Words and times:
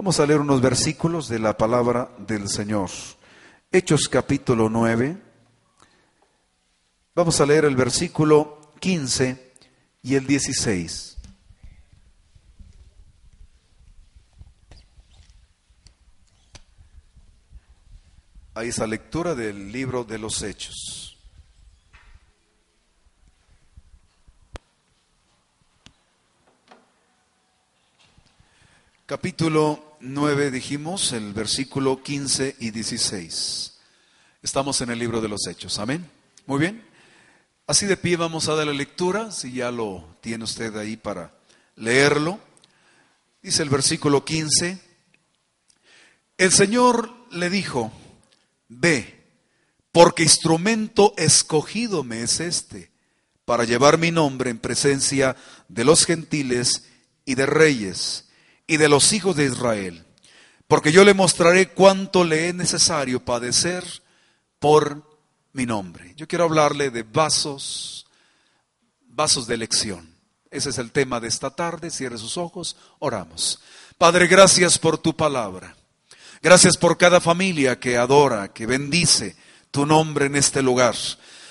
Vamos 0.00 0.18
a 0.18 0.24
leer 0.24 0.40
unos 0.40 0.62
versículos 0.62 1.28
de 1.28 1.38
la 1.38 1.58
palabra 1.58 2.10
del 2.16 2.48
Señor. 2.48 2.88
Hechos 3.70 4.08
capítulo 4.08 4.70
9. 4.70 5.14
Vamos 7.14 7.38
a 7.38 7.44
leer 7.44 7.66
el 7.66 7.76
versículo 7.76 8.72
15 8.80 9.52
y 10.02 10.14
el 10.14 10.26
16. 10.26 11.18
Hay 18.54 18.68
esa 18.68 18.86
lectura 18.86 19.34
del 19.34 19.70
libro 19.70 20.04
de 20.04 20.18
los 20.18 20.42
Hechos. 20.42 21.18
Capítulo 29.04 29.89
9 30.02 30.50
dijimos, 30.50 31.12
el 31.12 31.34
versículo 31.34 32.02
15 32.02 32.56
y 32.58 32.70
16. 32.70 33.78
Estamos 34.42 34.80
en 34.80 34.88
el 34.88 34.98
libro 34.98 35.20
de 35.20 35.28
los 35.28 35.46
Hechos, 35.46 35.78
amén. 35.78 36.08
Muy 36.46 36.58
bien. 36.58 36.82
Así 37.66 37.84
de 37.84 37.98
pie 37.98 38.16
vamos 38.16 38.48
a 38.48 38.54
dar 38.54 38.66
la 38.66 38.72
lectura, 38.72 39.30
si 39.30 39.52
ya 39.52 39.70
lo 39.70 40.16
tiene 40.22 40.44
usted 40.44 40.74
ahí 40.76 40.96
para 40.96 41.34
leerlo. 41.76 42.40
Dice 43.42 43.62
el 43.62 43.68
versículo 43.68 44.24
15, 44.24 44.78
el 46.38 46.50
Señor 46.50 47.12
le 47.30 47.50
dijo, 47.50 47.92
ve, 48.68 49.22
porque 49.92 50.22
instrumento 50.22 51.12
escogido 51.18 52.04
me 52.04 52.22
es 52.22 52.40
este, 52.40 52.90
para 53.44 53.64
llevar 53.64 53.98
mi 53.98 54.10
nombre 54.10 54.48
en 54.48 54.58
presencia 54.58 55.36
de 55.68 55.84
los 55.84 56.06
gentiles 56.06 56.86
y 57.26 57.34
de 57.34 57.44
reyes 57.44 58.29
y 58.70 58.76
de 58.76 58.88
los 58.88 59.12
hijos 59.12 59.34
de 59.34 59.46
Israel, 59.46 60.04
porque 60.68 60.92
yo 60.92 61.02
le 61.02 61.12
mostraré 61.12 61.70
cuánto 61.70 62.22
le 62.22 62.50
es 62.50 62.54
necesario 62.54 63.18
padecer 63.18 63.82
por 64.60 65.18
mi 65.52 65.66
nombre. 65.66 66.14
Yo 66.16 66.28
quiero 66.28 66.44
hablarle 66.44 66.90
de 66.90 67.02
vasos, 67.02 68.06
vasos 69.08 69.48
de 69.48 69.56
elección. 69.56 70.14
Ese 70.52 70.70
es 70.70 70.78
el 70.78 70.92
tema 70.92 71.18
de 71.18 71.26
esta 71.26 71.50
tarde. 71.50 71.90
Cierre 71.90 72.16
sus 72.16 72.36
ojos, 72.36 72.76
oramos. 73.00 73.58
Padre, 73.98 74.28
gracias 74.28 74.78
por 74.78 74.98
tu 74.98 75.16
palabra. 75.16 75.74
Gracias 76.40 76.76
por 76.76 76.96
cada 76.96 77.20
familia 77.20 77.80
que 77.80 77.96
adora, 77.96 78.52
que 78.52 78.66
bendice 78.66 79.34
tu 79.72 79.84
nombre 79.84 80.26
en 80.26 80.36
este 80.36 80.62
lugar. 80.62 80.94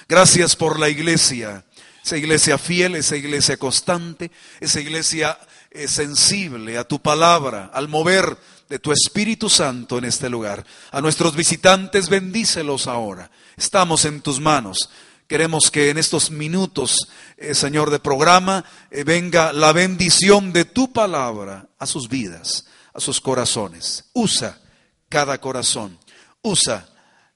Gracias 0.07 0.55
por 0.55 0.79
la 0.79 0.87
iglesia, 0.87 1.65
esa 2.01 2.15
iglesia 2.15 2.57
fiel, 2.57 2.95
esa 2.95 3.17
iglesia 3.17 3.57
constante, 3.57 4.31
esa 4.61 4.79
iglesia 4.79 5.37
es 5.71 5.91
sensible 5.91 6.77
a 6.77 6.83
tu 6.83 7.01
palabra, 7.01 7.69
al 7.73 7.87
mover 7.87 8.37
de 8.69 8.79
tu 8.79 8.91
Espíritu 8.91 9.49
Santo 9.49 9.97
en 9.97 10.05
este 10.05 10.29
lugar. 10.29 10.65
A 10.91 11.01
nuestros 11.01 11.35
visitantes 11.35 12.09
bendícelos 12.09 12.87
ahora. 12.87 13.29
Estamos 13.57 14.05
en 14.05 14.21
tus 14.21 14.39
manos. 14.39 14.89
Queremos 15.27 15.69
que 15.69 15.89
en 15.89 15.97
estos 15.97 16.31
minutos, 16.31 17.07
eh, 17.37 17.53
Señor, 17.53 17.91
de 17.91 17.99
programa, 17.99 18.65
eh, 18.89 19.03
venga 19.03 19.53
la 19.53 19.73
bendición 19.73 20.51
de 20.51 20.65
tu 20.65 20.91
palabra 20.91 21.67
a 21.77 21.85
sus 21.85 22.09
vidas, 22.09 22.65
a 22.93 22.99
sus 22.99 23.21
corazones. 23.21 24.05
Usa 24.13 24.59
cada 25.07 25.39
corazón. 25.39 25.99
Usa, 26.41 26.87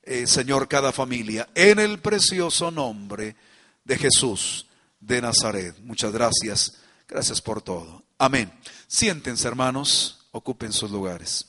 eh, 0.01 0.25
Señor, 0.25 0.67
cada 0.67 0.91
familia. 0.91 1.49
En 1.53 1.79
el 1.79 1.99
precioso 1.99 2.71
nombre 2.71 3.35
de 3.83 3.97
Jesús 3.97 4.65
de 4.99 5.21
Nazaret. 5.21 5.77
Muchas 5.81 6.11
gracias. 6.11 6.79
Gracias 7.07 7.41
por 7.41 7.61
todo. 7.61 8.02
Amén. 8.17 8.51
Siéntense, 8.87 9.47
hermanos, 9.47 10.27
ocupen 10.31 10.71
sus 10.71 10.91
lugares. 10.91 11.45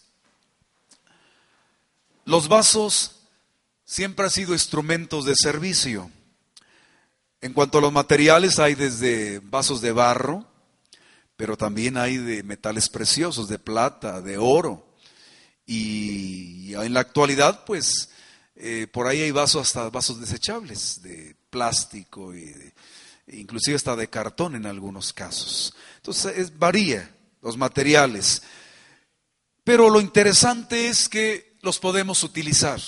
Los 2.25 2.49
vasos 2.49 3.17
siempre 3.85 4.25
han 4.25 4.31
sido 4.31 4.53
instrumentos 4.55 5.25
de 5.25 5.35
servicio. 5.37 6.11
En 7.41 7.53
cuanto 7.53 7.79
a 7.79 7.81
los 7.83 7.93
materiales, 7.93 8.59
hay 8.59 8.75
desde 8.75 9.41
vasos 9.41 9.83
de 9.83 9.93
barro, 9.93 10.47
pero 11.37 11.57
también 11.57 11.97
hay 11.97 12.17
de 12.17 12.43
metales 12.43 12.89
preciosos, 12.89 13.49
de 13.49 13.59
plata, 13.59 14.23
de 14.23 14.39
oro. 14.39 14.87
Y 15.67 16.75
en 16.75 16.95
la 16.95 17.01
actualidad, 17.01 17.65
pues, 17.65 18.11
eh, 18.57 18.87
por 18.91 19.07
ahí 19.07 19.21
hay 19.21 19.31
vasos 19.31 19.67
hasta 19.67 19.91
vasos 19.91 20.21
desechables, 20.21 21.03
de 21.03 21.37
plástico 21.51 22.35
y 22.35 22.47
de, 22.47 22.75
inclusive 23.29 23.77
hasta 23.77 23.97
de 23.97 24.09
cartón 24.09 24.55
en 24.55 24.67
algunos 24.67 25.13
casos. 25.13 25.75
Entonces 25.97 26.39
es, 26.39 26.59
varía 26.59 27.11
los 27.43 27.57
materiales. 27.57 28.43
Pero 29.63 29.89
lo 29.91 30.01
interesante 30.01 30.89
es 30.89 31.09
que 31.09 31.57
los 31.63 31.79
podemos 31.79 32.23
utilizar, 32.23 32.81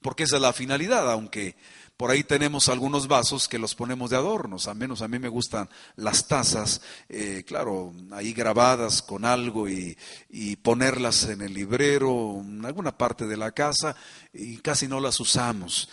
porque 0.00 0.24
esa 0.24 0.36
es 0.36 0.42
la 0.42 0.52
finalidad, 0.52 1.10
aunque 1.10 1.56
por 1.98 2.10
ahí 2.12 2.22
tenemos 2.22 2.68
algunos 2.68 3.08
vasos 3.08 3.48
que 3.48 3.58
los 3.58 3.74
ponemos 3.74 4.10
de 4.10 4.16
adornos, 4.16 4.68
al 4.68 4.76
menos 4.76 5.02
a 5.02 5.08
mí 5.08 5.18
me 5.18 5.28
gustan 5.28 5.68
las 5.96 6.28
tazas, 6.28 6.80
eh, 7.08 7.42
claro, 7.44 7.92
ahí 8.12 8.32
grabadas 8.32 9.02
con 9.02 9.24
algo 9.24 9.68
y, 9.68 9.98
y, 10.30 10.54
ponerlas 10.56 11.24
en 11.24 11.42
el 11.42 11.52
librero, 11.52 12.40
en 12.40 12.64
alguna 12.64 12.96
parte 12.96 13.26
de 13.26 13.36
la 13.36 13.50
casa, 13.50 13.96
y 14.32 14.58
casi 14.58 14.86
no 14.86 15.00
las 15.00 15.18
usamos, 15.18 15.88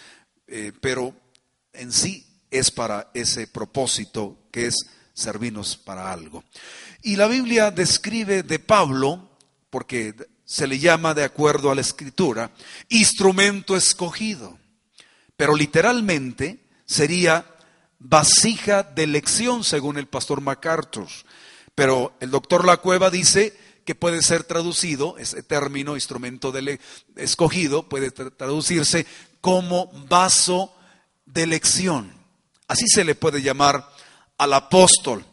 eh, 0.45 0.71
pero 0.79 1.13
en 1.73 1.91
sí 1.91 2.34
es 2.57 2.71
para 2.71 3.09
ese 3.13 3.47
propósito 3.47 4.37
que 4.51 4.67
es 4.67 4.75
servirnos 5.13 5.77
para 5.77 6.11
algo. 6.11 6.43
Y 7.01 7.15
la 7.15 7.27
Biblia 7.27 7.71
describe 7.71 8.43
de 8.43 8.59
Pablo, 8.59 9.29
porque 9.69 10.15
se 10.45 10.67
le 10.67 10.79
llama 10.79 11.13
de 11.13 11.23
acuerdo 11.23 11.71
a 11.71 11.75
la 11.75 11.81
escritura, 11.81 12.51
instrumento 12.89 13.75
escogido, 13.75 14.57
pero 15.35 15.55
literalmente 15.55 16.65
sería 16.85 17.45
vasija 17.99 18.83
de 18.83 19.03
elección 19.03 19.63
según 19.63 19.97
el 19.97 20.07
pastor 20.07 20.41
MacArthur. 20.41 21.07
Pero 21.73 22.13
el 22.19 22.31
doctor 22.31 22.65
Lacueva 22.65 23.09
dice 23.09 23.57
que 23.83 23.95
puede 23.95 24.21
ser 24.21 24.43
traducido, 24.43 25.17
ese 25.17 25.43
término 25.43 25.95
instrumento 25.95 26.51
de 26.51 26.79
escogido 27.15 27.87
puede 27.87 28.11
traducirse 28.11 29.05
como 29.41 29.91
vaso 30.07 30.73
de 31.25 31.43
elección. 31.43 32.14
Así 32.67 32.87
se 32.87 33.03
le 33.03 33.15
puede 33.15 33.41
llamar 33.41 33.89
al 34.37 34.53
apóstol. 34.53 35.25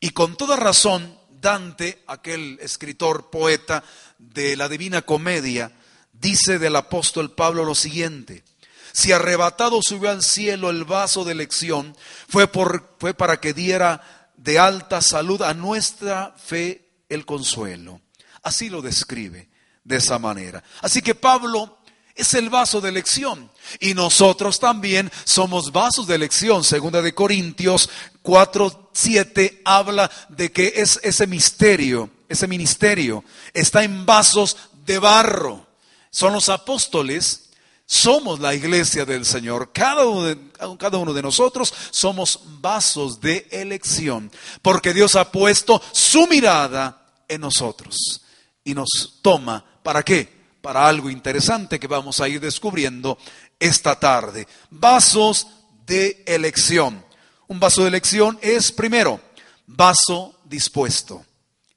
Y 0.00 0.10
con 0.10 0.36
toda 0.36 0.56
razón, 0.56 1.18
Dante, 1.30 2.02
aquel 2.06 2.58
escritor, 2.60 3.30
poeta 3.30 3.82
de 4.18 4.56
la 4.56 4.68
Divina 4.68 5.02
Comedia, 5.02 5.72
dice 6.12 6.58
del 6.58 6.76
apóstol 6.76 7.32
Pablo 7.32 7.64
lo 7.64 7.74
siguiente. 7.74 8.44
Si 8.92 9.12
arrebatado 9.12 9.80
subió 9.82 10.10
al 10.10 10.22
cielo 10.22 10.70
el 10.70 10.84
vaso 10.84 11.24
de 11.24 11.32
elección, 11.32 11.96
fue, 12.28 12.46
por, 12.46 12.96
fue 12.98 13.14
para 13.14 13.40
que 13.40 13.54
diera 13.54 14.30
de 14.36 14.58
alta 14.58 15.00
salud 15.00 15.42
a 15.42 15.54
nuestra 15.54 16.34
fe 16.36 16.88
el 17.08 17.24
consuelo. 17.24 18.00
Así 18.42 18.68
lo 18.68 18.82
describe 18.82 19.48
de 19.84 19.96
esa 19.96 20.18
manera. 20.18 20.62
Así 20.80 21.00
que 21.00 21.14
Pablo 21.14 21.78
es 22.14 22.34
el 22.34 22.50
vaso 22.50 22.80
de 22.80 22.88
elección. 22.88 23.50
Y 23.80 23.94
nosotros 23.94 24.58
también 24.58 25.10
somos 25.24 25.72
vasos 25.72 26.06
de 26.06 26.14
elección. 26.14 26.64
Segunda 26.64 27.02
de 27.02 27.14
Corintios 27.14 27.88
4, 28.22 28.90
7 28.92 29.62
habla 29.64 30.10
de 30.28 30.52
que 30.52 30.72
es 30.76 31.00
ese 31.02 31.26
misterio, 31.26 32.10
ese 32.28 32.46
ministerio, 32.46 33.24
está 33.52 33.84
en 33.84 34.06
vasos 34.06 34.56
de 34.84 34.98
barro. 34.98 35.66
Son 36.10 36.32
los 36.32 36.48
apóstoles, 36.48 37.50
somos 37.86 38.40
la 38.40 38.54
iglesia 38.54 39.04
del 39.04 39.24
Señor. 39.24 39.70
Cada 39.72 40.04
uno 40.06 40.36
cada 40.78 40.98
uno 40.98 41.12
de 41.12 41.22
nosotros 41.22 41.72
somos 41.90 42.40
vasos 42.60 43.20
de 43.20 43.48
elección. 43.50 44.30
Porque 44.60 44.94
Dios 44.94 45.16
ha 45.16 45.30
puesto 45.30 45.82
su 45.92 46.26
mirada 46.26 47.06
en 47.28 47.40
nosotros. 47.40 48.22
Y 48.64 48.74
nos 48.74 49.18
toma, 49.22 49.64
¿para 49.82 50.02
qué? 50.02 50.42
para 50.62 50.86
algo 50.86 51.10
interesante 51.10 51.80
que 51.80 51.88
vamos 51.88 52.20
a 52.20 52.28
ir 52.28 52.40
descubriendo 52.40 53.18
esta 53.62 53.98
tarde. 53.98 54.46
Vasos 54.70 55.46
de 55.86 56.22
elección. 56.26 57.04
Un 57.46 57.60
vaso 57.60 57.82
de 57.82 57.88
elección 57.88 58.38
es, 58.42 58.72
primero, 58.72 59.20
vaso 59.66 60.40
dispuesto. 60.44 61.24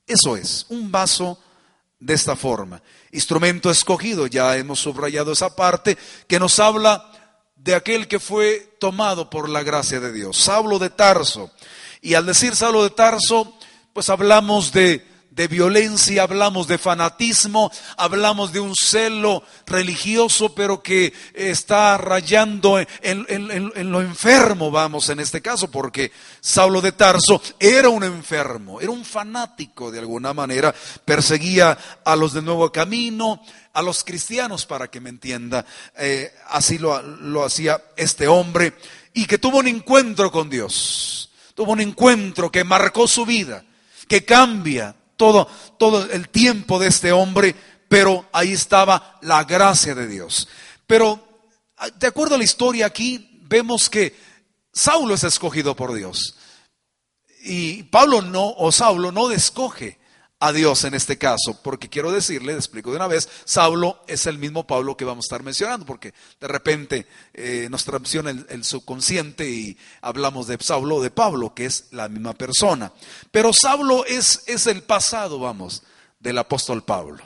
Eso 0.07 0.35
es, 0.35 0.65
un 0.69 0.91
vaso 0.91 1.39
de 1.99 2.13
esta 2.13 2.35
forma. 2.35 2.81
Instrumento 3.11 3.69
escogido, 3.69 4.25
ya 4.27 4.57
hemos 4.57 4.79
subrayado 4.79 5.31
esa 5.31 5.55
parte 5.55 5.97
que 6.27 6.39
nos 6.39 6.59
habla 6.59 7.11
de 7.55 7.75
aquel 7.75 8.07
que 8.07 8.19
fue 8.19 8.75
tomado 8.79 9.29
por 9.29 9.47
la 9.47 9.63
gracia 9.63 9.99
de 9.99 10.11
Dios, 10.11 10.37
Saulo 10.37 10.79
de 10.79 10.89
Tarso. 10.89 11.51
Y 12.01 12.15
al 12.15 12.25
decir 12.25 12.55
Saulo 12.55 12.83
de 12.83 12.89
Tarso, 12.89 13.57
pues 13.93 14.09
hablamos 14.09 14.71
de 14.71 15.05
de 15.35 15.49
violencia, 15.49 16.23
hablamos 16.23 16.65
de 16.65 16.77
fanatismo, 16.77 17.69
hablamos 17.97 18.53
de 18.53 18.61
un 18.61 18.73
celo 18.73 19.43
religioso, 19.65 20.55
pero 20.55 20.81
que 20.81 21.13
está 21.33 21.97
rayando 21.97 22.79
en, 22.79 23.91
lo 23.91 24.01
enfermo, 24.01 24.71
vamos, 24.71 25.09
en 25.09 25.19
este 25.19 25.41
caso, 25.41 25.69
porque 25.69 26.13
Saulo 26.39 26.79
de 26.79 26.93
Tarso 26.93 27.41
era 27.59 27.89
un 27.89 28.05
enfermo, 28.05 28.79
era 28.79 28.91
un 28.91 29.03
fanático 29.03 29.91
de 29.91 29.99
alguna 29.99 30.33
manera, 30.33 30.73
perseguía 31.03 31.77
a 32.05 32.15
los 32.15 32.31
del 32.31 32.45
nuevo 32.45 32.71
camino, 32.71 33.41
a 33.73 33.81
los 33.81 34.05
cristianos, 34.05 34.65
para 34.65 34.89
que 34.89 35.01
me 35.01 35.09
entienda, 35.09 35.65
eh, 35.97 36.33
así 36.47 36.77
lo, 36.77 37.01
lo 37.01 37.43
hacía 37.43 37.83
este 37.97 38.25
hombre, 38.29 38.73
y 39.13 39.25
que 39.25 39.37
tuvo 39.37 39.57
un 39.57 39.67
encuentro 39.67 40.31
con 40.31 40.49
Dios, 40.49 41.29
tuvo 41.55 41.73
un 41.73 41.81
encuentro 41.81 42.49
que 42.49 42.63
marcó 42.63 43.05
su 43.05 43.25
vida, 43.25 43.65
que 44.07 44.23
cambia, 44.23 44.95
todo, 45.17 45.47
todo 45.77 46.09
el 46.11 46.29
tiempo 46.29 46.79
de 46.79 46.87
este 46.87 47.11
hombre, 47.11 47.55
pero 47.87 48.27
ahí 48.31 48.53
estaba 48.53 49.17
la 49.21 49.43
gracia 49.43 49.95
de 49.95 50.07
Dios. 50.07 50.47
Pero, 50.87 51.49
de 51.97 52.07
acuerdo 52.07 52.35
a 52.35 52.37
la 52.37 52.43
historia 52.43 52.85
aquí, 52.85 53.39
vemos 53.43 53.89
que 53.89 54.15
Saulo 54.73 55.15
es 55.15 55.23
escogido 55.23 55.75
por 55.75 55.93
Dios. 55.93 56.35
Y 57.43 57.83
Pablo 57.83 58.21
no, 58.21 58.53
o 58.57 58.71
Saulo 58.71 59.11
no 59.11 59.31
escoge 59.31 59.99
a 60.47 60.53
Dios 60.53 60.83
en 60.83 60.93
este 60.93 61.17
caso, 61.17 61.59
porque 61.63 61.89
quiero 61.89 62.11
decirle, 62.11 62.53
le 62.53 62.59
explico 62.59 62.91
de 62.91 62.97
una 62.97 63.07
vez, 63.07 63.27
Saulo 63.45 64.03
es 64.07 64.27
el 64.27 64.37
mismo 64.37 64.67
Pablo 64.67 64.95
que 64.95 65.03
vamos 65.03 65.25
a 65.25 65.27
estar 65.27 65.43
mencionando, 65.43 65.85
porque 65.85 66.13
de 66.39 66.47
repente 66.47 67.07
eh, 67.33 67.67
nos 67.71 67.83
transiciona 67.83 68.29
el, 68.29 68.63
subconsciente 68.63 69.49
y 69.49 69.77
hablamos 70.01 70.45
de 70.45 70.57
Saulo 70.61 70.97
o 70.97 71.01
de 71.01 71.09
Pablo, 71.09 71.55
que 71.55 71.65
es 71.65 71.85
la 71.91 72.09
misma 72.09 72.33
persona. 72.33 72.91
Pero 73.31 73.53
Saulo 73.53 74.05
es, 74.05 74.43
es 74.45 74.67
el 74.67 74.83
pasado, 74.83 75.39
vamos, 75.39 75.81
del 76.19 76.37
apóstol 76.37 76.83
Pablo. 76.83 77.23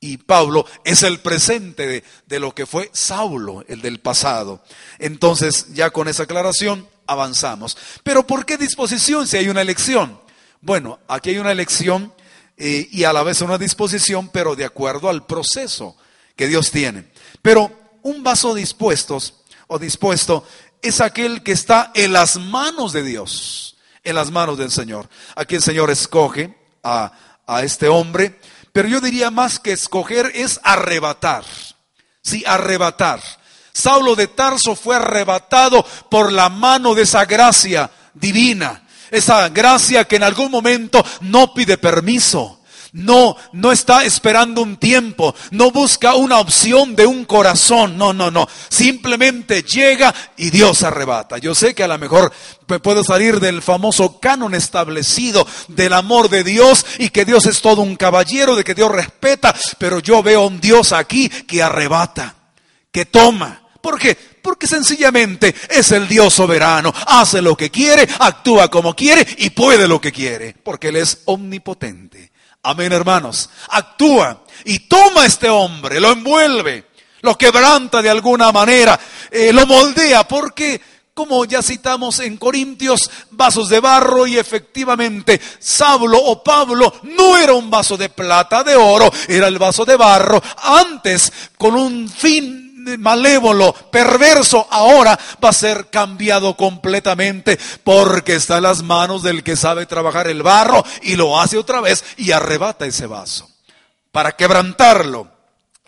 Y 0.00 0.18
Pablo 0.18 0.64
es 0.84 1.02
el 1.02 1.20
presente 1.20 1.86
de, 1.86 2.04
de 2.26 2.40
lo 2.40 2.54
que 2.54 2.64
fue 2.64 2.90
Saulo, 2.92 3.64
el 3.68 3.82
del 3.82 4.00
pasado. 4.00 4.62
Entonces, 4.98 5.74
ya 5.74 5.90
con 5.90 6.08
esa 6.08 6.22
aclaración, 6.22 6.88
avanzamos. 7.06 7.76
Pero 8.02 8.26
¿por 8.26 8.46
qué 8.46 8.56
disposición 8.56 9.26
si 9.26 9.36
hay 9.36 9.48
una 9.48 9.62
elección? 9.62 10.18
Bueno, 10.62 10.98
aquí 11.06 11.30
hay 11.30 11.38
una 11.38 11.52
elección 11.52 12.12
eh, 12.56 12.88
y 12.90 13.04
a 13.04 13.12
la 13.12 13.22
vez 13.22 13.40
una 13.42 13.58
disposición, 13.58 14.28
pero 14.28 14.56
de 14.56 14.64
acuerdo 14.64 15.08
al 15.08 15.26
proceso 15.26 15.96
que 16.34 16.46
Dios 16.46 16.70
tiene. 16.70 17.10
Pero 17.42 17.70
un 18.02 18.22
vaso 18.22 18.54
dispuestos 18.54 19.34
o 19.66 19.78
dispuesto 19.78 20.44
es 20.80 21.00
aquel 21.00 21.42
que 21.42 21.52
está 21.52 21.90
en 21.94 22.12
las 22.12 22.36
manos 22.36 22.92
de 22.92 23.02
Dios, 23.02 23.76
en 24.04 24.14
las 24.14 24.30
manos 24.30 24.56
del 24.58 24.70
Señor. 24.70 25.08
Aquí 25.34 25.56
el 25.56 25.62
Señor 25.62 25.90
escoge 25.90 26.56
a, 26.82 27.12
a 27.46 27.62
este 27.62 27.88
hombre, 27.88 28.40
pero 28.72 28.88
yo 28.88 29.00
diría 29.00 29.30
más 29.30 29.58
que 29.58 29.72
escoger 29.72 30.32
es 30.34 30.60
arrebatar. 30.62 31.44
Sí, 32.22 32.42
arrebatar. 32.46 33.20
Saulo 33.72 34.14
de 34.14 34.28
Tarso 34.28 34.74
fue 34.74 34.96
arrebatado 34.96 35.84
por 36.10 36.32
la 36.32 36.48
mano 36.48 36.94
de 36.94 37.02
esa 37.02 37.26
gracia 37.26 37.90
divina 38.14 38.85
esa 39.10 39.48
gracia 39.48 40.04
que 40.04 40.16
en 40.16 40.22
algún 40.22 40.50
momento 40.50 41.04
no 41.20 41.54
pide 41.54 41.78
permiso. 41.78 42.60
No, 42.92 43.36
no 43.52 43.72
está 43.72 44.04
esperando 44.04 44.62
un 44.62 44.78
tiempo, 44.78 45.34
no 45.50 45.70
busca 45.70 46.14
una 46.14 46.38
opción 46.38 46.96
de 46.96 47.04
un 47.04 47.26
corazón, 47.26 47.98
no, 47.98 48.14
no, 48.14 48.30
no, 48.30 48.48
simplemente 48.70 49.62
llega 49.62 50.14
y 50.38 50.48
Dios 50.48 50.82
arrebata. 50.82 51.36
Yo 51.36 51.54
sé 51.54 51.74
que 51.74 51.82
a 51.82 51.88
lo 51.88 51.98
mejor 51.98 52.32
me 52.66 52.78
puedo 52.78 53.04
salir 53.04 53.38
del 53.38 53.60
famoso 53.60 54.18
canon 54.18 54.54
establecido 54.54 55.46
del 55.68 55.92
amor 55.92 56.30
de 56.30 56.42
Dios 56.42 56.86
y 56.98 57.10
que 57.10 57.26
Dios 57.26 57.44
es 57.44 57.60
todo 57.60 57.82
un 57.82 57.96
caballero, 57.96 58.56
de 58.56 58.64
que 58.64 58.74
Dios 58.74 58.90
respeta, 58.90 59.54
pero 59.78 59.98
yo 59.98 60.22
veo 60.22 60.44
a 60.44 60.46
un 60.46 60.58
Dios 60.58 60.92
aquí 60.92 61.28
que 61.28 61.62
arrebata, 61.62 62.34
que 62.90 63.04
toma. 63.04 63.62
¿Por 63.82 63.98
qué? 63.98 64.16
Porque 64.46 64.68
sencillamente 64.68 65.56
es 65.68 65.90
el 65.90 66.06
Dios 66.06 66.32
soberano. 66.32 66.94
Hace 67.08 67.42
lo 67.42 67.56
que 67.56 67.68
quiere, 67.68 68.08
actúa 68.20 68.68
como 68.68 68.94
quiere 68.94 69.26
y 69.38 69.50
puede 69.50 69.88
lo 69.88 70.00
que 70.00 70.12
quiere. 70.12 70.54
Porque 70.62 70.90
Él 70.90 70.94
es 70.94 71.22
omnipotente. 71.24 72.30
Amén, 72.62 72.92
hermanos. 72.92 73.50
Actúa 73.70 74.44
y 74.64 74.78
toma 74.86 75.22
a 75.22 75.26
este 75.26 75.48
hombre, 75.48 75.98
lo 75.98 76.12
envuelve, 76.12 76.86
lo 77.22 77.36
quebranta 77.36 78.00
de 78.00 78.08
alguna 78.08 78.52
manera, 78.52 78.96
eh, 79.32 79.52
lo 79.52 79.66
moldea. 79.66 80.28
Porque 80.28 80.80
como 81.12 81.44
ya 81.44 81.60
citamos 81.60 82.20
en 82.20 82.36
Corintios, 82.36 83.10
vasos 83.32 83.68
de 83.68 83.80
barro 83.80 84.28
y 84.28 84.38
efectivamente 84.38 85.40
Saulo 85.58 86.22
o 86.22 86.44
Pablo 86.44 87.00
no 87.02 87.36
era 87.36 87.52
un 87.52 87.68
vaso 87.68 87.96
de 87.96 88.10
plata, 88.10 88.62
de 88.62 88.76
oro, 88.76 89.12
era 89.26 89.48
el 89.48 89.58
vaso 89.58 89.84
de 89.84 89.96
barro, 89.96 90.40
antes 90.62 91.32
con 91.58 91.74
un 91.74 92.08
fin 92.08 92.65
malévolo, 92.98 93.72
perverso, 93.72 94.66
ahora 94.70 95.18
va 95.42 95.48
a 95.50 95.52
ser 95.52 95.88
cambiado 95.90 96.56
completamente 96.56 97.58
porque 97.84 98.34
está 98.34 98.58
en 98.58 98.64
las 98.64 98.82
manos 98.82 99.22
del 99.22 99.42
que 99.42 99.56
sabe 99.56 99.86
trabajar 99.86 100.28
el 100.28 100.42
barro 100.42 100.84
y 101.02 101.16
lo 101.16 101.40
hace 101.40 101.58
otra 101.58 101.80
vez 101.80 102.04
y 102.16 102.32
arrebata 102.32 102.86
ese 102.86 103.06
vaso 103.06 103.48
para 104.12 104.32
quebrantarlo 104.32 105.35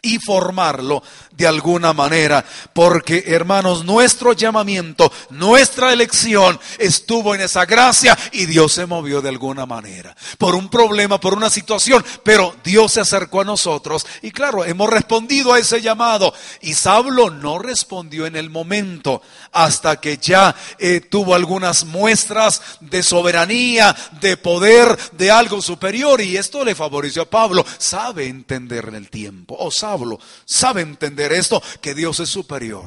y 0.09 0.19
formarlo 0.19 1.03
de 1.33 1.47
alguna 1.47 1.93
manera, 1.93 2.45
porque 2.73 3.25
hermanos, 3.27 3.85
nuestro 3.85 4.33
llamamiento, 4.33 5.13
nuestra 5.31 5.93
elección 5.93 6.59
estuvo 6.79 7.35
en 7.35 7.43
esa 7.43 7.65
gracia 7.65 8.19
y 8.33 8.47
Dios 8.47 8.73
se 8.73 8.87
movió 8.87 9.21
de 9.21 9.29
alguna 9.29 9.67
manera, 9.67 10.17
por 10.37 10.55
un 10.55 10.69
problema, 10.69 11.21
por 11.21 11.35
una 11.35 11.51
situación, 11.51 12.05
pero 12.25 12.57
Dios 12.65 12.93
se 12.93 13.01
acercó 13.01 13.43
a 13.43 13.45
nosotros 13.45 14.07
y 14.23 14.31
claro, 14.31 14.65
hemos 14.65 14.91
respondido 14.91 15.53
a 15.53 15.59
ese 15.59 15.81
llamado. 15.81 16.33
Y 16.61 16.75
Saulo 16.75 17.31
no 17.31 17.59
respondió 17.59 18.27
en 18.27 18.37
el 18.37 18.51
momento 18.51 19.23
hasta 19.53 20.01
que 20.01 20.19
ya 20.19 20.55
eh, 20.79 21.01
tuvo 21.01 21.35
algunas 21.35 21.85
muestras 21.85 22.63
de 22.81 23.03
soberanía, 23.03 23.95
de 24.21 24.37
poder, 24.37 24.97
de 25.13 25.31
algo 25.31 25.63
superior. 25.63 26.21
Y 26.21 26.37
esto 26.37 26.65
le 26.65 26.75
favoreció 26.75 27.23
a 27.23 27.31
Pablo, 27.31 27.65
sabe 27.79 28.27
entender 28.27 28.87
en 28.89 28.95
el 28.95 29.11
tiempo, 29.11 29.57
o 29.59 29.71
Saulo 29.99 30.21
sabe 30.45 30.83
entender 30.83 31.33
esto, 31.33 31.63
que 31.81 31.95
Dios 31.95 32.21
es 32.21 32.29
superior. 32.29 32.87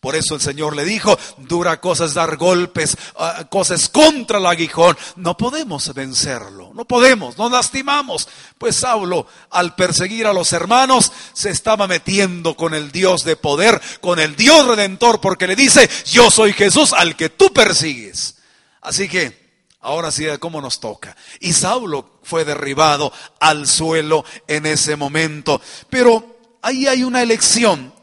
Por 0.00 0.16
eso 0.16 0.34
el 0.34 0.40
Señor 0.40 0.76
le 0.76 0.84
dijo, 0.84 1.18
dura 1.38 1.80
cosas 1.80 2.14
dar 2.14 2.36
golpes, 2.36 2.96
ah, 3.18 3.46
cosas 3.50 3.88
contra 3.88 4.38
el 4.38 4.46
aguijón. 4.46 4.96
No 5.16 5.36
podemos 5.36 5.92
vencerlo, 5.94 6.70
no 6.74 6.84
podemos, 6.84 7.36
no 7.36 7.48
lastimamos. 7.48 8.28
Pues 8.58 8.76
Saulo, 8.76 9.26
al 9.50 9.74
perseguir 9.74 10.26
a 10.26 10.32
los 10.32 10.52
hermanos, 10.52 11.12
se 11.32 11.50
estaba 11.50 11.86
metiendo 11.86 12.56
con 12.56 12.74
el 12.74 12.90
Dios 12.92 13.24
de 13.24 13.36
poder, 13.36 13.80
con 14.00 14.18
el 14.18 14.36
Dios 14.36 14.66
redentor, 14.66 15.20
porque 15.20 15.46
le 15.46 15.56
dice, 15.56 15.88
yo 16.06 16.30
soy 16.30 16.52
Jesús 16.52 16.92
al 16.92 17.16
que 17.16 17.28
tú 17.28 17.52
persigues. 17.52 18.36
Así 18.80 19.08
que, 19.08 19.46
Ahora 19.86 20.10
sí, 20.10 20.26
¿cómo 20.40 20.60
nos 20.60 20.80
toca? 20.80 21.16
Y 21.38 21.52
Saulo 21.52 22.18
fue 22.24 22.44
derribado 22.44 23.12
al 23.38 23.68
suelo 23.68 24.24
en 24.48 24.66
ese 24.66 24.96
momento. 24.96 25.60
Pero 25.88 26.35
ahí 26.62 26.86
hay 26.86 27.04
una 27.04 27.22
elección. 27.22 27.96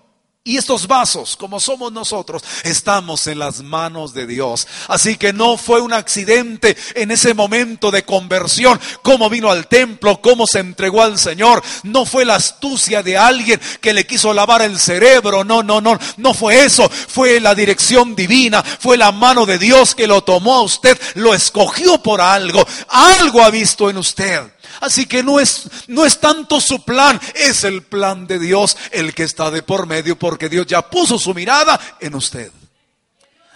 Y 0.45 0.57
estos 0.57 0.87
vasos, 0.87 1.37
como 1.37 1.57
somos 1.61 1.93
nosotros, 1.93 2.43
estamos 2.65 3.27
en 3.27 3.39
las 3.39 3.63
manos 3.63 4.13
de 4.13 4.27
Dios. 4.27 4.67
Así 4.89 5.15
que 5.15 5.31
no 5.31 5.55
fue 5.55 5.79
un 5.79 5.93
accidente 5.93 6.75
en 6.95 7.11
ese 7.11 7.33
momento 7.33 7.91
de 7.91 8.03
conversión, 8.03 8.77
cómo 9.03 9.29
vino 9.29 9.49
al 9.49 9.67
templo, 9.67 10.19
cómo 10.19 10.45
se 10.45 10.59
entregó 10.59 11.01
al 11.01 11.17
Señor. 11.17 11.63
No 11.83 12.05
fue 12.05 12.25
la 12.25 12.35
astucia 12.35 13.01
de 13.01 13.17
alguien 13.17 13.57
que 13.79 13.93
le 13.93 14.05
quiso 14.05 14.33
lavar 14.33 14.63
el 14.63 14.77
cerebro. 14.77 15.45
No, 15.45 15.63
no, 15.63 15.79
no, 15.79 15.97
no 16.17 16.33
fue 16.33 16.65
eso. 16.65 16.89
Fue 16.89 17.39
la 17.39 17.55
dirección 17.55 18.13
divina, 18.13 18.61
fue 18.63 18.97
la 18.97 19.13
mano 19.13 19.45
de 19.45 19.57
Dios 19.57 19.95
que 19.95 20.07
lo 20.07 20.25
tomó 20.25 20.55
a 20.55 20.61
usted, 20.63 20.99
lo 21.15 21.33
escogió 21.33 22.03
por 22.03 22.19
algo. 22.19 22.67
Algo 22.89 23.41
ha 23.41 23.49
visto 23.49 23.89
en 23.89 23.97
usted. 23.97 24.41
Así 24.81 25.05
que 25.05 25.23
no 25.23 25.39
es, 25.39 25.69
no 25.87 26.05
es 26.05 26.19
tanto 26.19 26.59
su 26.59 26.83
plan, 26.83 27.19
es 27.35 27.63
el 27.63 27.83
plan 27.83 28.27
de 28.27 28.39
Dios 28.39 28.77
el 28.91 29.13
que 29.13 29.23
está 29.23 29.51
de 29.51 29.63
por 29.63 29.87
medio 29.87 30.17
porque 30.17 30.49
Dios 30.49 30.65
ya 30.67 30.89
puso 30.89 31.17
su 31.17 31.33
mirada 31.33 31.79
en 31.99 32.15
usted. 32.15 32.51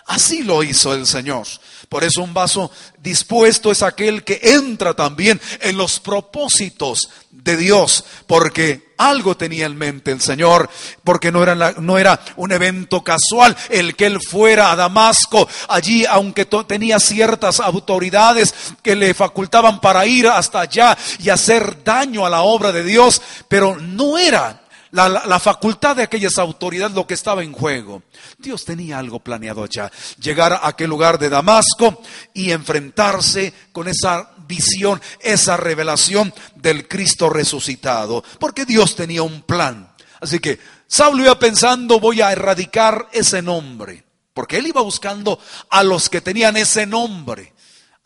Así 0.08 0.44
lo 0.44 0.64
hizo 0.64 0.94
el 0.94 1.06
Señor. 1.06 1.46
Por 1.90 2.04
eso 2.04 2.22
un 2.22 2.34
vaso 2.34 2.72
dispuesto 3.00 3.72
es 3.72 3.84
aquel 3.84 4.24
que 4.24 4.40
entra 4.42 4.94
también 4.94 5.40
en 5.60 5.76
los 5.76 6.00
propósitos 6.00 7.10
de 7.30 7.58
Dios, 7.58 8.06
porque 8.26 8.87
algo 8.98 9.38
tenía 9.38 9.66
en 9.66 9.78
mente 9.78 10.12
el 10.12 10.22
Señor, 10.22 10.70
porque 11.04 11.32
no 11.32 11.44
era, 11.44 11.74
no 11.78 11.98
era 11.98 12.20
un 12.36 12.52
evento 12.52 13.04
casual 13.04 13.56
el 13.70 13.96
que 13.96 14.08
él 14.08 14.20
fuera 14.22 14.72
a 14.72 14.76
Damasco. 14.76 15.48
Allí, 15.70 16.06
aunque 16.06 16.46
tenía 16.46 17.00
ciertas 17.00 17.60
autoridades 17.60 18.54
que 18.82 18.96
le 18.96 19.14
facultaban 19.14 19.80
para 19.80 20.06
ir 20.06 20.28
hasta 20.28 20.62
allá 20.62 20.98
y 21.20 21.30
hacer 21.30 21.84
daño 21.84 22.26
a 22.26 22.30
la 22.30 22.42
obra 22.42 22.72
de 22.72 22.84
Dios, 22.84 23.22
pero 23.48 23.78
no 23.78 24.18
era 24.18 24.62
la, 24.92 25.40
facultad 25.40 25.96
de 25.96 26.04
aquellas 26.04 26.38
autoridades 26.38 26.96
lo 26.96 27.06
que 27.06 27.14
estaba 27.14 27.44
en 27.44 27.52
juego. 27.52 28.04
Dios 28.38 28.66
tenía 28.66 28.98
algo 29.00 29.20
planeado 29.20 29.64
allá. 29.64 29.92
Llegar 30.20 30.54
a 30.54 30.68
aquel 30.68 30.90
lugar 30.90 31.20
de 31.20 31.30
Damasco 31.30 32.02
y 32.34 32.52
enfrentarse 32.52 33.54
con 33.72 33.88
esa 33.88 34.32
visión, 34.48 35.02
esa 35.20 35.58
revelación 35.58 36.34
del 36.56 36.88
Cristo 36.88 37.30
resucitado. 37.30 38.24
Porque 38.40 38.66
Dios 38.66 38.96
tenía 38.96 39.24
un 39.24 39.42
plan. 39.42 39.94
Así 40.20 40.40
que 40.40 40.60
Saulo 40.88 41.24
iba 41.24 41.38
pensando, 41.38 42.00
voy 42.00 42.22
a 42.22 42.32
erradicar 42.32 43.10
ese 43.12 43.42
nombre. 43.42 44.04
Porque 44.34 44.58
él 44.58 44.68
iba 44.68 44.82
buscando 44.82 45.40
a 45.70 45.84
los 45.84 46.10
que 46.10 46.22
tenían 46.22 46.58
ese 46.58 46.86
nombre 46.86 47.54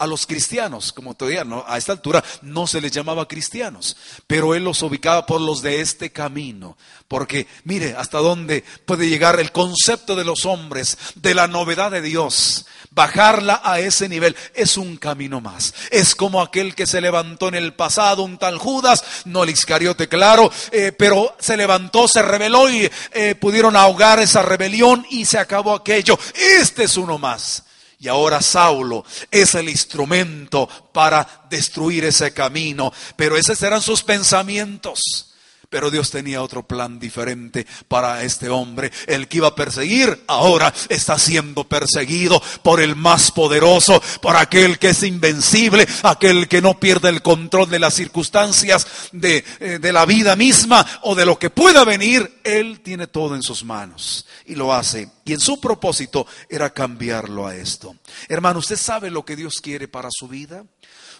a 0.02 0.08
los 0.08 0.26
cristianos, 0.26 0.94
como 0.94 1.14
todavía 1.14 1.44
¿no? 1.44 1.64
a 1.68 1.78
esta 1.78 1.92
altura 1.92 2.24
no 2.42 2.66
se 2.66 2.82
les 2.82 2.92
llamaba 2.92 3.28
cristianos, 3.28 3.96
pero 4.26 4.56
él 4.56 4.64
los 4.64 4.82
ubicaba 4.82 5.28
por 5.28 5.40
los 5.40 5.62
de 5.62 5.80
este 5.80 6.12
camino, 6.12 6.76
porque 7.08 7.46
mire 7.66 7.94
hasta 7.96 8.18
dónde 8.18 8.64
puede 8.88 9.08
llegar 9.08 9.40
el 9.40 9.52
concepto 9.52 10.16
de 10.16 10.26
los 10.26 10.48
hombres, 10.48 10.98
de 11.14 11.36
la 11.36 11.48
novedad 11.48 11.92
de 11.92 12.02
Dios, 12.02 12.66
bajarla 12.90 13.62
a 13.64 13.80
ese 13.80 14.10
nivel 14.10 14.36
es 14.56 14.76
un 14.76 14.98
camino 14.98 15.40
más. 15.40 15.76
Es 15.92 16.16
como 16.16 16.42
aquel 16.42 16.74
que 16.74 16.88
se 16.88 17.00
levantó 17.00 17.50
en 17.50 17.56
el 17.56 17.76
pasado, 17.76 18.24
un 18.24 18.40
tal 18.40 18.58
Judas, 18.58 19.04
no 19.26 19.44
el 19.44 19.52
Iscariote, 19.52 20.10
claro, 20.10 20.52
eh, 20.72 20.94
pero 20.98 21.36
se 21.40 21.56
levantó, 21.58 22.08
se 22.08 22.24
rebeló 22.24 22.72
y 22.72 22.90
eh, 23.12 23.36
pudieron 23.36 23.76
ahogar 23.76 24.20
esa 24.20 24.42
rebelión 24.42 25.06
y 25.12 25.26
se 25.26 25.38
acabó 25.38 25.76
aquello. 25.76 26.18
Este 26.34 26.86
es 26.86 26.98
uno 26.98 27.20
más. 27.20 27.66
Y 28.02 28.08
ahora 28.08 28.42
Saulo 28.42 29.06
es 29.30 29.54
el 29.54 29.70
instrumento 29.70 30.68
para 30.92 31.46
destruir 31.52 32.04
ese 32.04 32.34
camino. 32.34 32.92
Pero 33.16 33.38
esos 33.38 33.62
eran 33.62 33.80
sus 33.80 34.02
pensamientos. 34.02 35.31
Pero 35.72 35.90
Dios 35.90 36.12
tenía 36.12 36.44
otro 36.44 36.68
plan 36.68 37.00
diferente 37.00 37.66
para 37.88 38.24
este 38.24 38.50
hombre. 38.50 38.92
El 39.08 39.30
que 39.30 39.38
iba 39.38 39.48
a 39.48 39.56
perseguir 39.56 40.26
ahora 40.28 40.74
está 40.90 41.18
siendo 41.18 41.64
perseguido 41.64 42.44
por 42.62 42.82
el 42.82 42.98
más 42.98 43.32
poderoso, 43.32 44.04
por 44.22 44.36
aquel 44.36 44.78
que 44.80 44.90
es 44.90 45.02
invencible, 45.04 45.88
aquel 46.04 46.50
que 46.50 46.62
no 46.62 46.78
pierde 46.78 47.08
el 47.08 47.22
control 47.22 47.70
de 47.70 47.80
las 47.80 47.94
circunstancias 47.94 48.86
de, 49.14 49.46
eh, 49.62 49.80
de 49.80 49.94
la 49.94 50.06
vida 50.06 50.36
misma 50.36 50.86
o 51.04 51.16
de 51.16 51.26
lo 51.26 51.40
que 51.40 51.50
pueda 51.50 51.86
venir. 51.86 52.42
Él 52.44 52.82
tiene 52.82 53.08
todo 53.08 53.34
en 53.34 53.42
sus 53.42 53.64
manos 53.64 54.28
y 54.48 54.56
lo 54.56 54.74
hace. 54.74 55.10
Y 55.24 55.32
en 55.32 55.40
su 55.40 55.62
propósito 55.62 56.28
era 56.50 56.74
cambiarlo 56.74 57.48
a 57.48 57.56
esto. 57.56 57.96
Hermano, 58.28 58.60
¿usted 58.60 58.76
sabe 58.76 59.10
lo 59.10 59.24
que 59.24 59.38
Dios 59.38 59.62
quiere 59.62 59.88
para 59.88 60.10
su 60.12 60.28
vida? 60.28 60.66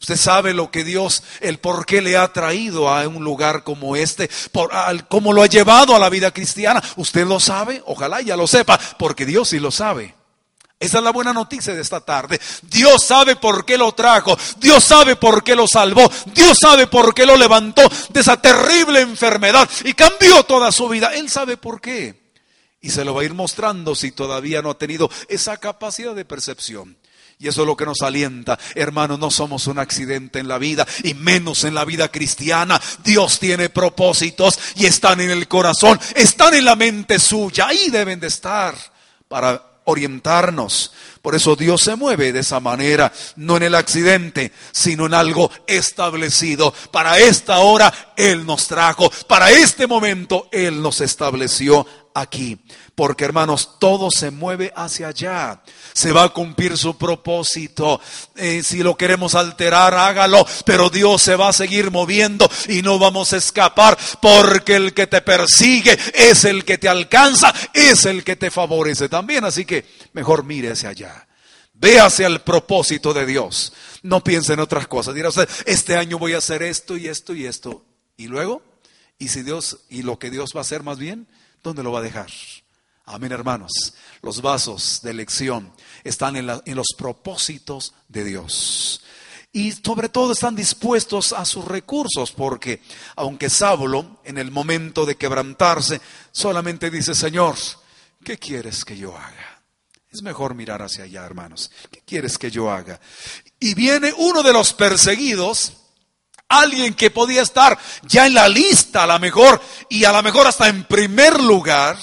Usted 0.02 0.18
sabe 0.18 0.56
lo 0.56 0.72
que 0.72 0.84
Dios, 0.84 1.22
el 1.42 1.60
por 1.60 1.86
qué 1.86 2.02
le 2.02 2.18
ha 2.18 2.34
traído 2.34 2.90
a 2.90 3.08
un 3.08 3.24
lugar 3.24 3.64
como 3.64 3.96
este, 3.96 4.32
por, 4.52 4.72
cómo 5.08 5.32
lo 5.32 5.44
ha 5.44 5.48
llevado 5.48 5.96
a 5.96 6.00
la 6.00 6.10
vida 6.10 6.32
cristiana. 6.32 6.82
¿Usted 6.96 7.28
lo 7.28 7.40
sabe? 7.40 7.84
Ojalá 7.86 8.20
ya 8.20 8.36
lo 8.36 8.48
sepa, 8.48 8.80
porque 8.98 9.28
Dios 9.28 9.50
sí 9.50 9.60
lo 9.60 9.70
sabe. 9.70 10.16
Esa 10.80 10.98
es 10.98 11.04
la 11.04 11.12
buena 11.12 11.34
noticia 11.34 11.76
de 11.76 11.82
esta 11.82 12.02
tarde. 12.02 12.42
Dios 12.64 13.06
sabe 13.06 13.36
por 13.36 13.64
qué 13.64 13.78
lo 13.78 13.92
trajo. 13.92 14.36
Dios 14.58 14.84
sabe 14.84 15.16
por 15.16 15.44
qué 15.44 15.56
lo 15.56 15.68
salvó. 15.68 16.12
Dios 16.34 16.58
sabe 16.60 16.88
por 16.88 17.14
qué 17.14 17.24
lo 17.28 17.38
levantó 17.38 17.84
de 18.10 18.20
esa 18.20 18.42
terrible 18.42 19.02
enfermedad 19.02 19.70
y 19.86 19.94
cambió 19.94 20.44
toda 20.46 20.72
su 20.72 20.90
vida. 20.90 21.14
Él 21.14 21.30
sabe 21.30 21.58
por 21.58 21.80
qué. 21.80 22.34
Y 22.82 22.90
se 22.90 23.06
lo 23.06 23.14
va 23.14 23.22
a 23.22 23.26
ir 23.26 23.36
mostrando 23.36 23.94
si 23.94 24.12
todavía 24.12 24.64
no 24.64 24.72
ha 24.72 24.78
tenido 24.80 25.12
esa 25.30 25.58
capacidad 25.58 26.16
de 26.16 26.26
percepción. 26.26 26.98
Y 27.42 27.48
eso 27.48 27.62
es 27.62 27.68
lo 27.68 27.76
que 27.76 27.88
nos 27.88 28.04
alienta. 28.04 28.60
Hermanos, 28.76 29.18
no 29.18 29.32
somos 29.32 29.66
un 29.66 29.80
accidente 29.80 30.38
en 30.38 30.48
la 30.48 30.60
vida 30.60 30.86
y 31.04 31.16
menos 31.16 31.64
en 31.64 31.74
la 31.74 31.86
vida 31.86 32.10
cristiana. 32.10 32.80
Dios 33.04 33.40
tiene 33.40 33.70
propósitos 33.70 34.60
y 34.76 34.86
están 34.86 35.22
en 35.22 35.32
el 35.32 35.48
corazón, 35.48 36.00
están 36.16 36.54
en 36.54 36.66
la 36.66 36.76
mente 36.76 37.18
suya. 37.18 37.66
Ahí 37.66 37.90
deben 37.90 38.20
de 38.20 38.28
estar 38.28 38.76
para 39.28 39.60
orientarnos. 39.86 40.94
Por 41.24 41.34
eso 41.34 41.56
Dios 41.56 41.82
se 41.82 41.96
mueve 41.96 42.32
de 42.32 42.42
esa 42.42 42.60
manera, 42.60 43.12
no 43.36 43.58
en 43.58 43.64
el 43.64 43.74
accidente, 43.74 44.52
sino 44.72 45.08
en 45.08 45.16
algo 45.16 45.50
establecido. 45.66 46.72
Para 46.92 47.18
esta 47.18 47.58
hora 47.60 48.14
Él 48.16 48.46
nos 48.46 48.68
trajo, 48.68 49.12
para 49.28 49.50
este 49.50 49.88
momento 49.88 50.48
Él 50.52 50.80
nos 50.82 51.02
estableció 51.02 51.88
aquí. 52.14 52.60
Porque 52.96 53.26
hermanos, 53.26 53.80
todo 53.80 54.10
se 54.12 54.32
mueve 54.32 54.72
hacia 54.76 55.08
allá. 55.08 55.62
Se 55.94 56.12
va 56.12 56.24
a 56.24 56.30
cumplir 56.30 56.78
su 56.78 56.98
propósito. 56.98 58.00
Eh, 58.36 58.64
si 58.64 58.84
lo 58.84 58.96
queremos 58.96 59.36
alterar, 59.36 59.94
hágalo. 59.94 60.46
Pero 60.66 60.90
Dios 60.90 61.22
se 61.22 61.36
va 61.36 61.50
a 61.50 61.54
seguir 61.54 61.92
moviendo 61.92 62.50
y 62.68 62.82
no 62.82 63.00
vamos 63.00 63.34
a 63.34 63.38
escapar. 63.38 63.98
Porque 64.22 64.76
el 64.76 64.94
que 64.94 65.08
te 65.08 65.22
persigue 65.22 65.98
es 66.14 66.46
el 66.46 66.66
que 66.66 66.78
te 66.78 66.90
alcanza, 66.90 67.54
es 67.74 68.06
el 68.06 68.24
que 68.24 68.36
te 68.36 68.52
favorece 68.52 69.10
también. 69.10 69.46
Así 69.46 69.66
que 69.66 69.86
mejor 70.14 70.44
mire 70.44 70.72
hacia 70.72 70.90
allá. 70.90 71.28
Ve 71.74 72.00
hacia 72.00 72.28
el 72.28 72.42
propósito 72.42 73.12
de 73.12 73.26
Dios. 73.26 73.74
No 74.04 74.24
piense 74.24 74.54
en 74.54 74.60
otras 74.60 74.88
cosas. 74.88 75.16
Dirá 75.16 75.30
usted, 75.30 75.50
este 75.66 75.98
año 75.98 76.20
voy 76.20 76.34
a 76.34 76.38
hacer 76.38 76.62
esto 76.62 76.96
y 76.96 77.08
esto 77.08 77.34
y 77.34 77.46
esto. 77.46 77.84
Y 78.18 78.28
luego, 78.28 78.62
y 79.18 79.30
si 79.30 79.42
Dios, 79.42 79.80
y 79.90 80.04
lo 80.04 80.20
que 80.20 80.30
Dios 80.30 80.52
va 80.56 80.60
a 80.60 80.62
hacer 80.62 80.84
más 80.84 81.00
bien, 81.00 81.28
¿dónde 81.64 81.84
lo 81.84 81.92
va 81.92 82.00
a 82.00 82.04
dejar? 82.04 82.30
Amén, 83.06 83.32
hermanos. 83.32 83.94
Los 84.22 84.42
vasos 84.42 85.02
de 85.04 85.12
elección 85.12 85.74
están 86.04 86.36
en, 86.36 86.48
los 86.48 86.88
propósitos 86.98 87.94
de 88.08 88.24
Dios. 88.24 89.02
Y 89.52 89.74
sobre 89.74 90.08
todo 90.08 90.32
están 90.32 90.56
dispuestos 90.56 91.34
a 91.34 91.44
sus 91.44 91.66
recursos, 91.66 92.32
porque 92.32 92.82
aunque 93.18 93.50
Saulo, 93.50 94.22
en 94.24 94.38
el 94.38 94.50
momento 94.50 95.06
de 95.06 95.18
quebrantarse, 95.18 96.00
solamente 96.32 96.90
dice, 96.90 97.14
Señor, 97.14 97.56
¿qué 98.24 98.38
quieres 98.38 98.86
que 98.86 98.98
yo 98.98 99.18
haga? 99.18 99.62
Es 100.10 100.22
mejor 100.22 100.56
mirar 100.56 100.82
hacia 100.82 101.04
allá, 101.04 101.26
hermanos. 101.26 101.72
¿Qué 101.90 102.02
quieres 102.06 102.38
que 102.38 102.52
yo 102.52 102.72
haga? 102.72 103.00
Y 103.60 103.74
viene 103.74 104.14
uno 104.18 104.44
de 104.44 104.54
los 104.54 104.74
perseguidos, 104.74 105.74
alguien 106.60 106.94
que 106.94 107.12
podía 107.12 107.42
estar 107.42 107.78
ya 108.04 108.26
en 108.26 108.34
la 108.34 108.48
lista 108.48 109.04
a 109.04 109.08
lo 109.08 109.20
mejor, 109.20 109.62
y 109.90 110.04
a 110.04 110.12
lo 110.12 110.22
mejor 110.24 110.48
hasta 110.48 110.68
en 110.68 110.84
primer 110.84 111.42
lugar, 111.42 111.98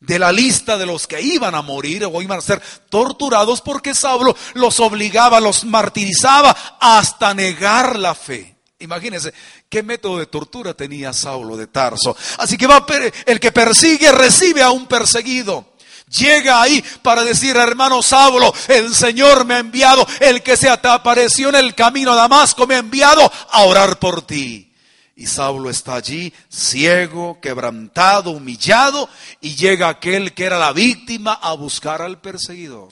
de 0.00 0.18
la 0.18 0.32
lista 0.32 0.78
de 0.78 0.86
los 0.86 1.06
que 1.06 1.20
iban 1.20 1.54
a 1.54 1.62
morir 1.62 2.04
o 2.06 2.22
iban 2.22 2.38
a 2.38 2.42
ser 2.42 2.60
torturados 2.88 3.60
porque 3.60 3.94
Saulo 3.94 4.34
los 4.54 4.80
obligaba, 4.80 5.40
los 5.40 5.64
martirizaba 5.64 6.56
hasta 6.80 7.34
negar 7.34 7.98
la 7.98 8.14
fe. 8.14 8.56
Imagínense 8.78 9.34
qué 9.68 9.82
método 9.82 10.18
de 10.18 10.26
tortura 10.26 10.72
tenía 10.72 11.12
Saulo 11.12 11.54
de 11.54 11.66
Tarso. 11.66 12.16
Así 12.38 12.56
que 12.56 12.66
va 12.66 12.84
el 13.26 13.38
que 13.38 13.52
persigue 13.52 14.10
recibe 14.10 14.62
a 14.62 14.70
un 14.70 14.86
perseguido. 14.86 15.69
Llega 16.10 16.60
ahí 16.60 16.84
para 17.02 17.22
decir, 17.22 17.56
hermano 17.56 18.02
Saulo, 18.02 18.52
el 18.66 18.94
Señor 18.94 19.44
me 19.44 19.54
ha 19.54 19.58
enviado, 19.58 20.06
el 20.18 20.42
que 20.42 20.56
se 20.56 20.76
te 20.78 20.88
apareció 20.88 21.50
en 21.50 21.54
el 21.54 21.74
camino 21.74 22.12
a 22.12 22.16
Damasco 22.16 22.66
me 22.66 22.74
ha 22.74 22.78
enviado 22.78 23.30
a 23.50 23.62
orar 23.62 23.98
por 24.00 24.22
ti. 24.22 24.74
Y 25.14 25.26
Saulo 25.26 25.70
está 25.70 25.94
allí, 25.94 26.32
ciego, 26.48 27.38
quebrantado, 27.40 28.30
humillado, 28.30 29.08
y 29.40 29.54
llega 29.54 29.88
aquel 29.88 30.34
que 30.34 30.44
era 30.44 30.58
la 30.58 30.72
víctima 30.72 31.34
a 31.34 31.52
buscar 31.52 32.02
al 32.02 32.20
perseguidor. 32.20 32.88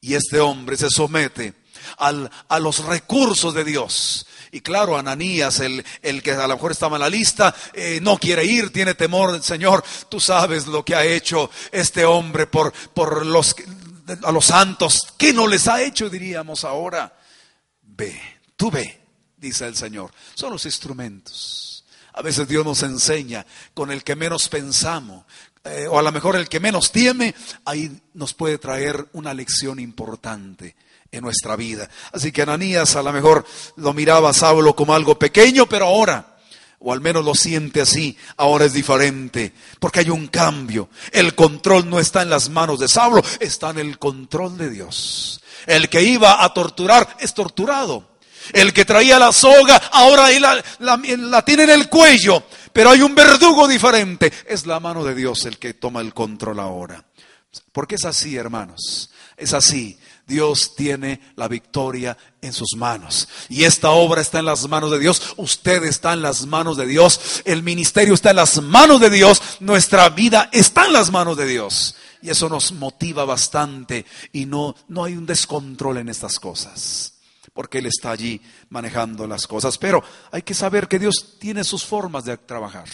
Y 0.00 0.14
este 0.14 0.40
hombre 0.40 0.76
se 0.78 0.90
somete 0.90 1.54
a 1.98 2.58
los 2.58 2.84
recursos 2.86 3.54
de 3.54 3.64
Dios. 3.64 4.26
Y 4.52 4.60
claro, 4.60 4.96
Ananías, 4.96 5.60
el, 5.60 5.84
el, 6.02 6.22
que 6.22 6.32
a 6.32 6.46
lo 6.46 6.54
mejor 6.54 6.72
estaba 6.72 6.96
en 6.96 7.02
la 7.02 7.08
lista, 7.08 7.54
eh, 7.72 8.00
no 8.02 8.18
quiere 8.18 8.44
ir, 8.44 8.72
tiene 8.72 8.94
temor 8.94 9.42
Señor. 9.42 9.84
Tú 10.08 10.18
sabes 10.18 10.66
lo 10.66 10.84
que 10.84 10.94
ha 10.94 11.04
hecho 11.04 11.50
este 11.70 12.04
hombre 12.04 12.46
por, 12.46 12.72
por 12.72 13.24
los, 13.24 13.54
a 14.22 14.32
los 14.32 14.46
santos. 14.46 15.14
¿Qué 15.16 15.32
no 15.32 15.46
les 15.46 15.68
ha 15.68 15.82
hecho, 15.82 16.10
diríamos 16.10 16.64
ahora? 16.64 17.16
Ve, 17.82 18.20
tú 18.56 18.70
ve 18.70 19.00
dice 19.40 19.66
el 19.66 19.74
Señor. 19.74 20.10
Son 20.34 20.52
los 20.52 20.64
instrumentos. 20.66 21.84
A 22.12 22.22
veces 22.22 22.46
Dios 22.46 22.64
nos 22.64 22.82
enseña 22.82 23.46
con 23.72 23.90
el 23.90 24.04
que 24.04 24.16
menos 24.16 24.48
pensamos, 24.48 25.24
eh, 25.64 25.86
o 25.88 25.98
a 25.98 26.02
lo 26.02 26.12
mejor 26.12 26.36
el 26.36 26.48
que 26.48 26.60
menos 26.60 26.92
tieme, 26.92 27.34
ahí 27.64 28.00
nos 28.14 28.34
puede 28.34 28.58
traer 28.58 29.08
una 29.12 29.32
lección 29.32 29.78
importante 29.78 30.74
en 31.12 31.22
nuestra 31.22 31.56
vida. 31.56 31.88
Así 32.12 32.32
que 32.32 32.42
Ananías 32.42 32.96
a 32.96 33.02
lo 33.02 33.12
mejor 33.12 33.44
lo 33.76 33.92
miraba 33.92 34.30
a 34.30 34.34
Saulo 34.34 34.74
como 34.74 34.94
algo 34.94 35.18
pequeño, 35.18 35.66
pero 35.66 35.86
ahora, 35.86 36.36
o 36.78 36.92
al 36.92 37.00
menos 37.00 37.24
lo 37.24 37.34
siente 37.34 37.80
así, 37.80 38.16
ahora 38.36 38.64
es 38.64 38.72
diferente, 38.72 39.52
porque 39.78 40.00
hay 40.00 40.10
un 40.10 40.28
cambio. 40.28 40.88
El 41.12 41.34
control 41.34 41.88
no 41.88 41.98
está 41.98 42.22
en 42.22 42.30
las 42.30 42.48
manos 42.48 42.78
de 42.80 42.88
Saulo, 42.88 43.22
está 43.40 43.70
en 43.70 43.78
el 43.78 43.98
control 43.98 44.56
de 44.56 44.70
Dios. 44.70 45.40
El 45.66 45.88
que 45.88 46.02
iba 46.02 46.42
a 46.42 46.54
torturar 46.54 47.16
es 47.20 47.34
torturado. 47.34 48.10
El 48.52 48.72
que 48.72 48.84
traía 48.84 49.18
la 49.18 49.32
soga, 49.32 49.76
ahora 49.92 50.30
la, 50.40 50.64
la, 50.78 51.44
tiene 51.44 51.64
en 51.64 51.70
el 51.70 51.88
cuello. 51.88 52.42
Pero 52.72 52.90
hay 52.90 53.02
un 53.02 53.14
verdugo 53.14 53.68
diferente. 53.68 54.32
Es 54.46 54.66
la 54.66 54.80
mano 54.80 55.04
de 55.04 55.14
Dios 55.14 55.44
el 55.44 55.58
que 55.58 55.74
toma 55.74 56.00
el 56.00 56.14
control 56.14 56.60
ahora. 56.60 57.04
Porque 57.72 57.96
es 57.96 58.04
así, 58.04 58.36
hermanos. 58.36 59.10
Es 59.36 59.52
así. 59.52 59.98
Dios 60.30 60.74
tiene 60.74 61.20
la 61.36 61.48
victoria 61.48 62.16
en 62.40 62.52
sus 62.52 62.74
manos. 62.76 63.28
Y 63.48 63.64
esta 63.64 63.90
obra 63.90 64.22
está 64.22 64.38
en 64.38 64.46
las 64.46 64.66
manos 64.68 64.90
de 64.90 64.98
Dios. 64.98 65.34
Usted 65.36 65.82
está 65.84 66.14
en 66.14 66.22
las 66.22 66.46
manos 66.46 66.76
de 66.78 66.86
Dios. 66.86 67.42
El 67.44 67.62
ministerio 67.62 68.14
está 68.14 68.30
en 68.30 68.36
las 68.36 68.62
manos 68.62 69.00
de 69.00 69.10
Dios. 69.10 69.42
Nuestra 69.60 70.08
vida 70.08 70.48
está 70.52 70.86
en 70.86 70.94
las 70.94 71.10
manos 71.10 71.36
de 71.36 71.46
Dios. 71.46 71.96
Y 72.22 72.30
eso 72.30 72.48
nos 72.48 72.72
motiva 72.72 73.24
bastante. 73.24 74.06
Y 74.32 74.46
no, 74.46 74.74
no 74.88 75.04
hay 75.04 75.14
un 75.16 75.26
descontrol 75.26 75.98
en 75.98 76.08
estas 76.08 76.38
cosas. 76.38 77.14
Porque 77.52 77.78
Él 77.78 77.86
está 77.86 78.12
allí 78.12 78.40
manejando 78.68 79.26
las 79.26 79.46
cosas. 79.46 79.76
Pero 79.76 80.02
hay 80.30 80.42
que 80.42 80.54
saber 80.54 80.88
que 80.88 80.98
Dios 80.98 81.36
tiene 81.38 81.64
sus 81.64 81.84
formas 81.84 82.24
de 82.24 82.38
trabajar. 82.38 82.88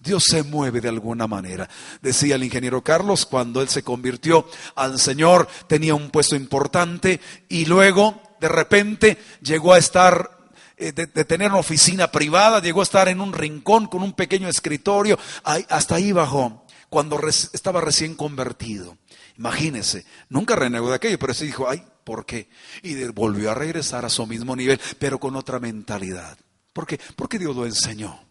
Dios 0.00 0.24
se 0.28 0.42
mueve 0.42 0.80
de 0.80 0.88
alguna 0.88 1.26
manera. 1.26 1.68
Decía 2.00 2.36
el 2.36 2.44
ingeniero 2.44 2.82
Carlos, 2.82 3.26
cuando 3.26 3.60
él 3.60 3.68
se 3.68 3.82
convirtió 3.82 4.46
al 4.74 4.98
Señor, 4.98 5.46
tenía 5.66 5.94
un 5.94 6.10
puesto 6.10 6.36
importante 6.36 7.20
y 7.48 7.66
luego, 7.66 8.20
de 8.40 8.48
repente, 8.48 9.18
llegó 9.42 9.74
a 9.74 9.78
estar 9.78 10.40
eh, 10.78 10.92
de, 10.92 11.06
tener 11.06 11.50
una 11.50 11.60
oficina 11.60 12.10
privada, 12.10 12.62
llegó 12.62 12.80
a 12.80 12.84
estar 12.84 13.08
en 13.08 13.20
un 13.20 13.34
rincón 13.34 13.86
con 13.86 14.02
un 14.02 14.14
pequeño 14.14 14.48
escritorio, 14.48 15.18
hasta 15.44 15.96
ahí 15.96 16.12
bajó, 16.12 16.64
cuando 16.88 17.20
estaba 17.28 17.82
recién 17.82 18.14
convertido. 18.14 18.96
Imagínese, 19.36 20.06
nunca 20.30 20.56
renegó 20.56 20.88
de 20.88 20.96
aquello, 20.96 21.18
pero 21.18 21.34
se 21.34 21.44
dijo, 21.44 21.68
ay, 21.68 21.82
¿por 22.02 22.24
qué? 22.24 22.48
Y 22.82 22.94
volvió 23.08 23.50
a 23.50 23.54
regresar 23.54 24.06
a 24.06 24.08
su 24.08 24.26
mismo 24.26 24.56
nivel, 24.56 24.80
pero 24.98 25.20
con 25.20 25.36
otra 25.36 25.60
mentalidad. 25.60 26.38
¿Por 26.72 26.86
qué? 26.86 26.98
Porque 27.14 27.38
Dios 27.38 27.54
lo 27.54 27.66
enseñó. 27.66 28.29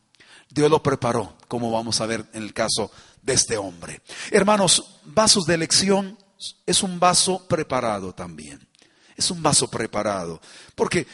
Dios 0.49 0.69
lo 0.69 0.81
preparó, 0.81 1.37
como 1.47 1.71
vamos 1.71 2.01
a 2.01 2.05
ver 2.05 2.25
en 2.33 2.43
el 2.43 2.53
caso 2.53 2.91
de 3.21 3.33
este 3.33 3.57
hombre. 3.57 4.01
Hermanos, 4.31 4.99
vasos 5.05 5.45
de 5.45 5.53
elección 5.53 6.17
es 6.65 6.83
un 6.83 6.99
vaso 6.99 7.47
preparado 7.47 8.13
también. 8.13 8.67
Es 9.15 9.29
un 9.31 9.43
vaso 9.43 9.69
preparado. 9.69 10.41
Porque 10.75 11.05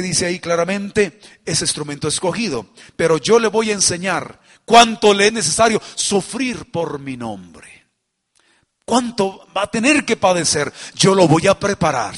dice 0.00 0.26
ahí 0.26 0.38
claramente, 0.38 1.20
ese 1.44 1.64
instrumento 1.64 2.06
escogido. 2.06 2.66
Pero 2.94 3.18
yo 3.18 3.38
le 3.40 3.48
voy 3.48 3.70
a 3.70 3.74
enseñar 3.74 4.40
cuánto 4.64 5.12
le 5.12 5.26
es 5.26 5.32
necesario 5.32 5.82
sufrir 5.96 6.70
por 6.70 7.00
mi 7.00 7.16
nombre. 7.16 7.86
Cuánto 8.84 9.46
va 9.54 9.64
a 9.64 9.70
tener 9.70 10.04
que 10.04 10.16
padecer. 10.16 10.72
Yo 10.94 11.14
lo 11.16 11.26
voy 11.26 11.48
a 11.48 11.58
preparar. 11.58 12.14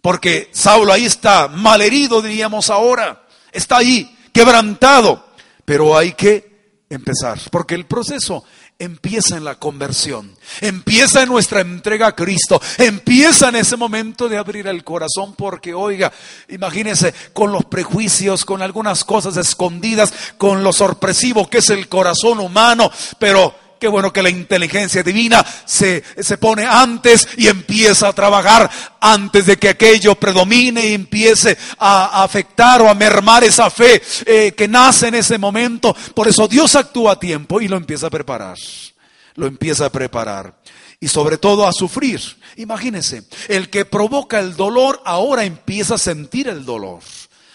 Porque 0.00 0.50
Saulo 0.52 0.92
ahí 0.92 1.04
está 1.04 1.48
malherido, 1.48 2.22
diríamos 2.22 2.70
ahora. 2.70 3.26
Está 3.52 3.76
ahí, 3.76 4.18
quebrantado. 4.32 5.31
Pero 5.64 5.96
hay 5.96 6.12
que 6.12 6.52
empezar, 6.88 7.38
porque 7.50 7.74
el 7.74 7.86
proceso 7.86 8.44
empieza 8.78 9.36
en 9.36 9.44
la 9.44 9.54
conversión, 9.54 10.36
empieza 10.60 11.22
en 11.22 11.28
nuestra 11.28 11.60
entrega 11.60 12.08
a 12.08 12.16
Cristo, 12.16 12.60
empieza 12.78 13.48
en 13.48 13.56
ese 13.56 13.76
momento 13.76 14.28
de 14.28 14.36
abrir 14.36 14.66
el 14.66 14.82
corazón, 14.82 15.34
porque 15.36 15.72
oiga, 15.72 16.12
imagínese 16.48 17.14
con 17.32 17.52
los 17.52 17.64
prejuicios, 17.64 18.44
con 18.44 18.60
algunas 18.60 19.04
cosas 19.04 19.36
escondidas, 19.36 20.12
con 20.36 20.64
lo 20.64 20.72
sorpresivo 20.72 21.48
que 21.48 21.58
es 21.58 21.70
el 21.70 21.88
corazón 21.88 22.40
humano, 22.40 22.90
pero 23.18 23.54
Qué 23.82 23.88
bueno 23.88 24.12
que 24.12 24.22
la 24.22 24.30
inteligencia 24.30 25.02
divina 25.02 25.44
se, 25.64 26.04
se, 26.20 26.38
pone 26.38 26.64
antes 26.64 27.26
y 27.36 27.48
empieza 27.48 28.06
a 28.06 28.12
trabajar 28.12 28.70
antes 29.00 29.44
de 29.44 29.56
que 29.56 29.70
aquello 29.70 30.14
predomine 30.14 30.86
y 30.86 30.94
empiece 30.94 31.58
a, 31.80 32.22
afectar 32.22 32.80
o 32.80 32.88
a 32.88 32.94
mermar 32.94 33.42
esa 33.42 33.68
fe 33.70 34.00
eh, 34.24 34.52
que 34.56 34.68
nace 34.68 35.08
en 35.08 35.16
ese 35.16 35.36
momento. 35.36 35.96
Por 36.14 36.28
eso 36.28 36.46
Dios 36.46 36.76
actúa 36.76 37.14
a 37.14 37.18
tiempo 37.18 37.60
y 37.60 37.66
lo 37.66 37.76
empieza 37.76 38.06
a 38.06 38.10
preparar. 38.10 38.56
Lo 39.34 39.48
empieza 39.48 39.86
a 39.86 39.90
preparar. 39.90 40.54
Y 41.00 41.08
sobre 41.08 41.36
todo 41.36 41.66
a 41.66 41.72
sufrir. 41.72 42.20
Imagínense, 42.58 43.24
el 43.48 43.68
que 43.68 43.84
provoca 43.84 44.38
el 44.38 44.54
dolor 44.54 45.02
ahora 45.04 45.42
empieza 45.42 45.96
a 45.96 45.98
sentir 45.98 46.46
el 46.46 46.64
dolor. 46.64 47.00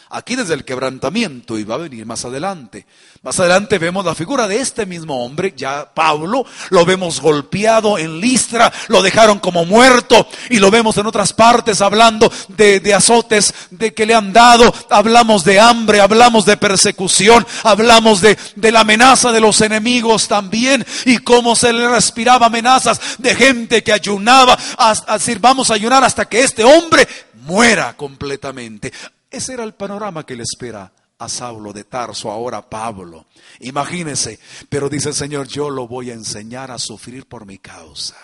Aquí 0.09 0.35
desde 0.35 0.53
el 0.53 0.63
quebrantamiento 0.63 1.57
y 1.57 1.63
va 1.65 1.75
a 1.75 1.79
venir 1.79 2.05
más 2.05 2.23
adelante. 2.23 2.85
Más 3.23 3.39
adelante 3.39 3.77
vemos 3.77 4.05
la 4.05 4.15
figura 4.15 4.47
de 4.47 4.61
este 4.61 4.85
mismo 4.85 5.25
hombre, 5.25 5.53
ya 5.57 5.91
Pablo, 5.93 6.45
lo 6.69 6.85
vemos 6.85 7.19
golpeado 7.19 7.97
en 7.97 8.21
Listra, 8.21 8.71
lo 8.87 9.01
dejaron 9.01 9.39
como 9.39 9.65
muerto 9.65 10.27
y 10.49 10.59
lo 10.59 10.71
vemos 10.71 10.95
en 10.97 11.07
otras 11.07 11.33
partes 11.33 11.81
hablando 11.81 12.31
de, 12.49 12.93
azotes 12.93 13.53
de 13.69 13.93
que 13.93 14.05
le 14.05 14.15
han 14.15 14.31
dado, 14.31 14.73
hablamos 14.89 15.43
de 15.43 15.59
hambre, 15.59 15.99
hablamos 15.99 16.45
de 16.45 16.55
persecución, 16.55 17.45
hablamos 17.63 18.21
de, 18.21 18.37
la 18.71 18.81
amenaza 18.81 19.33
de 19.33 19.41
los 19.41 19.59
enemigos 19.59 20.29
también 20.29 20.85
y 21.05 21.17
cómo 21.17 21.55
se 21.55 21.73
le 21.73 21.89
respiraba 21.89 22.45
amenazas 22.45 23.01
de 23.17 23.35
gente 23.35 23.83
que 23.83 23.91
ayunaba, 23.91 24.57
a, 24.77 24.95
a 25.05 25.17
decir 25.17 25.39
vamos 25.39 25.69
a 25.69 25.73
ayunar 25.73 26.03
hasta 26.03 26.25
que 26.25 26.43
este 26.43 26.63
hombre 26.63 27.07
muera 27.33 27.95
completamente. 27.97 28.93
Ese 29.29 29.53
era 29.53 29.63
el 29.63 29.73
panorama 29.73 30.25
que 30.25 30.35
le 30.35 30.43
espera 30.43 30.91
a 31.19 31.29
Saulo 31.29 31.73
de 31.73 31.83
Tarso, 31.83 32.31
ahora 32.31 32.69
Pablo. 32.69 33.25
Imagínese, 33.59 34.39
pero 34.69 34.89
dice 34.89 35.09
el 35.09 35.15
Señor, 35.15 35.47
yo 35.47 35.69
lo 35.69 35.87
voy 35.87 36.11
a 36.11 36.13
enseñar 36.13 36.71
a 36.71 36.77
sufrir 36.77 37.25
por 37.25 37.45
mi 37.45 37.57
causa. 37.57 38.15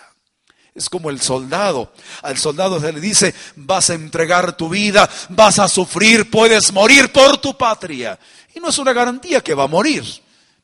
Es 0.74 0.88
como 0.88 1.10
el 1.10 1.20
soldado. 1.20 1.92
Al 2.22 2.36
soldado 2.38 2.80
se 2.80 2.92
le 2.92 3.00
dice, 3.00 3.34
vas 3.56 3.90
a 3.90 3.94
entregar 3.94 4.56
tu 4.56 4.68
vida, 4.68 5.08
vas 5.30 5.58
a 5.58 5.68
sufrir, 5.68 6.30
puedes 6.30 6.72
morir 6.72 7.12
por 7.12 7.38
tu 7.38 7.56
patria. 7.56 8.18
Y 8.54 8.60
no 8.60 8.68
es 8.68 8.78
una 8.78 8.92
garantía 8.92 9.40
que 9.40 9.54
va 9.54 9.64
a 9.64 9.68
morir, 9.68 10.04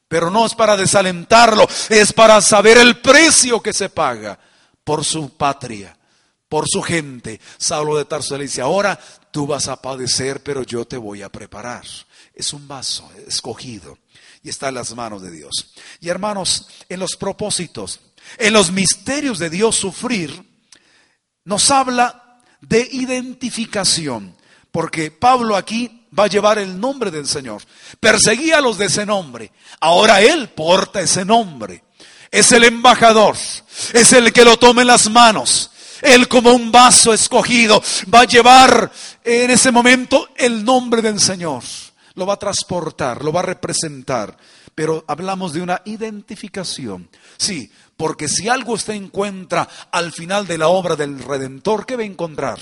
pero 0.09 0.31
no 0.31 0.47
es 0.47 0.55
para 0.55 0.77
desalentarlo, 0.77 1.69
es 1.89 2.13
para 2.13 2.41
saber 2.41 2.79
el 2.79 2.99
precio 3.01 3.61
que 3.61 3.73
se 3.73 3.89
paga 3.89 4.39
por 4.85 5.05
su 5.05 5.37
patria 5.37 5.97
por 6.51 6.69
su 6.69 6.83
gente. 6.83 7.41
Saulo 7.57 7.97
de 7.97 8.05
Tarso 8.05 8.37
le 8.37 8.43
dice, 8.43 8.61
ahora 8.61 8.99
tú 9.31 9.47
vas 9.47 9.69
a 9.69 9.81
padecer, 9.81 10.43
pero 10.43 10.63
yo 10.63 10.85
te 10.85 10.97
voy 10.97 11.23
a 11.23 11.31
preparar. 11.31 11.85
Es 12.35 12.53
un 12.53 12.67
vaso 12.67 13.11
escogido 13.27 13.99
y 14.43 14.49
está 14.49 14.69
en 14.69 14.77
las 14.77 14.95
manos 14.95 15.23
de 15.23 15.31
Dios. 15.31 15.73
Y 16.01 16.09
hermanos, 16.09 16.69
en 16.89 17.01
los 17.01 17.17
propósitos, 17.17 18.01
en 18.39 18.53
los 18.53 18.73
misterios 18.73 19.39
de 19.39 19.51
Dios 19.51 19.77
sufrir, 19.77 20.49
nos 21.45 21.71
habla 21.71 22.41
de 22.61 22.87
identificación, 22.93 24.37
porque 24.71 25.11
Pablo 25.11 25.57
aquí 25.57 26.07
va 26.17 26.25
a 26.25 26.29
llevar 26.29 26.59
el 26.59 26.79
nombre 26.79 27.11
del 27.11 27.27
Señor. 27.27 27.63
Perseguía 27.99 28.59
a 28.59 28.61
los 28.61 28.79
de 28.79 28.87
ese 28.87 29.07
nombre, 29.07 29.53
ahora 29.81 30.21
él 30.21 30.49
porta 30.51 31.01
ese 31.01 31.25
nombre. 31.25 31.85
Es 32.31 32.53
el 32.53 32.65
embajador, 32.65 33.37
es 33.93 34.13
el 34.13 34.33
que 34.33 34.45
lo 34.45 34.57
toma 34.57 34.83
en 34.83 34.89
las 34.89 35.11
manos, 35.11 35.71
él 36.03 36.29
como 36.29 36.53
un 36.53 36.73
vaso 36.73 37.13
escogido 37.13 37.83
va 38.13 38.21
a 38.21 38.27
llevar 38.27 38.91
en 39.25 39.51
ese 39.51 39.71
momento 39.71 40.29
el 40.37 40.65
nombre 40.65 41.03
del 41.03 41.21
Señor. 41.21 41.63
Lo 42.15 42.27
va 42.27 42.35
a 42.35 42.39
transportar, 42.39 43.25
lo 43.25 43.33
va 43.33 43.41
a 43.41 43.45
representar. 43.45 44.37
Pero 44.75 45.05
hablamos 45.09 45.53
de 45.53 45.63
una 45.63 45.83
identificación. 45.85 47.09
Sí, 47.37 47.71
porque 47.97 48.29
si 48.29 48.49
algo 48.49 48.73
usted 48.73 48.95
encuentra 48.95 49.69
al 49.91 50.13
final 50.13 50.47
de 50.47 50.59
la 50.59 50.69
obra 50.69 50.97
del 50.97 51.19
Redentor, 51.19 51.85
¿qué 51.87 51.97
va 51.97 52.03
a 52.03 52.07
encontrar? 52.07 52.59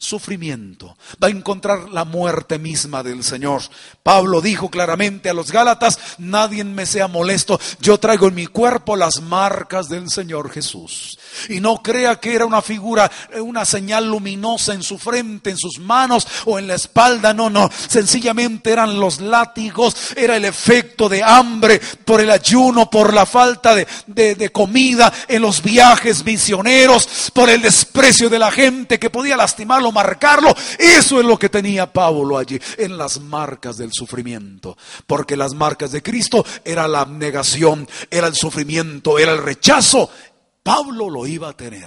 Sufrimiento, 0.00 0.96
va 1.22 1.28
a 1.28 1.30
encontrar 1.30 1.90
la 1.90 2.06
muerte 2.06 2.58
misma 2.58 3.02
del 3.02 3.22
Señor. 3.22 3.60
Pablo 4.02 4.40
dijo 4.40 4.70
claramente 4.70 5.28
a 5.28 5.34
los 5.34 5.52
Gálatas, 5.52 5.98
nadie 6.16 6.64
me 6.64 6.86
sea 6.86 7.06
molesto, 7.06 7.60
yo 7.80 8.00
traigo 8.00 8.28
en 8.28 8.34
mi 8.34 8.46
cuerpo 8.46 8.96
las 8.96 9.20
marcas 9.20 9.90
del 9.90 10.08
Señor 10.08 10.50
Jesús. 10.50 11.18
Y 11.50 11.60
no 11.60 11.82
crea 11.82 12.16
que 12.16 12.34
era 12.34 12.46
una 12.46 12.62
figura, 12.62 13.10
una 13.42 13.66
señal 13.66 14.08
luminosa 14.08 14.72
en 14.72 14.82
su 14.82 14.98
frente, 14.98 15.50
en 15.50 15.58
sus 15.58 15.78
manos 15.78 16.26
o 16.46 16.58
en 16.58 16.66
la 16.66 16.74
espalda. 16.74 17.34
No, 17.34 17.50
no. 17.50 17.68
Sencillamente 17.88 18.72
eran 18.72 18.98
los 18.98 19.20
látigos, 19.20 20.16
era 20.16 20.34
el 20.34 20.46
efecto 20.46 21.10
de 21.10 21.22
hambre 21.22 21.78
por 22.06 22.22
el 22.22 22.30
ayuno, 22.30 22.88
por 22.88 23.12
la 23.12 23.26
falta 23.26 23.74
de, 23.74 23.86
de 24.06 24.50
comida 24.50 25.12
en 25.28 25.42
los 25.42 25.62
viajes 25.62 26.24
misioneros, 26.24 27.30
por 27.34 27.50
el 27.50 27.60
desprecio 27.60 28.30
de 28.30 28.38
la 28.38 28.50
gente 28.50 28.98
que 28.98 29.10
podía 29.10 29.36
lastimarlo, 29.36 29.89
marcarlo. 29.92 30.54
Eso 30.78 31.20
es 31.20 31.26
lo 31.26 31.38
que 31.38 31.48
tenía 31.48 31.92
Pablo 31.92 32.38
allí, 32.38 32.60
en 32.78 32.96
las 32.96 33.20
marcas 33.20 33.76
del 33.76 33.90
sufrimiento. 33.92 34.76
Porque 35.06 35.36
las 35.36 35.54
marcas 35.54 35.92
de 35.92 36.02
Cristo 36.02 36.44
era 36.64 36.88
la 36.88 37.00
abnegación, 37.00 37.88
era 38.10 38.26
el 38.26 38.34
sufrimiento, 38.34 39.18
era 39.18 39.32
el 39.32 39.42
rechazo 39.42 40.10
Pablo 40.62 41.08
lo 41.08 41.26
iba 41.26 41.48
a 41.48 41.56
tener. 41.56 41.86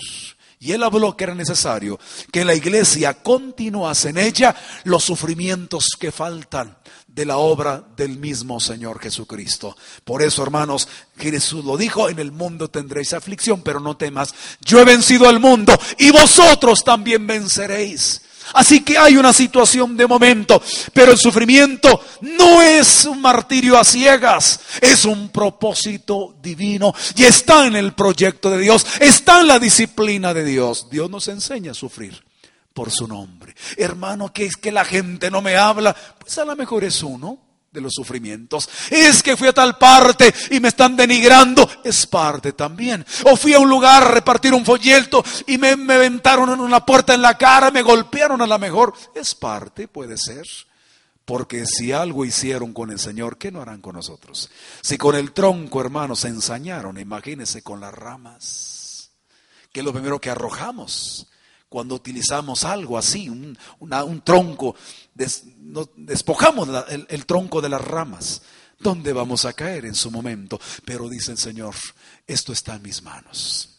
Y 0.64 0.72
él 0.72 0.82
habló 0.82 1.18
que 1.18 1.26
era 1.26 1.36
necesario 1.36 2.00
que 2.32 2.46
la 2.46 2.56
iglesia 2.56 3.16
continuase 3.16 4.10
en 4.10 4.18
ella 4.18 4.56
los 4.86 5.04
sufrimientos 5.04 5.90
que 6.00 6.10
faltan 6.10 6.78
de 7.06 7.26
la 7.26 7.36
obra 7.36 7.84
del 7.98 8.18
mismo 8.18 8.62
Señor 8.62 9.02
Jesucristo. 9.02 9.76
Por 10.06 10.22
eso, 10.22 10.42
hermanos, 10.42 10.88
Jesús 11.18 11.66
lo 11.66 11.76
dijo, 11.76 12.08
en 12.08 12.18
el 12.18 12.32
mundo 12.32 12.70
tendréis 12.70 13.12
aflicción, 13.12 13.62
pero 13.62 13.82
no 13.82 13.98
temas, 13.98 14.34
yo 14.62 14.80
he 14.80 14.86
vencido 14.86 15.28
al 15.28 15.42
mundo 15.42 15.78
y 15.98 16.12
vosotros 16.12 16.86
también 16.86 17.28
venceréis. 17.28 18.22
Así 18.54 18.84
que 18.84 18.98
hay 18.98 19.18
una 19.18 19.34
situación 19.34 19.96
de 19.96 20.08
momento, 20.08 20.62
pero 20.94 21.12
el 21.12 21.18
sufrimiento 21.18 22.02
no 22.22 22.62
es 22.62 23.06
un 23.06 23.22
martirio 23.22 23.78
a 23.78 23.84
ciegas, 23.84 24.60
es 24.82 25.06
un 25.06 25.30
propósito 25.30 26.36
divino 26.42 26.94
y 27.16 27.24
está 27.24 27.66
en 27.66 27.76
el 27.76 27.94
proyecto 27.94 28.50
de 28.50 28.60
Dios, 28.60 28.86
está 29.00 29.42
en 29.42 29.48
la 29.48 29.60
disciplina 29.60 30.34
de 30.34 30.44
Dios. 30.44 30.88
Dios 30.90 31.10
nos 31.10 31.28
enseña 31.28 31.72
a 31.72 31.76
sufrir 31.76 32.24
por 32.74 32.92
su 32.92 33.08
nombre. 33.08 33.56
Hermano, 33.78 34.34
que 34.34 34.46
es 34.46 34.56
que 34.56 34.72
la 34.72 34.86
gente 34.86 35.32
no 35.32 35.42
me 35.42 35.56
habla, 35.56 35.96
pues 36.20 36.38
a 36.38 36.46
lo 36.46 36.56
mejor 36.56 36.84
es 36.84 37.02
uno 37.04 37.53
de 37.74 37.82
los 37.82 37.94
sufrimientos. 37.94 38.70
Es 38.90 39.24
que 39.24 39.36
fui 39.36 39.48
a 39.48 39.54
tal 39.54 39.78
parte 39.78 40.34
y 40.52 40.60
me 40.60 40.70
están 40.70 40.96
denigrando, 40.96 41.68
es 41.84 42.06
parte 42.06 42.54
también. 42.54 43.06
O 43.26 43.36
fui 43.36 43.54
a 43.54 43.60
un 43.60 43.70
lugar 43.70 44.04
a 44.04 44.12
repartir 44.12 44.54
un 44.54 44.64
folleto 44.64 45.24
y 45.48 45.58
me, 45.58 45.76
me 45.76 45.98
ventaron 45.98 46.52
en 46.52 46.60
una 46.60 46.86
puerta 46.86 47.14
en 47.14 47.22
la 47.22 47.38
cara, 47.38 47.72
me 47.72 47.82
golpearon 47.82 48.42
a 48.42 48.48
la 48.48 48.58
mejor, 48.58 48.94
es 49.16 49.34
parte, 49.36 49.88
puede 49.88 50.18
ser. 50.18 50.46
Porque 51.26 51.66
si 51.66 51.94
algo 51.94 52.26
hicieron 52.26 52.74
con 52.74 52.92
el 52.92 53.00
Señor, 53.00 53.38
¿qué 53.38 53.50
no 53.50 53.62
harán 53.62 53.82
con 53.82 53.96
nosotros? 53.96 54.50
Si 54.82 54.98
con 54.98 55.16
el 55.16 55.32
tronco, 55.32 55.80
hermanos, 55.80 56.20
se 56.20 56.28
ensañaron, 56.28 57.00
imagínense 57.00 57.62
con 57.62 57.80
las 57.80 57.94
ramas, 57.94 59.10
que 59.72 59.80
es 59.80 59.86
lo 59.86 59.94
primero 59.94 60.20
que 60.20 60.30
arrojamos 60.30 61.28
cuando 61.74 61.96
utilizamos 61.96 62.66
algo 62.66 63.00
así, 63.00 63.30
un, 63.30 63.58
tronco, 64.24 64.76
despojamos 65.14 66.70
el, 67.10 67.26
tronco 67.26 67.62
de 67.62 67.70
las 67.70 67.82
ramas. 67.82 68.42
¿Dónde 68.80 69.14
vamos 69.14 69.46
a 69.46 69.54
caer 69.54 69.86
en 69.86 69.96
su 69.96 70.12
momento? 70.12 70.60
Pero 70.86 71.08
dice 71.08 71.32
el 71.32 71.38
Señor, 71.38 71.76
esto 72.28 72.52
está 72.52 72.76
en 72.76 72.82
mis 72.82 73.02
manos. 73.02 73.70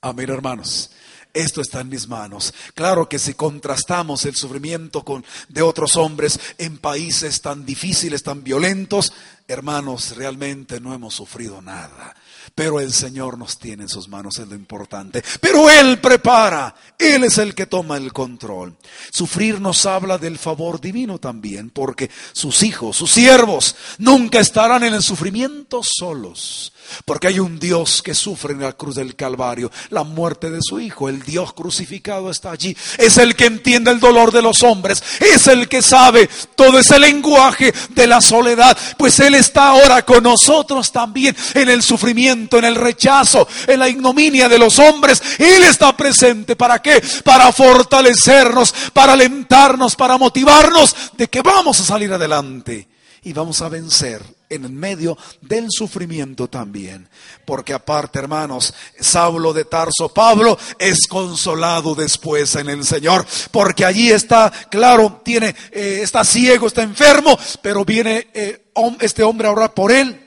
Amén, 0.00 0.30
hermanos. 0.30 0.90
Esto 1.34 1.60
está 1.60 1.80
en 1.80 1.88
mis 1.88 2.08
manos. 2.08 2.54
Claro 2.74 3.08
que 3.08 3.18
si 3.18 3.34
contrastamos 3.34 4.24
el 4.24 4.34
sufrimiento 4.34 5.04
con, 5.04 5.24
de 5.48 5.62
otros 5.62 5.96
hombres 5.96 6.38
en 6.56 6.78
países 6.78 7.42
tan 7.42 7.66
difíciles, 7.66 8.22
tan 8.22 8.42
violentos, 8.42 9.12
hermanos, 9.46 10.16
realmente 10.16 10.80
no 10.80 10.94
hemos 10.94 11.14
sufrido 11.14 11.60
nada. 11.60 12.14
Pero 12.54 12.80
el 12.80 12.92
Señor 12.92 13.38
nos 13.38 13.58
tiene 13.58 13.84
en 13.84 13.88
sus 13.88 14.08
manos, 14.08 14.38
es 14.38 14.48
lo 14.48 14.54
importante. 14.54 15.22
Pero 15.40 15.68
Él 15.70 16.00
prepara, 16.00 16.74
Él 16.98 17.24
es 17.24 17.38
el 17.38 17.54
que 17.54 17.66
toma 17.66 17.96
el 17.96 18.12
control. 18.12 18.76
Sufrir 19.10 19.60
nos 19.60 19.86
habla 19.86 20.18
del 20.18 20.38
favor 20.38 20.80
divino 20.80 21.18
también, 21.18 21.70
porque 21.70 22.10
sus 22.32 22.62
hijos, 22.62 22.96
sus 22.96 23.10
siervos, 23.10 23.76
nunca 23.98 24.40
estarán 24.40 24.84
en 24.84 24.94
el 24.94 25.02
sufrimiento 25.02 25.82
solos. 25.82 26.72
Porque 27.04 27.28
hay 27.28 27.38
un 27.40 27.58
Dios 27.58 28.02
que 28.02 28.14
sufre 28.14 28.52
en 28.52 28.60
la 28.60 28.72
cruz 28.72 28.96
del 28.96 29.16
Calvario 29.16 29.70
la 29.90 30.04
muerte 30.04 30.50
de 30.50 30.60
su 30.62 30.80
Hijo. 30.80 31.08
El 31.08 31.22
Dios 31.22 31.52
crucificado 31.52 32.30
está 32.30 32.50
allí. 32.50 32.76
Es 32.98 33.18
el 33.18 33.36
que 33.36 33.46
entiende 33.46 33.90
el 33.90 34.00
dolor 34.00 34.32
de 34.32 34.42
los 34.42 34.62
hombres. 34.62 35.02
Es 35.20 35.46
el 35.46 35.68
que 35.68 35.82
sabe 35.82 36.28
todo 36.54 36.78
ese 36.78 36.98
lenguaje 36.98 37.72
de 37.90 38.06
la 38.06 38.20
soledad. 38.20 38.76
Pues 38.96 39.18
Él 39.20 39.34
está 39.34 39.68
ahora 39.68 40.04
con 40.04 40.22
nosotros 40.22 40.92
también 40.92 41.36
en 41.54 41.68
el 41.68 41.82
sufrimiento, 41.82 42.58
en 42.58 42.64
el 42.64 42.74
rechazo, 42.74 43.46
en 43.66 43.78
la 43.78 43.88
ignominia 43.88 44.48
de 44.48 44.58
los 44.58 44.78
hombres. 44.78 45.22
Él 45.38 45.62
está 45.64 45.96
presente. 45.96 46.56
¿Para 46.56 46.80
qué? 46.80 47.02
Para 47.24 47.52
fortalecernos, 47.52 48.74
para 48.92 49.12
alentarnos, 49.12 49.96
para 49.96 50.18
motivarnos 50.18 50.94
de 51.16 51.28
que 51.28 51.42
vamos 51.42 51.80
a 51.80 51.84
salir 51.84 52.12
adelante 52.12 52.88
y 53.22 53.32
vamos 53.32 53.60
a 53.62 53.68
vencer 53.68 54.37
en 54.48 54.74
medio 54.74 55.16
del 55.40 55.66
sufrimiento 55.70 56.48
también. 56.48 57.08
Porque 57.44 57.72
aparte, 57.72 58.18
hermanos, 58.18 58.74
Saulo 58.98 59.52
de 59.52 59.64
Tarso, 59.64 60.08
Pablo, 60.12 60.58
es 60.78 61.06
consolado 61.08 61.94
después 61.94 62.54
en 62.56 62.68
el 62.68 62.84
Señor. 62.84 63.26
Porque 63.50 63.84
allí 63.84 64.10
está, 64.10 64.50
claro, 64.70 65.20
tiene, 65.24 65.54
eh, 65.72 66.00
está 66.02 66.24
ciego, 66.24 66.66
está 66.66 66.82
enfermo, 66.82 67.38
pero 67.62 67.84
viene 67.84 68.28
eh, 68.34 68.70
este 69.00 69.22
hombre 69.22 69.48
a 69.48 69.52
orar 69.52 69.74
por 69.74 69.92
él 69.92 70.24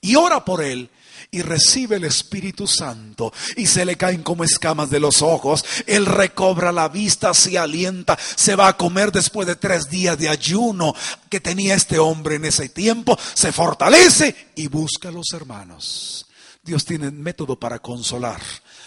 y 0.00 0.14
ora 0.14 0.44
por 0.44 0.62
él 0.62 0.90
y 1.30 1.42
recibe 1.42 1.96
el 1.96 2.04
Espíritu 2.04 2.66
Santo 2.66 3.32
y 3.56 3.66
se 3.66 3.84
le 3.84 3.96
caen 3.96 4.22
como 4.22 4.44
escamas 4.44 4.90
de 4.90 5.00
los 5.00 5.22
ojos. 5.22 5.64
Él 5.86 6.06
recobra 6.06 6.72
la 6.72 6.88
vista, 6.88 7.34
se 7.34 7.58
alienta, 7.58 8.18
se 8.36 8.56
va 8.56 8.68
a 8.68 8.76
comer 8.76 9.12
después 9.12 9.46
de 9.46 9.56
tres 9.56 9.90
días 9.90 10.18
de 10.18 10.28
ayuno 10.28 10.94
que 11.28 11.40
tenía 11.40 11.74
este 11.74 11.98
hombre 11.98 12.36
en 12.36 12.46
ese 12.46 12.68
tiempo, 12.68 13.18
se 13.34 13.52
fortalece 13.52 14.50
y 14.54 14.68
busca 14.68 15.08
a 15.08 15.12
los 15.12 15.32
hermanos. 15.32 16.26
Dios 16.62 16.84
tiene 16.84 17.10
método 17.10 17.58
para 17.58 17.78
consolar 17.78 18.40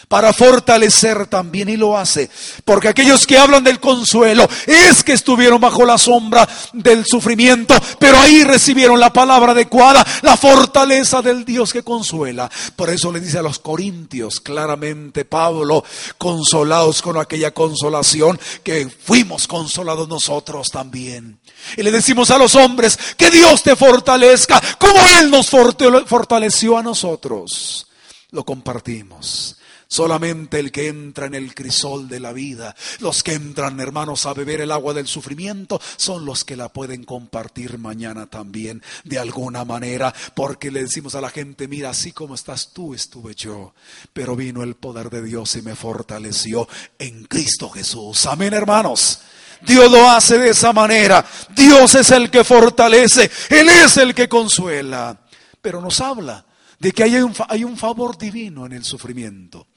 para 0.08 0.34
fortalecer 0.34 1.28
también 1.28 1.70
y 1.70 1.78
lo 1.78 1.98
hace. 1.98 2.30
Porque 2.66 2.90
aquellos 2.90 3.26
que 3.26 3.38
hablan 3.38 3.64
del 3.64 3.80
consuelo 3.80 4.48
es 4.68 5.04
que 5.04 5.14
estuvieron 5.14 5.62
bajo 5.62 5.86
la 5.86 5.98
sombra 5.98 6.48
del 6.74 7.06
sufrimiento, 7.06 7.76
pero 8.00 8.20
ahí 8.20 8.44
recibieron 8.44 9.00
la 9.00 9.14
palabra 9.14 9.52
adecuada, 9.52 10.06
la 10.22 10.38
fortaleza 10.38 11.22
del 11.22 11.46
Dios 11.46 11.74
que 11.74 11.84
consuela. 11.84 12.50
Por 12.76 12.90
eso 12.90 13.12
le 13.12 13.20
dice 13.20 13.40
a 13.40 13.44
los 13.44 13.60
corintios 13.60 14.40
claramente 14.40 15.26
Pablo, 15.26 15.84
consolados 16.18 17.02
con 17.02 17.18
aquella 17.18 17.52
consolación 17.52 18.40
que 18.64 18.90
fuimos 18.90 19.48
consolados 19.48 20.08
nosotros 20.08 20.70
también. 20.70 21.40
Y 21.78 21.84
le 21.84 21.92
decimos 21.92 22.32
a 22.32 22.38
los 22.38 22.56
hombres 22.56 22.98
que 23.18 23.30
Dios 23.30 23.64
te 23.64 23.76
fortalezca 23.76 24.62
como 24.78 25.00
Él 25.20 25.30
nos 25.30 25.50
fortaleció 25.50 26.78
a 26.78 26.84
nosotros. 26.84 27.88
Lo 28.32 28.44
compartimos. 28.44 29.58
Solamente 29.92 30.58
el 30.58 30.72
que 30.72 30.88
entra 30.88 31.26
en 31.26 31.36
el 31.36 31.54
crisol 31.54 32.08
de 32.08 32.22
la 32.22 32.32
vida, 32.32 32.78
los 33.00 33.24
que 33.24 33.34
entran, 33.34 33.78
hermanos, 33.82 34.26
a 34.26 34.34
beber 34.34 34.62
el 34.62 34.72
agua 34.72 34.94
del 34.94 35.06
sufrimiento, 35.06 35.82
son 35.98 36.24
los 36.24 36.46
que 36.46 36.56
la 36.56 36.70
pueden 36.70 37.04
compartir 37.04 37.78
mañana 37.78 38.28
también, 38.28 38.82
de 39.04 39.20
alguna 39.20 39.66
manera, 39.66 40.14
porque 40.34 40.72
le 40.72 40.84
decimos 40.84 41.14
a 41.16 41.20
la 41.20 41.30
gente, 41.30 41.68
mira, 41.68 41.90
así 41.90 42.14
como 42.14 42.36
estás 42.36 42.72
tú, 42.72 42.94
estuve 42.94 43.36
yo, 43.36 43.74
pero 44.14 44.38
vino 44.38 44.64
el 44.64 44.76
poder 44.76 45.10
de 45.10 45.24
Dios 45.24 45.58
y 45.58 45.62
me 45.62 45.76
fortaleció 45.76 46.70
en 46.98 47.26
Cristo 47.26 47.70
Jesús. 47.70 48.28
Amén, 48.28 48.54
hermanos. 48.54 49.20
Dios 49.60 49.92
lo 49.92 50.10
hace 50.10 50.38
de 50.38 50.52
esa 50.52 50.72
manera. 50.72 51.26
Dios 51.54 51.96
es 51.96 52.12
el 52.12 52.32
que 52.32 52.46
fortalece, 52.46 53.30
Él 53.50 53.68
es 53.68 53.98
el 53.98 54.16
que 54.16 54.30
consuela. 54.30 55.20
Pero 55.62 55.82
nos 55.82 56.00
habla 56.00 56.46
de 56.80 56.94
que 56.94 57.04
hay 57.04 57.18
un, 57.18 57.34
hay 57.50 57.66
un 57.66 57.76
favor 57.76 58.18
divino 58.18 58.66
en 58.66 58.72
el 58.72 58.86
sufrimiento 58.86 59.68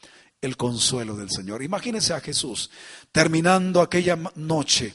el 0.44 0.56
consuelo 0.56 1.16
del 1.16 1.30
Señor. 1.30 1.62
Imagínense 1.62 2.12
a 2.12 2.20
Jesús 2.20 2.70
terminando 3.12 3.80
aquella 3.80 4.18
noche 4.34 4.94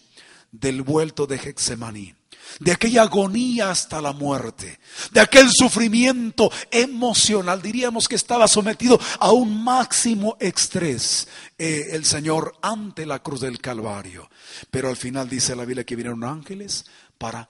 del 0.52 0.82
vuelto 0.82 1.28
de 1.28 1.36
Hexemaní, 1.36 2.16
de 2.60 2.72
aquella 2.72 3.04
agonía 3.04 3.70
hasta 3.70 4.02
la 4.02 4.12
muerte, 4.12 4.80
de 5.12 5.20
aquel 5.20 5.50
sufrimiento 5.52 6.52
emocional, 6.72 7.62
diríamos 7.62 8.08
que 8.08 8.16
estaba 8.16 8.48
sometido 8.48 9.00
a 9.20 9.32
un 9.32 9.64
máximo 9.64 10.36
estrés 10.40 11.28
eh, 11.58 11.90
el 11.92 12.06
Señor 12.06 12.56
ante 12.62 13.06
la 13.06 13.20
cruz 13.20 13.42
del 13.42 13.60
Calvario. 13.60 14.30
Pero 14.72 14.90
al 14.90 14.98
final 14.98 15.30
dice 15.30 15.56
la 15.56 15.66
Biblia 15.66 15.84
que 15.84 15.96
vinieron 15.96 16.24
ángeles 16.24 16.86
para 17.18 17.50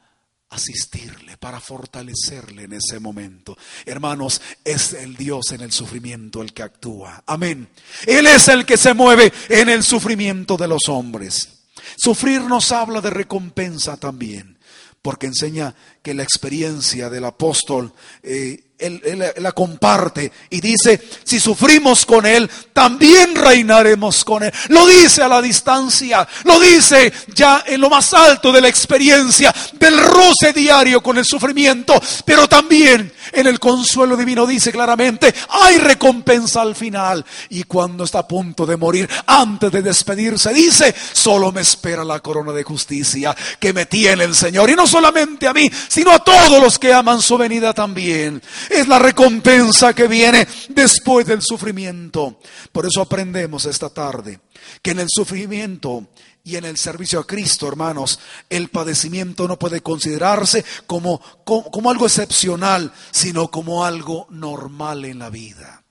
asistirle, 0.50 1.38
para 1.38 1.60
fortalecerle 1.60 2.64
en 2.64 2.74
ese 2.74 3.00
momento. 3.00 3.58
Hermanos, 3.86 4.42
es 4.64 4.94
el 4.94 5.16
Dios 5.16 5.52
en 5.52 5.62
el 5.62 5.72
sufrimiento 5.72 6.42
el 6.42 6.54
que 6.54 6.64
actúa. 6.64 7.24
Amén. 7.28 7.70
Él 8.06 8.28
es 8.28 8.48
el 8.48 8.66
que 8.66 8.78
se 8.78 8.94
mueve 8.94 9.32
en 9.48 9.70
el 9.70 9.84
sufrimiento 9.84 10.58
de 10.58 10.68
los 10.68 10.90
hombres. 10.90 11.60
Sufrir 11.98 12.42
nos 12.42 12.72
habla 12.72 13.02
de 13.02 13.10
recompensa 13.10 13.98
también, 13.98 14.58
porque 15.02 15.28
enseña 15.28 15.76
que 16.02 16.14
la 16.14 16.24
experiencia 16.24 17.10
del 17.10 17.26
apóstol 17.26 17.94
eh, 18.24 18.69
él, 18.80 19.34
la 19.38 19.52
comparte 19.52 20.32
y 20.50 20.62
dice, 20.62 21.02
si 21.24 21.40
sufrimos 21.40 22.06
con 22.06 22.26
Él, 22.26 22.50
también 22.74 23.36
reinaremos 23.36 24.24
con 24.24 24.44
Él. 24.44 24.54
Lo 24.70 24.88
dice 24.88 25.22
a 25.22 25.28
la 25.28 25.42
distancia, 25.42 26.28
lo 26.46 26.60
dice 26.60 27.12
ya 27.34 27.64
en 27.68 27.82
lo 27.82 27.90
más 27.90 28.14
alto 28.14 28.52
de 28.52 28.62
la 28.62 28.68
experiencia, 28.68 29.54
del 29.74 29.98
roce 30.00 30.54
diario 30.54 31.02
con 31.04 31.18
el 31.18 31.26
sufrimiento, 31.26 31.94
pero 32.26 32.48
también 32.48 33.12
en 33.32 33.48
el 33.48 33.60
consuelo 33.60 34.16
divino 34.16 34.46
dice 34.48 34.72
claramente, 34.72 35.34
hay 35.50 35.78
recompensa 35.78 36.62
al 36.62 36.76
final. 36.76 37.26
Y 37.50 37.64
cuando 37.64 38.04
está 38.04 38.20
a 38.20 38.28
punto 38.28 38.66
de 38.66 38.78
morir, 38.78 39.10
antes 39.26 39.72
de 39.72 39.82
despedirse, 39.82 40.54
dice, 40.54 40.94
solo 41.14 41.52
me 41.52 41.62
espera 41.62 42.04
la 42.04 42.20
corona 42.20 42.52
de 42.52 42.64
justicia 42.64 43.36
que 43.60 43.74
me 43.74 43.86
tiene 43.86 44.24
el 44.24 44.36
Señor. 44.36 44.70
Y 44.70 44.76
no 44.76 44.88
solamente 44.88 45.48
a 45.48 45.54
mí, 45.54 45.70
sino 45.88 46.12
a 46.12 46.20
todos 46.20 46.62
los 46.62 46.80
que 46.80 46.94
aman 46.94 47.22
su 47.22 47.38
venida 47.38 47.74
también. 47.74 48.42
Es 48.70 48.88
la 48.88 49.00
recompensa 49.00 49.94
que 49.94 50.08
viene 50.08 50.48
después 50.70 51.26
del 51.26 51.42
sufrimiento. 51.42 52.40
Por 52.72 52.86
eso 52.86 53.02
aprendemos 53.02 53.66
esta 53.66 53.90
tarde 53.90 54.40
que 54.84 54.92
en 54.92 55.00
el 55.00 55.08
sufrimiento 55.10 56.08
y 56.44 56.56
en 56.56 56.66
el 56.66 56.78
servicio 56.78 57.20
a 57.20 57.28
Cristo, 57.28 57.68
hermanos, 57.68 58.20
el 58.50 58.70
padecimiento 58.70 59.48
no 59.48 59.58
puede 59.58 59.82
considerarse 59.82 60.64
como, 60.86 61.20
como, 61.44 61.90
algo 61.90 62.06
excepcional, 62.06 62.94
sino 63.12 63.50
como 63.50 63.86
algo 63.86 64.28
normal 64.30 65.06
en 65.06 65.20
la 65.20 65.30
vida. 65.30 65.84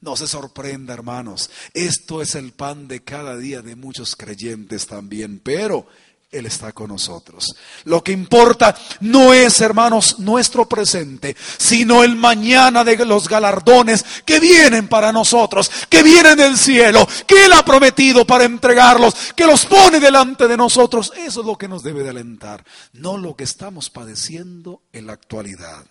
No 0.00 0.16
se 0.16 0.26
sorprenda, 0.26 0.94
hermanos. 0.94 1.50
Esto 1.74 2.22
es 2.22 2.34
el 2.34 2.52
pan 2.52 2.88
de 2.88 3.04
cada 3.04 3.36
día 3.36 3.60
de 3.60 3.76
muchos 3.76 4.16
creyentes 4.16 4.86
también, 4.86 5.40
pero 5.40 5.86
Él 6.30 6.46
está 6.46 6.72
con 6.72 6.88
nosotros. 6.88 7.56
Lo 7.84 8.04
que 8.04 8.12
importa 8.12 8.76
no 9.00 9.34
es, 9.34 9.60
hermanos, 9.60 10.20
nuestro 10.20 10.68
presente, 10.68 11.36
sino 11.58 12.04
el 12.04 12.14
mañana 12.14 12.84
de 12.84 13.04
los 13.04 13.28
galardones 13.28 14.04
que 14.24 14.38
vienen 14.38 14.86
para 14.86 15.12
nosotros, 15.12 15.70
que 15.88 16.04
vienen 16.04 16.36
del 16.36 16.56
cielo, 16.56 17.06
que 17.26 17.44
Él 17.46 17.52
ha 17.52 17.64
prometido 17.64 18.24
para 18.24 18.44
entregarlos, 18.44 19.32
que 19.34 19.46
los 19.46 19.66
pone 19.66 19.98
delante 19.98 20.46
de 20.46 20.56
nosotros. 20.56 21.12
Eso 21.16 21.40
es 21.40 21.46
lo 21.46 21.58
que 21.58 21.68
nos 21.68 21.82
debe 21.82 22.04
de 22.04 22.10
alentar, 22.10 22.64
no 22.92 23.16
lo 23.16 23.34
que 23.34 23.44
estamos 23.44 23.90
padeciendo 23.90 24.82
en 24.92 25.06
la 25.08 25.14
actualidad. 25.14 25.84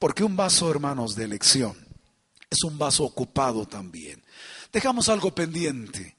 Porque 0.00 0.24
un 0.24 0.36
vaso, 0.36 0.68
hermanos, 0.70 1.14
de 1.14 1.24
elección 1.24 1.76
es 2.50 2.64
un 2.64 2.76
vaso 2.76 3.04
ocupado 3.04 3.66
también. 3.66 4.22
Dejamos 4.72 5.08
algo 5.08 5.32
pendiente, 5.32 6.16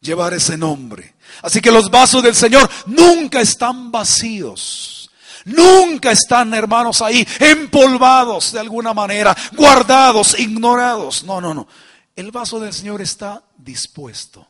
llevar 0.00 0.34
ese 0.34 0.56
nombre. 0.56 1.14
Así 1.42 1.60
que 1.60 1.70
los 1.70 1.90
vasos 1.90 2.22
del 2.22 2.34
Señor 2.34 2.68
nunca 2.86 3.40
están 3.40 3.90
vacíos. 3.90 5.10
Nunca 5.44 6.10
están, 6.10 6.52
hermanos, 6.52 7.00
ahí 7.00 7.26
empolvados 7.38 8.52
de 8.52 8.60
alguna 8.60 8.92
manera, 8.92 9.34
guardados, 9.56 10.38
ignorados. 10.38 11.24
No, 11.24 11.40
no, 11.40 11.54
no. 11.54 11.66
El 12.14 12.32
vaso 12.32 12.60
del 12.60 12.72
Señor 12.72 13.00
está 13.00 13.42
dispuesto 13.56 14.46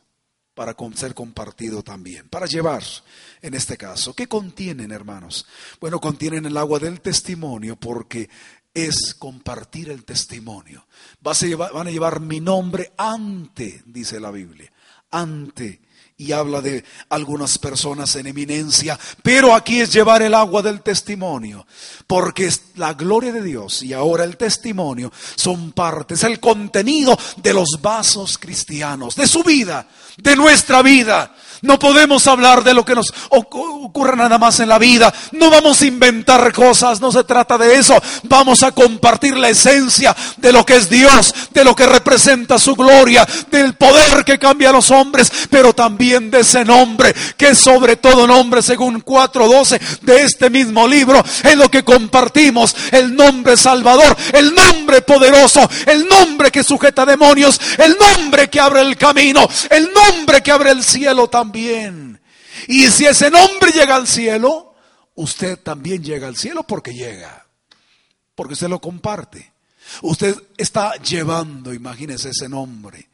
para 0.55 0.75
ser 0.95 1.13
compartido 1.13 1.83
también, 1.83 2.27
para 2.27 2.45
llevar 2.47 2.83
en 3.41 3.53
este 3.53 3.77
caso. 3.77 4.13
¿Qué 4.13 4.27
contienen, 4.27 4.91
hermanos? 4.91 5.45
Bueno, 5.79 6.01
contienen 6.01 6.45
el 6.45 6.57
agua 6.57 6.79
del 6.79 6.99
testimonio 6.99 7.77
porque 7.77 8.29
es 8.73 9.15
compartir 9.17 9.89
el 9.89 10.03
testimonio. 10.03 10.85
van 11.21 11.87
a 11.87 11.91
llevar 11.91 12.19
mi 12.19 12.41
nombre 12.41 12.91
ante, 12.97 13.83
dice 13.85 14.19
la 14.19 14.31
Biblia, 14.31 14.69
ante. 15.11 15.79
Y 16.21 16.33
habla 16.33 16.59
de 16.59 16.83
algunas 17.07 17.57
personas 17.57 18.13
en 18.17 18.27
eminencia, 18.27 18.99
pero 19.23 19.55
aquí 19.55 19.79
es 19.79 19.93
llevar 19.93 20.21
el 20.21 20.33
agua 20.33 20.61
del 20.61 20.81
testimonio, 20.81 21.65
porque 22.07 22.45
es 22.45 22.61
la 22.75 22.93
gloria 22.93 23.31
de 23.31 23.41
Dios 23.41 23.83
y 23.83 23.93
ahora 23.93 24.25
el 24.25 24.35
testimonio 24.35 25.13
son 25.35 25.71
partes, 25.71 26.25
el 26.25 26.41
contenido 26.41 27.17
de 27.37 27.53
los 27.53 27.79
vasos 27.81 28.37
cristianos, 28.37 29.15
de 29.15 29.27
su 29.27 29.43
vida, 29.43 29.87
de 30.17 30.35
nuestra 30.35 30.81
vida. 30.81 31.33
No 31.61 31.77
podemos 31.77 32.25
hablar 32.27 32.63
de 32.63 32.73
lo 32.73 32.85
que 32.85 32.95
nos 32.95 33.13
ocurre 33.29 34.15
nada 34.15 34.37
más 34.37 34.59
en 34.61 34.69
la 34.69 34.79
vida. 34.79 35.13
No 35.33 35.49
vamos 35.49 35.81
a 35.81 35.85
inventar 35.85 36.53
cosas, 36.53 37.01
no 37.01 37.11
se 37.11 37.25
trata 37.25 37.57
de 37.57 37.75
eso. 37.75 38.01
Vamos 38.23 38.63
a 38.63 38.71
compartir 38.71 39.35
la 39.35 39.49
esencia 39.49 40.15
de 40.37 40.53
lo 40.53 40.65
que 40.65 40.77
es 40.77 40.89
Dios, 40.89 41.33
de 41.51 41.65
lo 41.65 41.75
que 41.75 41.85
representa 41.85 42.57
su 42.57 42.75
gloria, 42.75 43.27
del 43.51 43.75
poder 43.75 44.23
que 44.23 44.39
cambia 44.39 44.69
a 44.69 44.73
los 44.73 44.89
hombres, 44.89 45.29
pero 45.49 45.73
también 45.73 46.08
de 46.09 46.39
ese 46.39 46.65
nombre, 46.65 47.13
que 47.37 47.53
sobre 47.53 47.95
todo 47.95 48.25
nombre, 48.25 48.61
según 48.61 49.03
4.12 49.03 49.99
de 50.01 50.23
este 50.23 50.49
mismo 50.49 50.87
libro, 50.87 51.23
es 51.43 51.55
lo 51.55 51.69
que 51.69 51.83
compartimos, 51.83 52.75
el 52.91 53.15
nombre 53.15 53.55
Salvador, 53.55 54.15
el 54.33 54.53
nombre 54.53 55.01
poderoso, 55.01 55.69
el 55.85 56.07
nombre 56.07 56.51
que 56.51 56.63
sujeta 56.63 57.05
demonios, 57.05 57.59
el 57.77 57.95
nombre 57.97 58.49
que 58.49 58.59
abre 58.59 58.81
el 58.81 58.97
camino, 58.97 59.47
el 59.69 59.91
nombre 59.93 60.41
que 60.41 60.51
abre 60.51 60.71
el 60.71 60.83
cielo 60.83 61.27
también 61.27 62.19
Y 62.67 62.87
si 62.87 63.05
ese 63.05 63.29
nombre 63.29 63.71
llega 63.71 63.95
al 63.95 64.07
cielo, 64.07 64.73
usted 65.15 65.59
también 65.59 66.03
llega 66.03 66.27
al 66.27 66.37
cielo 66.37 66.63
porque 66.63 66.93
llega. 66.93 67.45
Porque 68.35 68.53
usted 68.53 68.69
lo 68.69 68.79
comparte. 68.79 69.53
Usted 70.01 70.35
está 70.57 70.95
llevando, 70.95 71.73
imagínese 71.73 72.29
ese 72.29 72.47
nombre. 72.47 73.08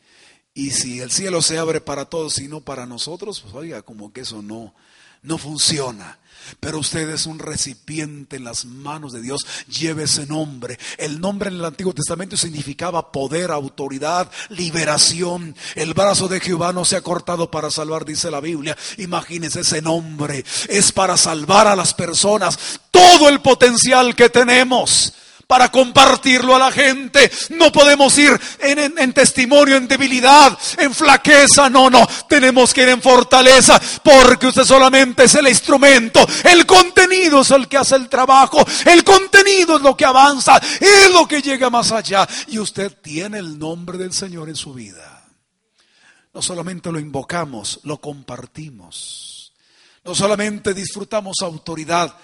Y 0.58 0.72
si 0.72 1.02
el 1.02 1.12
cielo 1.12 1.41
se 1.41 1.58
abre 1.58 1.82
para 1.82 2.06
todos 2.06 2.39
y 2.39 2.48
no 2.48 2.62
para 2.62 2.86
nosotros, 2.86 3.41
pues 3.41 3.54
oiga, 3.54 3.82
como 3.82 4.13
que 4.13 4.22
eso 4.22 4.41
no, 4.41 4.74
no 5.22 5.38
funciona. 5.38 6.18
Pero 6.62 6.80
usted 6.80 7.10
es 7.10 7.26
un 7.26 7.39
recipiente 7.39 8.38
en 8.38 8.46
las 8.46 8.63
manos 8.63 9.12
de 9.12 9.22
Dios. 9.22 9.46
Lleve 9.68 10.04
ese 10.04 10.26
nombre. 10.28 10.80
El 10.98 11.20
nombre 11.20 11.50
en 11.50 11.56
el 11.56 11.65
Antiguo 11.65 11.94
Testamento 11.94 12.38
significaba 12.38 13.12
poder, 13.12 13.52
autoridad, 13.52 14.32
liberación. 14.48 15.58
El 15.76 15.94
brazo 15.94 16.30
de 16.30 16.39
Jehová 16.39 16.72
no 16.72 16.86
se 16.86 16.96
ha 16.96 17.02
cortado 17.02 17.52
para 17.52 17.70
salvar, 17.70 18.06
dice 18.06 18.32
la 18.32 18.39
Biblia. 18.39 18.78
Imagínese 18.98 19.60
ese 19.60 19.82
nombre. 19.82 20.46
Es 20.70 20.94
para 20.94 21.18
salvar 21.18 21.68
a 21.68 21.76
las 21.76 21.94
personas. 21.94 22.80
Todo 22.91 23.28
el 23.28 23.41
potencial 23.41 24.15
que 24.15 24.30
tenemos 24.30 25.13
para 25.47 25.71
compartirlo 25.71 26.55
a 26.55 26.60
la 26.60 26.71
gente. 26.71 27.31
No 27.49 27.71
podemos 27.71 28.17
ir 28.17 28.39
en, 28.60 29.13
testimonio, 29.13 29.75
en 29.75 29.88
debilidad, 29.88 30.58
en 30.77 30.93
flaqueza. 30.93 31.69
No, 31.69 31.89
no. 31.89 32.08
Tenemos 32.27 32.73
que 32.73 32.84
ir 32.84 32.89
en 32.89 33.01
fortaleza 33.01 33.79
porque 34.03 34.47
usted 34.47 34.63
solamente 34.63 35.25
es 35.25 35.36
el 35.36 35.47
instrumento. 35.47 36.25
El 36.43 36.65
contenido 36.65 37.41
es 37.41 37.51
el 37.51 37.67
que 37.67 37.77
hace 37.77 37.95
el 37.95 38.10
trabajo. 38.10 38.65
El 38.86 39.03
contenido 39.03 39.77
es 39.77 39.81
lo 39.81 39.95
que 39.95 40.05
avanza. 40.05 40.58
Es 40.79 41.12
lo 41.12 41.27
que 41.27 41.41
llega 41.41 41.69
más 41.69 41.91
allá. 41.91 42.27
Y 42.47 42.60
usted 42.60 42.91
tiene 43.01 43.39
el 43.39 43.58
nombre 43.58 43.97
del 43.97 44.13
Señor 44.13 44.49
en 44.49 44.55
su 44.55 44.73
vida. 44.73 45.23
No 46.34 46.41
solamente 46.41 46.91
lo 46.91 46.99
invocamos, 46.99 47.79
lo 47.84 48.01
compartimos. 48.01 49.53
No 50.03 50.13
solamente 50.13 50.73
disfrutamos 50.73 51.38
autoridad, 51.41 52.15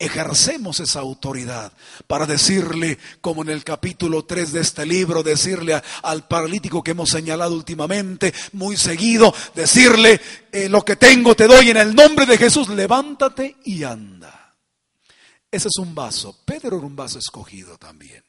ejercemos 0.00 0.80
esa 0.80 1.00
autoridad 1.00 1.72
para 2.06 2.26
decirle, 2.26 2.98
como 3.20 3.42
en 3.42 3.50
el 3.50 3.62
capítulo 3.62 4.24
3 4.24 4.52
de 4.52 4.60
este 4.60 4.86
libro, 4.86 5.22
decirle 5.22 5.80
al 6.02 6.26
paralítico 6.26 6.82
que 6.82 6.92
hemos 6.92 7.10
señalado 7.10 7.54
últimamente, 7.54 8.34
muy 8.54 8.76
seguido, 8.76 9.32
decirle, 9.54 10.20
eh, 10.50 10.68
lo 10.68 10.84
que 10.84 10.96
tengo 10.96 11.36
te 11.36 11.46
doy 11.46 11.70
en 11.70 11.76
el 11.76 11.94
nombre 11.94 12.24
de 12.26 12.38
Jesús, 12.38 12.70
levántate 12.70 13.56
y 13.64 13.84
anda. 13.84 14.56
Ese 15.50 15.68
es 15.68 15.76
un 15.78 15.94
vaso. 15.94 16.40
Pedro 16.44 16.78
era 16.78 16.86
un 16.86 16.96
vaso 16.96 17.18
escogido 17.18 17.76
también. 17.76 18.24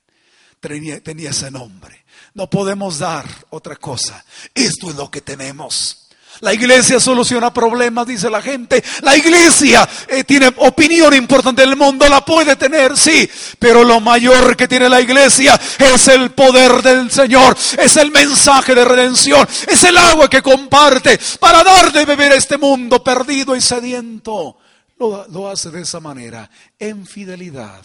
Tenía, 0.60 1.02
tenía 1.02 1.30
ese 1.30 1.50
nombre. 1.50 2.06
No 2.34 2.50
podemos 2.50 3.00
dar 3.00 3.26
otra 3.50 3.78
cosa. 3.78 4.24
Esto 4.54 4.90
es 4.90 4.96
lo 4.96 5.10
que 5.10 5.22
tenemos. 5.22 6.01
La 6.42 6.56
iglesia 6.56 7.00
soluciona 7.00 7.54
problemas, 7.54 8.08
dice 8.08 8.30
la 8.30 8.42
gente. 8.42 8.84
La 9.02 9.16
iglesia 9.16 9.88
eh, 10.08 10.24
tiene 10.24 10.52
opinión 10.58 11.14
importante 11.14 11.62
en 11.62 11.70
el 11.70 11.76
mundo, 11.76 12.10
la 12.10 12.26
puede 12.26 12.56
tener, 12.56 12.98
sí. 12.98 13.30
Pero 13.60 13.84
lo 13.84 14.00
mayor 14.00 14.58
que 14.58 14.68
tiene 14.68 14.90
la 14.90 15.00
iglesia 15.00 15.60
es 15.78 16.08
el 16.08 16.32
poder 16.32 16.82
del 16.82 17.12
Señor, 17.12 17.56
es 17.78 17.96
el 17.96 18.12
mensaje 18.12 18.74
de 18.74 18.84
redención, 18.84 19.48
es 19.68 19.84
el 19.84 19.96
agua 19.98 20.30
que 20.30 20.42
comparte 20.42 21.20
para 21.40 21.64
dar 21.64 21.92
de 21.92 22.06
beber 22.06 22.32
a 22.32 22.38
este 22.38 22.58
mundo 22.58 23.04
perdido 23.04 23.56
y 23.56 23.62
sediento. 23.62 24.58
Lo, 24.98 25.28
lo 25.28 25.48
hace 25.48 25.70
de 25.70 25.82
esa 25.82 26.00
manera, 26.00 26.50
en 26.80 27.06
fidelidad. 27.06 27.84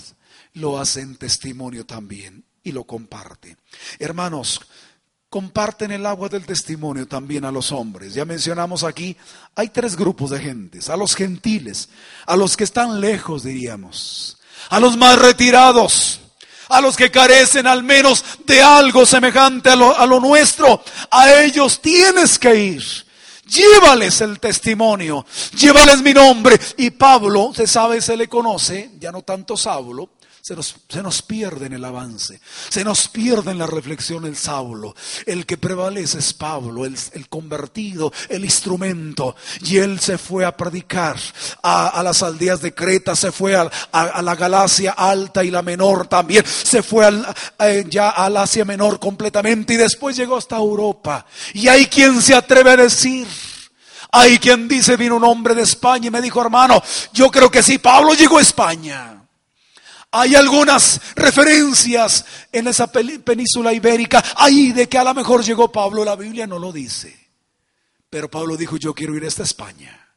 Lo 0.54 0.78
hace 0.78 1.02
en 1.02 1.16
testimonio 1.16 1.84
también 1.84 2.42
y 2.62 2.72
lo 2.72 2.84
comparte. 2.84 3.58
Hermanos, 3.98 4.62
comparten 5.28 5.90
el 5.90 6.06
agua 6.06 6.28
del 6.28 6.46
testimonio 6.46 7.06
también 7.06 7.44
a 7.44 7.50
los 7.50 7.72
hombres. 7.72 8.14
Ya 8.14 8.24
mencionamos 8.24 8.84
aquí, 8.84 9.16
hay 9.54 9.68
tres 9.68 9.96
grupos 9.96 10.30
de 10.30 10.40
gentes, 10.40 10.88
a 10.88 10.96
los 10.96 11.14
gentiles, 11.14 11.88
a 12.26 12.36
los 12.36 12.56
que 12.56 12.64
están 12.64 13.00
lejos, 13.00 13.42
diríamos, 13.42 14.38
a 14.70 14.80
los 14.80 14.96
más 14.96 15.18
retirados, 15.18 16.20
a 16.68 16.80
los 16.80 16.96
que 16.96 17.10
carecen 17.10 17.66
al 17.66 17.82
menos 17.82 18.24
de 18.44 18.62
algo 18.62 19.06
semejante 19.06 19.70
a 19.70 19.76
lo, 19.76 19.96
a 19.96 20.06
lo 20.06 20.20
nuestro, 20.20 20.82
a 21.10 21.32
ellos 21.42 21.80
tienes 21.80 22.38
que 22.38 22.54
ir. 22.56 23.06
Llévales 23.46 24.20
el 24.22 24.40
testimonio, 24.40 25.24
llévales 25.56 26.02
mi 26.02 26.12
nombre. 26.12 26.58
Y 26.78 26.90
Pablo, 26.90 27.52
se 27.54 27.68
sabe, 27.68 28.00
se 28.00 28.16
le 28.16 28.28
conoce, 28.28 28.90
ya 28.98 29.12
no 29.12 29.22
tanto 29.22 29.56
Saulo, 29.56 30.10
se 30.46 31.02
nos, 31.02 31.22
pierde 31.22 31.66
en 31.66 31.72
el 31.72 31.84
avance, 31.84 32.40
se 32.68 32.84
nos 32.84 33.08
pierde 33.08 33.50
en 33.50 33.58
la 33.58 33.66
reflexión 33.66 34.24
el 34.26 34.36
Saulo. 34.36 34.94
El 35.26 35.44
que 35.44 35.56
prevalece 35.56 36.20
es 36.20 36.32
Pablo, 36.34 36.84
el, 36.84 37.28
convertido, 37.28 38.12
el 38.28 38.44
instrumento. 38.44 39.34
Y 39.62 39.78
él 39.78 39.98
se 39.98 40.18
fue 40.18 40.44
a 40.44 40.56
predicar 40.56 41.16
a, 41.64 42.00
las 42.04 42.22
aldeas 42.22 42.62
de 42.62 42.72
Creta, 42.72 43.16
se 43.16 43.32
fue 43.32 43.56
a, 43.56 44.22
la 44.22 44.36
Galacia 44.36 44.92
alta 44.92 45.42
y 45.42 45.50
la 45.50 45.62
menor 45.62 46.06
también, 46.06 46.44
se 46.46 46.80
fue 46.84 47.10
ya 47.88 48.10
al 48.10 48.36
Asia 48.36 48.64
menor 48.64 49.00
completamente 49.00 49.74
y 49.74 49.78
después 49.78 50.14
llegó 50.14 50.36
hasta 50.36 50.58
Europa. 50.58 51.26
Y 51.54 51.66
hay 51.66 51.86
quien 51.86 52.22
se 52.22 52.36
atreve 52.36 52.70
a 52.70 52.76
decir, 52.76 53.26
hay 54.12 54.38
quien 54.38 54.68
dice, 54.68 54.96
vino 54.96 55.16
un 55.16 55.24
hombre 55.24 55.56
de 55.56 55.62
España 55.62 56.06
y 56.06 56.10
me 56.12 56.22
dijo, 56.22 56.40
hermano, 56.40 56.80
yo 57.12 57.32
creo 57.32 57.50
que 57.50 57.64
sí, 57.64 57.78
Pablo 57.78 58.14
llegó 58.14 58.38
a 58.38 58.42
España. 58.42 59.15
Hay 60.18 60.34
algunas 60.34 61.00
referencias 61.14 62.24
en 62.50 62.68
esa 62.68 62.90
península 62.90 63.72
ibérica, 63.74 64.24
ahí 64.36 64.72
de 64.72 64.88
que 64.88 64.96
a 64.96 65.04
lo 65.04 65.12
mejor 65.12 65.44
llegó 65.44 65.70
Pablo, 65.70 66.04
la 66.06 66.16
Biblia 66.16 66.46
no 66.46 66.58
lo 66.58 66.72
dice. 66.72 67.14
Pero 68.08 68.30
Pablo 68.30 68.56
dijo, 68.56 68.78
yo 68.78 68.94
quiero 68.94 69.14
ir 69.14 69.26
hasta 69.26 69.42
España. 69.42 70.08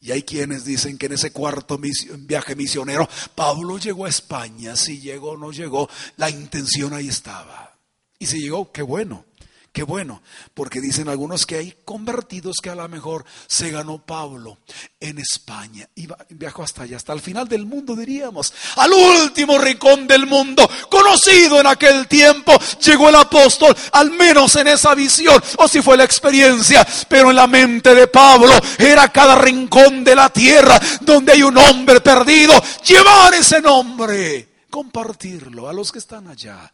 Y 0.00 0.10
hay 0.10 0.22
quienes 0.24 0.66
dicen 0.66 0.98
que 0.98 1.06
en 1.06 1.12
ese 1.12 1.32
cuarto 1.32 1.78
viaje 1.78 2.56
misionero, 2.56 3.08
Pablo 3.34 3.78
llegó 3.78 4.04
a 4.04 4.10
España, 4.10 4.76
si 4.76 5.00
llegó 5.00 5.30
o 5.30 5.36
no 5.38 5.50
llegó, 5.50 5.88
la 6.16 6.28
intención 6.28 6.92
ahí 6.92 7.08
estaba. 7.08 7.74
Y 8.18 8.26
si 8.26 8.38
llegó, 8.38 8.70
qué 8.70 8.82
bueno. 8.82 9.24
Qué 9.72 9.84
bueno, 9.84 10.20
porque 10.52 10.82
dicen 10.82 11.08
algunos 11.08 11.46
que 11.46 11.56
hay 11.56 11.74
convertidos 11.86 12.56
que 12.62 12.68
a 12.68 12.74
lo 12.74 12.86
mejor 12.90 13.24
se 13.46 13.70
ganó 13.70 14.04
Pablo 14.04 14.58
en 15.00 15.18
España. 15.18 15.88
y 15.94 16.06
viajó 16.28 16.62
hasta 16.62 16.82
allá, 16.82 16.98
hasta 16.98 17.14
el 17.14 17.22
final 17.22 17.48
del 17.48 17.64
mundo 17.64 17.96
diríamos, 17.96 18.52
al 18.76 18.92
último 18.92 19.56
rincón 19.56 20.06
del 20.06 20.26
mundo, 20.26 20.68
conocido 20.90 21.58
en 21.58 21.66
aquel 21.66 22.06
tiempo, 22.06 22.52
llegó 22.84 23.08
el 23.08 23.14
apóstol, 23.14 23.74
al 23.92 24.10
menos 24.10 24.54
en 24.56 24.68
esa 24.68 24.94
visión, 24.94 25.42
o 25.56 25.66
si 25.66 25.80
fue 25.80 25.96
la 25.96 26.04
experiencia, 26.04 26.86
pero 27.08 27.30
en 27.30 27.36
la 27.36 27.46
mente 27.46 27.94
de 27.94 28.08
Pablo 28.08 28.52
era 28.78 29.08
cada 29.08 29.36
rincón 29.36 30.04
de 30.04 30.14
la 30.14 30.28
tierra 30.28 30.78
donde 31.00 31.32
hay 31.32 31.42
un 31.42 31.56
hombre 31.56 32.02
perdido, 32.02 32.52
llevar 32.84 33.32
ese 33.32 33.62
nombre, 33.62 34.66
compartirlo 34.68 35.66
a 35.66 35.72
los 35.72 35.90
que 35.90 35.98
están 35.98 36.28
allá. 36.28 36.70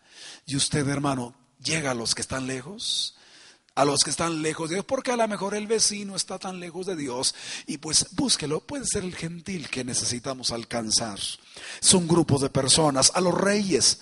Y 0.47 0.57
usted, 0.57 0.89
hermano, 0.89 1.33
llega 1.63 1.93
a 1.93 1.95
los 1.95 2.15
que 2.15 2.23
están 2.23 2.47
lejos, 2.47 3.17
a 3.75 3.85
los 3.85 4.01
que 4.01 4.11
están 4.11 4.43
lejos 4.43 4.69
de 4.69 4.77
Dios, 4.77 4.85
porque 4.87 5.13
a 5.13 5.17
lo 5.17 5.29
mejor 5.29 5.55
el 5.55 5.67
vecino 5.67 6.17
está 6.17 6.39
tan 6.39 6.59
lejos 6.59 6.87
de 6.87 6.97
Dios 6.97 7.35
y 7.67 7.79
pues 7.79 8.07
búsquelo, 8.13 8.61
puede 8.61 8.85
ser 8.87 9.05
el 9.05 9.15
gentil 9.15 9.69
que 9.69 9.85
necesitamos 9.85 10.51
alcanzar. 10.51 11.19
Son 11.81 12.09
grupos 12.09 12.41
de 12.41 12.51
personas, 12.51 13.13
a 13.15 13.21
los 13.21 13.35
reyes, 13.35 14.01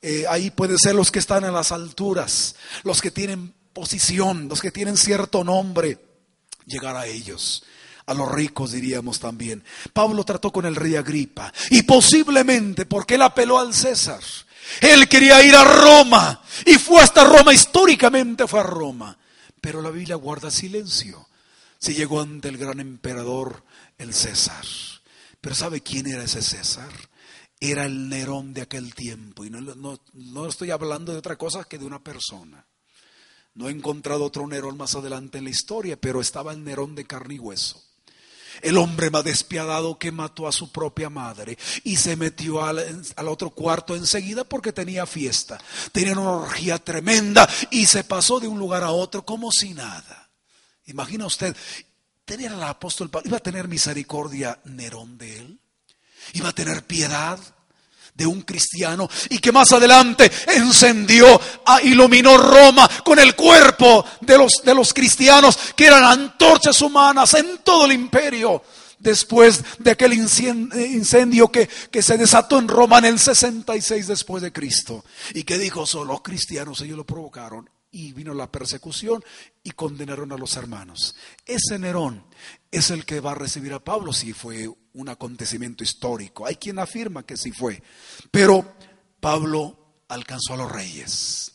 eh, 0.00 0.24
ahí 0.28 0.50
pueden 0.50 0.78
ser 0.78 0.94
los 0.94 1.12
que 1.12 1.20
están 1.20 1.44
en 1.44 1.52
las 1.52 1.70
alturas, 1.70 2.56
los 2.82 3.00
que 3.00 3.10
tienen 3.10 3.54
posición, 3.72 4.48
los 4.48 4.60
que 4.60 4.72
tienen 4.72 4.96
cierto 4.96 5.44
nombre, 5.44 5.98
llegar 6.66 6.96
a 6.96 7.06
ellos 7.06 7.64
a 8.06 8.14
los 8.14 8.30
ricos 8.30 8.72
diríamos 8.72 9.20
también. 9.20 9.62
Pablo 9.92 10.24
trató 10.24 10.52
con 10.52 10.66
el 10.66 10.76
rey 10.76 10.96
Agripa 10.96 11.52
y 11.70 11.82
posiblemente 11.82 12.84
porque 12.86 13.14
él 13.14 13.22
apeló 13.22 13.58
al 13.58 13.74
César 13.74 14.20
él 14.80 15.08
quería 15.08 15.42
ir 15.42 15.54
a 15.54 15.64
Roma 15.64 16.42
y 16.66 16.74
fue 16.74 17.00
hasta 17.00 17.24
Roma, 17.24 17.52
históricamente 17.52 18.46
fue 18.46 18.60
a 18.60 18.64
Roma. 18.64 19.18
Pero 19.60 19.80
la 19.80 19.90
Biblia 19.90 20.16
guarda 20.16 20.50
silencio. 20.50 21.28
Se 21.78 21.94
llegó 21.94 22.20
ante 22.20 22.48
el 22.48 22.58
gran 22.58 22.80
emperador, 22.80 23.64
el 23.98 24.14
César. 24.14 24.64
Pero 25.40 25.54
¿sabe 25.54 25.80
quién 25.80 26.06
era 26.06 26.24
ese 26.24 26.42
César? 26.42 26.92
Era 27.60 27.84
el 27.84 28.08
Nerón 28.08 28.54
de 28.54 28.62
aquel 28.62 28.94
tiempo. 28.94 29.44
Y 29.44 29.50
no, 29.50 30.00
no 30.12 30.46
estoy 30.46 30.70
hablando 30.70 31.12
de 31.12 31.18
otra 31.18 31.36
cosa 31.36 31.64
que 31.64 31.78
de 31.78 31.84
una 31.84 32.02
persona. 32.02 32.66
No 33.54 33.68
he 33.68 33.72
encontrado 33.72 34.24
otro 34.24 34.46
Nerón 34.46 34.76
más 34.76 34.94
adelante 34.94 35.38
en 35.38 35.44
la 35.44 35.50
historia, 35.50 36.00
pero 36.00 36.20
estaba 36.20 36.52
el 36.52 36.64
Nerón 36.64 36.94
de 36.94 37.06
carne 37.06 37.34
y 37.34 37.38
hueso 37.38 37.91
el 38.60 38.76
hombre 38.76 39.10
más 39.10 39.24
despiadado 39.24 39.98
que 39.98 40.12
mató 40.12 40.46
a 40.46 40.52
su 40.52 40.70
propia 40.70 41.08
madre 41.08 41.58
y 41.84 41.96
se 41.96 42.16
metió 42.16 42.64
al, 42.64 42.78
otro 43.26 43.50
cuarto 43.50 43.96
enseguida 43.96 44.44
porque 44.44 44.72
tenía 44.72 45.06
fiesta. 45.06 45.58
Tenía 45.92 46.12
una 46.12 46.30
orgía 46.30 46.78
tremenda 46.78 47.48
y 47.70 47.86
se 47.86 48.04
pasó 48.04 48.40
de 48.40 48.48
un 48.48 48.58
lugar 48.58 48.82
a 48.82 48.90
otro 48.90 49.24
como 49.24 49.50
si 49.50 49.74
nada. 49.74 50.30
Imagina 50.86 51.26
usted, 51.26 51.56
tenía 52.24 52.48
el 52.48 52.62
apóstol 52.62 53.10
iba 53.24 53.36
a 53.36 53.40
tener 53.40 53.68
misericordia 53.68 54.58
Nerón 54.64 55.16
de 55.16 55.38
él, 55.38 55.60
iba 56.34 56.48
a 56.48 56.54
tener 56.54 56.84
piedad 56.84 57.38
de 58.14 58.26
un 58.26 58.42
cristiano 58.42 59.08
y 59.30 59.38
que 59.38 59.52
más 59.52 59.72
adelante 59.72 60.30
encendió, 60.48 61.40
iluminó 61.84 62.36
Roma 62.36 62.88
con 63.04 63.18
el 63.18 63.34
cuerpo 63.34 64.04
de 64.20 64.38
los, 64.38 64.62
de 64.64 64.74
los 64.74 64.92
cristianos 64.92 65.58
que 65.74 65.86
eran 65.86 66.04
antorchas 66.04 66.80
humanas 66.82 67.34
en 67.34 67.58
todo 67.58 67.86
el 67.86 67.92
imperio. 67.92 68.62
Después 68.98 69.64
de 69.80 69.90
aquel 69.90 70.12
incendio 70.12 71.50
que, 71.50 71.68
que 71.90 72.02
se 72.02 72.16
desató 72.16 72.60
en 72.60 72.68
Roma 72.68 72.98
en 72.98 73.06
el 73.06 73.18
66 73.18 74.06
después 74.06 74.44
de 74.44 74.52
Cristo. 74.52 75.04
Y 75.34 75.42
que 75.42 75.58
dijo, 75.58 75.86
solo 75.86 76.12
los 76.12 76.22
cristianos 76.22 76.80
ellos 76.82 76.98
lo 76.98 77.04
provocaron 77.04 77.68
y 77.90 78.12
vino 78.12 78.32
la 78.32 78.50
persecución 78.50 79.22
y 79.64 79.72
condenaron 79.72 80.30
a 80.30 80.36
los 80.36 80.56
hermanos. 80.56 81.16
Ese 81.44 81.80
Nerón 81.80 82.24
es 82.72 82.90
el 82.90 83.04
que 83.04 83.20
va 83.20 83.32
a 83.32 83.36
recibir 83.36 83.74
a 83.74 83.84
Pablo 83.84 84.12
si 84.12 84.32
fue 84.32 84.68
un 84.94 85.08
acontecimiento 85.10 85.84
histórico. 85.84 86.46
Hay 86.46 86.56
quien 86.56 86.78
afirma 86.78 87.24
que 87.24 87.36
sí 87.36 87.52
fue, 87.52 87.82
pero 88.30 88.74
Pablo 89.20 89.76
alcanzó 90.08 90.54
a 90.54 90.56
los 90.56 90.72
reyes. 90.72 91.52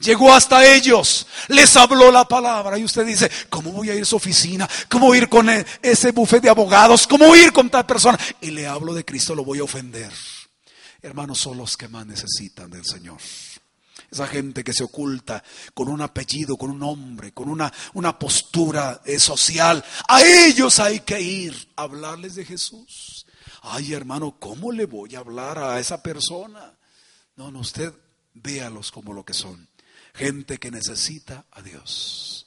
Llegó 0.00 0.34
hasta 0.34 0.66
ellos, 0.66 1.26
les 1.48 1.74
habló 1.76 2.10
la 2.10 2.26
palabra 2.26 2.78
y 2.78 2.84
usted 2.84 3.06
dice, 3.06 3.30
¿cómo 3.48 3.70
voy 3.70 3.90
a 3.90 3.94
ir 3.94 4.02
a 4.02 4.06
su 4.06 4.16
oficina? 4.16 4.68
¿Cómo 4.88 5.06
voy 5.06 5.18
a 5.18 5.22
ir 5.22 5.28
con 5.28 5.48
e-, 5.48 5.64
ese 5.80 6.10
bufete 6.10 6.42
de 6.42 6.50
abogados? 6.50 7.06
¿Cómo 7.06 7.26
voy 7.26 7.40
a 7.40 7.44
ir 7.44 7.52
con 7.52 7.70
tal 7.70 7.86
persona? 7.86 8.18
Y 8.40 8.50
le 8.50 8.66
hablo 8.66 8.92
de 8.92 9.04
Cristo, 9.04 9.34
lo 9.34 9.44
voy 9.44 9.60
a 9.60 9.64
ofender. 9.64 10.12
Hermanos, 11.00 11.38
son 11.38 11.56
los 11.56 11.76
que 11.76 11.88
más 11.88 12.06
necesitan 12.06 12.70
del 12.70 12.84
Señor. 12.84 13.18
Esa 14.10 14.26
gente 14.26 14.62
que 14.62 14.72
se 14.72 14.84
oculta 14.84 15.42
con 15.74 15.88
un 15.88 16.00
apellido, 16.00 16.56
con 16.56 16.70
un 16.70 16.78
nombre, 16.78 17.32
con 17.32 17.48
una, 17.48 17.72
una 17.94 18.18
postura 18.18 19.00
eh, 19.04 19.18
social. 19.18 19.84
A 20.08 20.22
ellos 20.22 20.78
hay 20.78 21.00
que 21.00 21.20
ir 21.20 21.68
a 21.76 21.82
hablarles 21.82 22.36
de 22.36 22.44
Jesús. 22.44 23.26
Ay, 23.62 23.92
hermano, 23.92 24.36
¿cómo 24.38 24.70
le 24.70 24.86
voy 24.86 25.16
a 25.16 25.20
hablar 25.20 25.58
a 25.58 25.80
esa 25.80 26.02
persona? 26.02 26.78
No, 27.36 27.50
no, 27.50 27.60
usted 27.60 27.92
véalos 28.34 28.92
como 28.92 29.12
lo 29.12 29.24
que 29.24 29.34
son. 29.34 29.68
Gente 30.14 30.58
que 30.58 30.70
necesita 30.70 31.46
a 31.50 31.62
Dios. 31.62 32.46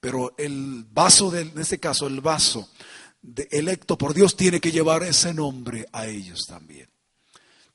Pero 0.00 0.34
el 0.36 0.84
vaso, 0.90 1.30
de, 1.30 1.42
en 1.42 1.58
este 1.58 1.78
caso, 1.78 2.06
el 2.06 2.20
vaso 2.20 2.68
de, 3.22 3.48
electo 3.50 3.96
por 3.96 4.12
Dios 4.12 4.36
tiene 4.36 4.60
que 4.60 4.72
llevar 4.72 5.02
ese 5.02 5.32
nombre 5.32 5.86
a 5.92 6.06
ellos 6.06 6.46
también 6.46 6.88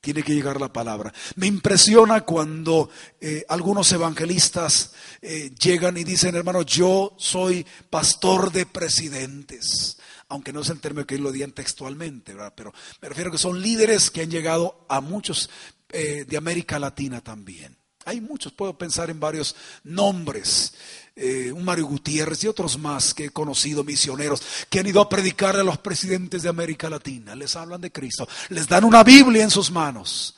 tiene 0.02 0.24
que 0.24 0.34
llegar 0.34 0.60
la 0.60 0.72
palabra. 0.72 1.14
Me 1.36 1.46
impresiona 1.46 2.22
cuando 2.22 2.90
eh, 3.20 3.44
algunos 3.48 3.90
evangelistas 3.92 4.92
eh, 5.22 5.52
llegan 5.58 5.96
y 5.96 6.02
dicen, 6.02 6.34
hermano, 6.34 6.62
yo 6.62 7.14
soy 7.18 7.64
pastor 7.88 8.50
de 8.50 8.66
presidentes. 8.66 9.96
Aunque 10.28 10.52
no 10.52 10.62
es 10.62 10.70
el 10.70 10.80
término 10.80 11.06
que 11.06 11.18
lo 11.18 11.30
digan 11.30 11.52
textualmente, 11.52 12.34
pero 12.56 12.72
me 13.00 13.08
refiero 13.08 13.30
a 13.30 13.32
que 13.32 13.38
son 13.38 13.62
líderes 13.62 14.10
que 14.10 14.22
han 14.22 14.30
llegado 14.30 14.84
a 14.88 15.00
muchos 15.00 15.48
eh, 15.90 16.24
de 16.28 16.36
América 16.36 16.80
Latina 16.80 17.20
también. 17.20 17.76
Hay 18.04 18.20
muchos, 18.20 18.52
puedo 18.52 18.76
pensar 18.76 19.10
en 19.10 19.20
varios 19.20 19.54
nombres. 19.84 20.74
Eh, 21.14 21.52
un 21.52 21.64
Mario 21.64 21.86
Gutiérrez 21.86 22.42
y 22.44 22.48
otros 22.48 22.78
más 22.78 23.12
que 23.12 23.26
he 23.26 23.30
conocido, 23.30 23.84
misioneros, 23.84 24.42
que 24.70 24.80
han 24.80 24.86
ido 24.86 25.00
a 25.00 25.08
predicar 25.08 25.56
a 25.56 25.62
los 25.62 25.78
presidentes 25.78 26.42
de 26.42 26.48
América 26.48 26.88
Latina. 26.88 27.34
Les 27.34 27.54
hablan 27.54 27.80
de 27.80 27.92
Cristo, 27.92 28.26
les 28.48 28.66
dan 28.66 28.84
una 28.84 29.04
Biblia 29.04 29.42
en 29.42 29.50
sus 29.50 29.70
manos. 29.70 30.36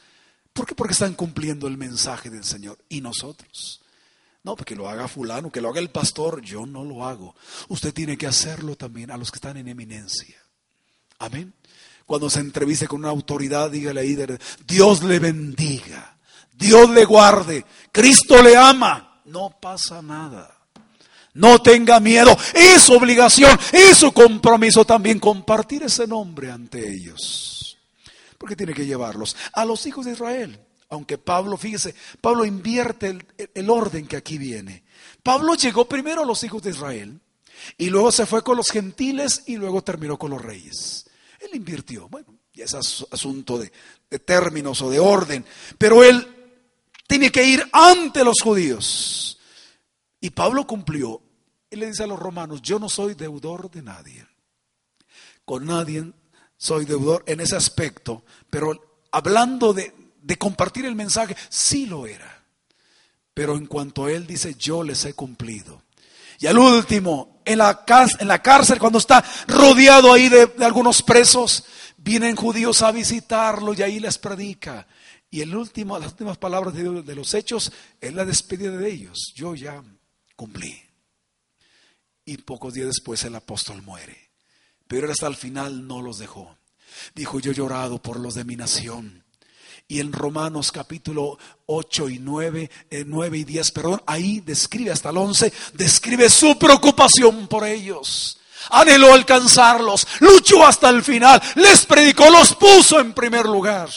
¿Por 0.53 0.67
qué? 0.67 0.75
Porque 0.75 0.93
están 0.93 1.15
cumpliendo 1.15 1.67
el 1.67 1.77
mensaje 1.77 2.31
del 2.31 2.45
Señor. 2.45 2.79
¿Y 2.89 3.01
nosotros? 3.01 3.83
No, 4.45 4.57
porque 4.57 4.77
lo 4.77 4.89
haga 4.89 5.09
fulano, 5.09 5.51
que 5.51 5.61
lo 5.61 5.71
haga 5.71 5.81
el 5.81 5.91
pastor, 5.91 6.43
yo 6.43 6.67
no 6.67 6.85
lo 6.85 7.07
hago. 7.07 7.35
Usted 7.69 7.95
tiene 7.95 8.19
que 8.19 8.27
hacerlo 8.27 8.77
también 8.77 9.11
a 9.11 9.17
los 9.17 9.31
que 9.31 9.37
están 9.37 9.57
en 9.57 9.69
eminencia. 9.69 10.37
Amén. 11.19 11.55
Cuando 12.05 12.29
se 12.29 12.41
entreviste 12.41 12.87
con 12.87 13.01
una 13.01 13.09
autoridad, 13.09 13.71
dígale 13.71 14.01
ahí, 14.01 14.17
Dios 14.67 15.03
le 15.03 15.19
bendiga, 15.19 16.14
Dios 16.57 16.89
le 16.91 17.05
guarde, 17.05 17.65
Cristo 17.91 18.43
le 18.43 18.57
ama. 18.57 19.21
No 19.25 19.59
pasa 19.61 20.01
nada. 20.03 20.55
No 21.35 21.61
tenga 21.61 21.99
miedo. 21.99 22.37
Es 22.55 22.89
obligación, 22.91 23.59
es 23.73 23.99
su 23.99 24.13
compromiso 24.13 24.85
también 24.85 25.19
compartir 25.19 25.83
ese 25.83 26.07
nombre 26.07 26.51
ante 26.51 26.89
ellos. 26.89 27.77
Porque 28.39 28.57
tiene 28.57 28.75
que 28.75 28.87
llevarlos 28.87 29.37
a 29.53 29.65
los 29.65 29.85
hijos 29.87 30.07
de 30.07 30.13
Israel. 30.13 30.61
Aunque 30.91 31.19
Pablo, 31.19 31.57
fíjese, 31.57 31.95
Pablo 32.21 32.45
invierte 32.45 33.19
el, 33.55 33.71
orden 33.71 34.07
que 34.07 34.17
aquí 34.17 34.39
viene. 34.39 34.85
Pablo 35.23 35.55
llegó 35.55 35.89
primero 35.89 36.23
a 36.23 36.27
los 36.27 36.45
hijos 36.45 36.63
de 36.63 36.71
Israel 36.71 37.21
y 37.79 37.91
luego 37.91 38.13
se 38.13 38.27
fue 38.27 38.45
con 38.45 38.57
los 38.57 38.69
gentiles 38.69 39.43
y 39.47 39.57
luego 39.57 39.83
terminó 39.83 40.19
con 40.19 40.31
los 40.31 40.43
reyes. 40.43 41.07
Él 41.41 41.51
invirtió, 41.55 42.09
bueno, 42.09 42.39
ya 42.53 42.67
es 42.67 42.75
asunto 42.75 43.59
de, 43.59 43.73
de 44.09 44.19
términos 44.21 44.83
o 44.83 44.91
de 44.91 45.01
orden, 45.01 45.45
pero 45.79 46.05
él 46.05 46.34
tiene 47.07 47.31
que 47.31 47.45
ir 47.45 47.69
ante 47.73 48.25
los 48.25 48.41
judíos. 48.43 49.39
Y 50.21 50.31
Pablo 50.31 50.67
cumplió 50.67 51.21
y 51.71 51.77
le 51.77 51.87
dice 51.87 52.05
a 52.05 52.07
los 52.07 52.19
romanos, 52.19 52.63
yo 52.63 52.79
no 52.79 52.89
soy 52.89 53.15
deudor 53.15 53.71
de 53.71 53.83
nadie. 53.83 54.27
Con 55.45 55.67
nadie 55.67 56.13
soy 56.57 56.85
deudor 56.85 57.25
en 57.27 57.41
ese 57.41 57.57
aspecto, 57.57 58.25
pero 58.49 59.03
hablando 59.11 59.75
de, 59.75 59.93
compartir 60.39 60.87
el 60.87 60.95
mensaje, 60.95 61.37
sí 61.49 61.87
lo 61.87 62.07
era. 62.07 62.43
Pero 63.35 63.57
en 63.57 63.67
cuanto 63.67 64.07
a 64.07 64.13
él 64.13 64.27
dice, 64.27 64.55
yo 64.55 64.83
les 64.83 65.05
he 65.05 65.15
cumplido. 65.15 65.83
Y 66.39 66.47
al 66.47 66.59
último, 66.59 67.43
en 67.45 67.59
la, 67.59 67.85
en 68.19 68.29
la 68.29 68.41
cárcel, 68.41 68.79
cuando 68.79 68.99
está 68.99 69.25
rodeado 69.47 70.13
ahí 70.13 70.29
de, 70.29 70.47
de, 70.47 70.65
algunos 70.65 71.03
presos, 71.03 71.65
vienen 71.97 72.37
judíos 72.37 72.83
a 72.83 72.93
visitarlo 72.93 73.75
y 73.75 73.83
ahí 73.83 74.01
les 74.01 74.19
predica. 74.19 74.87
Y 75.35 75.41
el 75.41 75.53
último, 75.57 75.99
las 75.99 76.13
últimas 76.13 76.39
palabras 76.39 76.75
de, 76.75 77.03
de 77.03 77.15
los 77.17 77.35
hechos 77.35 77.73
es 78.01 78.15
la 78.15 78.25
despedida 78.25 78.71
de 78.71 78.89
ellos. 78.89 79.33
Yo 79.35 79.57
ya 79.57 79.83
cumplí 80.37 80.81
y 82.25 82.37
pocos 82.37 82.73
días 82.73 82.87
después 82.87 83.25
el 83.25 83.35
apóstol 83.35 83.83
muere. 83.83 84.31
Pero 84.87 85.11
hasta 85.11 85.27
el 85.27 85.35
final 85.35 85.89
no 85.89 86.03
los 86.03 86.19
dejó. 86.19 86.57
Dijo, 87.17 87.41
yo 87.41 87.51
he 87.51 87.55
llorado 87.57 88.01
por 88.01 88.21
los 88.21 88.35
de 88.35 88.45
mi 88.45 88.55
nación 88.55 89.25
Y 89.89 89.99
en 89.99 90.13
Romanos 90.13 90.71
capítulo 90.71 91.37
8 91.67 92.11
y 92.11 92.21
9, 92.21 92.71
9 93.05 93.37
eh, 93.37 93.41
y 93.41 93.43
10, 93.45 93.73
perdón, 93.73 94.03
ahí 94.07 94.39
describe 94.39 94.93
hasta 94.93 95.11
el 95.11 95.17
11, 95.17 95.53
describe 95.73 96.31
su 96.31 96.57
preocupación 96.57 97.49
por 97.49 97.67
ellos. 97.67 98.39
Anheló 98.71 99.13
alcanzarlos, 99.13 100.07
luchó 100.21 100.65
hasta 100.65 100.91
el 100.91 101.03
final, 101.03 101.43
les 101.57 101.85
predicó, 101.87 102.31
los 102.31 102.55
puso 102.55 103.01
en 103.01 103.13
primer 103.13 103.47
lugar, 103.47 103.91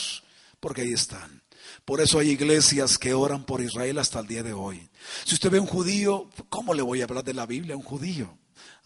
porque 0.67 0.81
ahí 0.81 0.91
están. 0.91 1.41
Por 1.85 2.01
eso 2.01 2.19
hay 2.19 2.31
iglesias 2.31 2.97
que 2.97 3.13
oran 3.13 3.45
por 3.45 3.61
Israel 3.61 3.99
hasta 3.99 4.19
el 4.19 4.27
día 4.27 4.43
de 4.43 4.51
hoy. 4.51 4.89
Si 5.23 5.35
usted 5.35 5.49
ve 5.49 5.59
a 5.59 5.61
un 5.61 5.67
judío, 5.67 6.29
¿cómo 6.49 6.73
le 6.73 6.81
voy 6.81 6.99
a 6.99 7.05
hablar 7.05 7.23
de 7.23 7.33
la 7.33 7.45
Biblia 7.45 7.75
a 7.75 7.77
un 7.77 7.83
judío? 7.83 8.37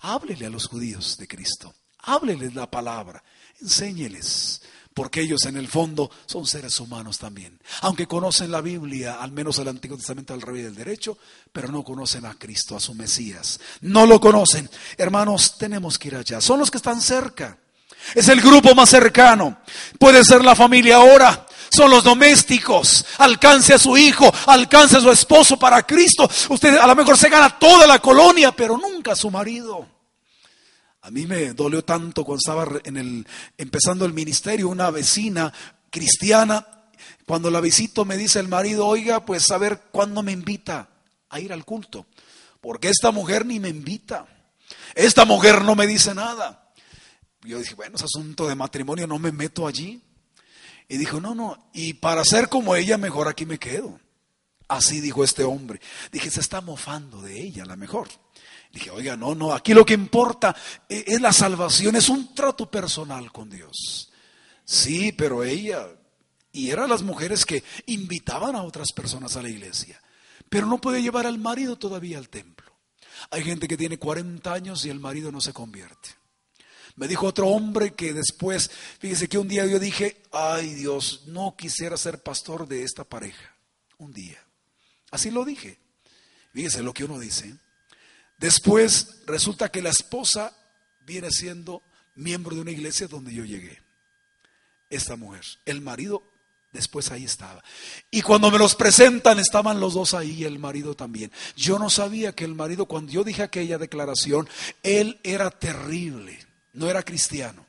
Háblele 0.02 0.46
a 0.46 0.52
los 0.52 0.68
judíos 0.68 1.18
de 1.18 1.28
Cristo, 1.28 1.74
hábleles 1.98 2.54
la 2.54 2.70
palabra, 2.70 3.24
enséñeles 3.60 4.62
porque 4.94 5.22
ellos 5.22 5.44
en 5.46 5.58
el 5.58 5.68
fondo 5.68 6.12
son 6.28 6.46
seres 6.46 6.80
humanos 6.80 7.18
también. 7.18 7.60
Aunque 7.82 8.06
conocen 8.06 8.52
la 8.52 8.62
Biblia, 8.62 9.16
al 9.16 9.32
menos 9.32 9.58
el 9.58 9.70
Antiguo 9.70 9.98
Testamento 9.98 10.36
al 10.36 10.42
revés 10.44 10.66
del 10.66 10.76
derecho, 10.76 11.18
pero 11.52 11.70
no 11.70 11.84
conocen 11.84 12.28
a 12.28 12.38
Cristo, 12.38 12.76
a 12.76 12.80
su 12.80 12.94
Mesías. 12.94 13.60
No 13.82 14.06
lo 14.06 14.20
conocen. 14.20 14.70
Hermanos, 14.98 15.58
tenemos 15.58 15.98
que 15.98 16.10
ir 16.10 16.16
allá. 16.16 16.42
Son 16.42 16.60
los 16.60 16.70
que 16.70 16.78
están 16.78 17.02
cerca. 17.02 17.58
Es 18.16 18.28
el 18.30 18.42
grupo 18.42 18.76
más 18.76 18.90
cercano. 18.90 19.60
Puede 19.98 20.24
ser 20.24 20.44
la 20.44 20.56
familia 20.56 20.98
ahora. 20.98 21.48
Son 21.72 21.90
los 21.90 22.04
domésticos. 22.04 23.06
Alcance 23.18 23.74
a 23.74 23.80
su 23.80 23.98
hijo, 23.98 24.32
alcance 24.48 24.98
a 24.98 25.02
su 25.02 25.10
esposo 25.10 25.58
para 25.58 25.84
Cristo. 25.84 26.30
Usted 26.50 26.78
a 26.78 26.86
lo 26.86 26.96
mejor 26.96 27.18
se 27.18 27.30
gana 27.30 27.58
toda 27.58 27.88
la 27.88 28.00
colonia, 28.00 28.52
pero 28.52 28.78
nunca 28.78 29.14
a 29.14 29.16
su 29.16 29.32
marido. 29.32 29.88
A 31.04 31.10
mí 31.10 31.26
me 31.26 31.54
dolió 31.54 31.84
tanto 31.84 32.24
cuando 32.24 32.40
estaba 32.40 32.80
en 32.84 32.98
el, 32.98 33.28
empezando 33.58 34.06
el 34.06 34.14
ministerio, 34.14 34.68
una 34.68 34.92
vecina 34.92 35.52
cristiana, 35.90 36.68
cuando 37.26 37.50
la 37.50 37.62
visito 37.62 38.06
me 38.06 38.18
dice 38.18 38.40
el 38.40 38.48
marido, 38.48 38.86
oiga, 38.86 39.26
pues 39.26 39.50
a 39.50 39.58
ver 39.58 39.84
cuándo 39.92 40.22
me 40.22 40.32
invita 40.32 40.90
a 41.30 41.40
ir 41.40 41.54
al 41.54 41.66
culto, 41.66 42.06
porque 42.60 42.90
esta 42.90 43.12
mujer 43.12 43.46
ni 43.46 43.60
me 43.60 43.70
invita, 43.70 44.28
esta 44.94 45.26
mujer 45.26 45.64
no 45.64 45.76
me 45.76 45.88
dice 45.88 46.14
nada. 46.14 46.72
Yo 47.44 47.58
dije, 47.58 47.74
bueno, 47.74 47.96
es 47.96 48.04
asunto 48.04 48.48
de 48.48 48.54
matrimonio, 48.54 49.08
no 49.08 49.18
me 49.18 49.32
meto 49.32 49.66
allí. 49.66 50.00
Y 50.92 50.98
dijo, 50.98 51.22
no, 51.22 51.34
no, 51.34 51.70
y 51.72 51.94
para 51.94 52.26
ser 52.26 52.50
como 52.50 52.76
ella, 52.76 52.98
mejor 52.98 53.30
aquí 53.30 53.46
me 53.46 53.58
quedo. 53.58 53.98
Así 54.68 55.00
dijo 55.00 55.24
este 55.24 55.46
hombre. 55.46 55.80
Dije, 56.12 56.30
se 56.30 56.42
está 56.42 56.60
mofando 56.60 57.22
de 57.22 57.42
ella, 57.42 57.64
la 57.64 57.78
mejor. 57.78 58.10
Dije, 58.74 58.90
oiga, 58.90 59.16
no, 59.16 59.34
no, 59.34 59.54
aquí 59.54 59.74
lo 59.74 59.86
que 59.86 59.94
importa 59.94 60.54
e, 60.90 61.06
es 61.08 61.22
la 61.22 61.32
salvación, 61.32 61.96
es 61.96 62.10
un 62.10 62.36
trato 62.36 62.70
personal 62.70 63.32
con 63.32 63.50
Dios. 63.50 64.12
Sí, 64.66 65.14
pero 65.14 65.46
ella, 65.46 65.88
y 66.52 66.72
eran 66.72 66.90
las 66.90 67.04
mujeres 67.04 67.46
que 67.46 67.64
invitaban 67.86 68.58
a 68.58 68.64
otras 68.64 68.92
personas 68.92 69.38
a 69.38 69.42
la 69.42 69.50
iglesia, 69.50 69.98
pero 70.50 70.68
no 70.68 70.82
puede 70.82 71.02
llevar 71.02 71.26
al 71.26 71.40
marido 71.40 71.78
todavía 71.78 72.18
al 72.18 72.28
templo. 72.28 72.70
Hay 73.30 73.46
gente 73.46 73.70
que 73.70 73.78
tiene 73.78 73.98
40 73.98 74.52
años 74.52 74.84
y 74.84 74.90
el 74.90 75.00
marido 75.00 75.32
no 75.32 75.40
se 75.40 75.54
convierte. 75.54 76.21
Me 76.96 77.08
dijo 77.08 77.28
otro 77.28 77.48
hombre 77.48 77.94
que 77.94 78.14
después, 78.14 78.70
fíjese 79.00 79.28
que 79.28 79.38
un 79.38 79.48
día 79.48 79.66
yo 79.66 79.80
dije, 79.80 80.22
ay 80.32 80.74
Dios, 80.74 81.24
no 81.28 81.56
quisiera 81.58 81.98
ser 81.98 82.22
pastor 82.22 82.68
de 82.68 82.84
esta 82.84 83.04
pareja. 83.04 83.56
Un 83.98 84.14
día. 84.14 84.38
Así 85.12 85.32
lo 85.32 85.46
dije. 85.46 85.78
Fíjese 86.54 86.84
lo 86.84 86.94
que 86.94 87.04
uno 87.04 87.20
dice. 87.20 87.56
Después 88.38 89.22
resulta 89.26 89.70
que 89.70 89.82
la 89.82 89.90
esposa 89.90 90.54
viene 91.06 91.30
siendo 91.32 91.82
miembro 92.16 92.56
de 92.56 92.62
una 92.62 92.72
iglesia 92.72 93.08
donde 93.08 93.34
yo 93.34 93.46
llegué. 93.46 93.82
Esta 94.90 95.16
mujer. 95.16 95.44
El 95.66 95.82
marido 95.82 96.24
después 96.72 97.12
ahí 97.12 97.26
estaba. 97.26 97.64
Y 98.10 98.22
cuando 98.22 98.50
me 98.50 98.58
los 98.58 98.76
presentan 98.76 99.40
estaban 99.40 99.80
los 99.80 99.94
dos 99.94 100.14
ahí 100.14 100.44
el 100.44 100.60
marido 100.60 100.96
también. 100.96 101.32
Yo 101.56 101.80
no 101.80 101.90
sabía 101.90 102.34
que 102.34 102.46
el 102.46 102.56
marido, 102.56 102.86
cuando 102.86 103.12
yo 103.12 103.24
dije 103.24 103.44
aquella 103.44 103.78
declaración, 103.78 104.48
él 104.84 105.20
era 105.24 105.52
terrible, 105.52 106.40
no 106.74 106.90
era 106.90 107.04
cristiano. 107.04 107.66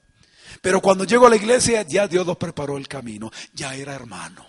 Pero 0.60 0.80
cuando 0.80 1.04
llego 1.04 1.26
a 1.26 1.30
la 1.30 1.36
iglesia 1.36 1.82
ya 1.82 2.06
Dios 2.06 2.26
los 2.26 2.36
preparó 2.36 2.76
el 2.76 2.88
camino, 2.88 3.30
ya 3.52 3.74
era 3.74 3.94
hermano. 3.94 4.46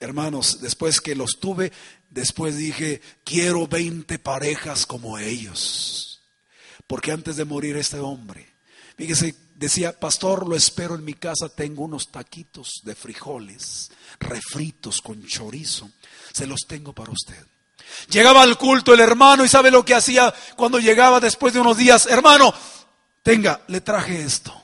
Hermanos, 0.00 0.60
después 0.60 1.00
que 1.00 1.14
los 1.14 1.38
tuve, 1.40 1.72
después 2.10 2.56
dije, 2.56 3.00
quiero 3.24 3.66
20 3.66 4.18
parejas 4.18 4.86
como 4.86 5.18
ellos. 5.18 6.22
Porque 6.86 7.12
antes 7.12 7.36
de 7.36 7.44
morir 7.44 7.76
este 7.76 7.98
hombre, 7.98 8.46
fíjese, 8.96 9.34
decía, 9.54 9.98
pastor, 9.98 10.46
lo 10.46 10.56
espero 10.56 10.94
en 10.94 11.04
mi 11.04 11.14
casa, 11.14 11.48
tengo 11.48 11.84
unos 11.84 12.10
taquitos 12.10 12.80
de 12.82 12.94
frijoles, 12.94 13.90
refritos 14.20 15.00
con 15.00 15.24
chorizo, 15.24 15.90
se 16.32 16.46
los 16.46 16.62
tengo 16.66 16.92
para 16.92 17.12
usted. 17.12 17.46
Llegaba 18.10 18.42
al 18.42 18.58
culto 18.58 18.92
el 18.92 19.00
hermano 19.00 19.44
y 19.44 19.48
sabe 19.48 19.70
lo 19.70 19.84
que 19.84 19.94
hacía 19.94 20.34
cuando 20.56 20.78
llegaba 20.78 21.20
después 21.20 21.54
de 21.54 21.60
unos 21.60 21.76
días, 21.76 22.06
hermano, 22.06 22.52
tenga, 23.24 23.62
le 23.66 23.80
traje 23.80 24.22
esto. 24.22 24.54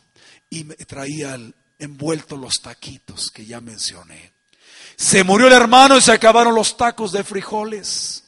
Y 0.51 0.63
me 0.63 0.77
traía 0.77 1.37
envuelto 1.79 2.37
los 2.37 2.61
taquitos 2.63 3.31
que 3.33 3.45
ya 3.45 3.61
mencioné. 3.61 4.33
Se 4.97 5.25
murió 5.25 5.49
el 5.49 5.55
hermano 5.55 5.97
y 5.97 6.03
se 6.03 6.13
acabaron 6.13 6.55
los 6.55 6.77
tacos 6.77 7.11
de 7.11 7.25
frijoles. 7.25 8.25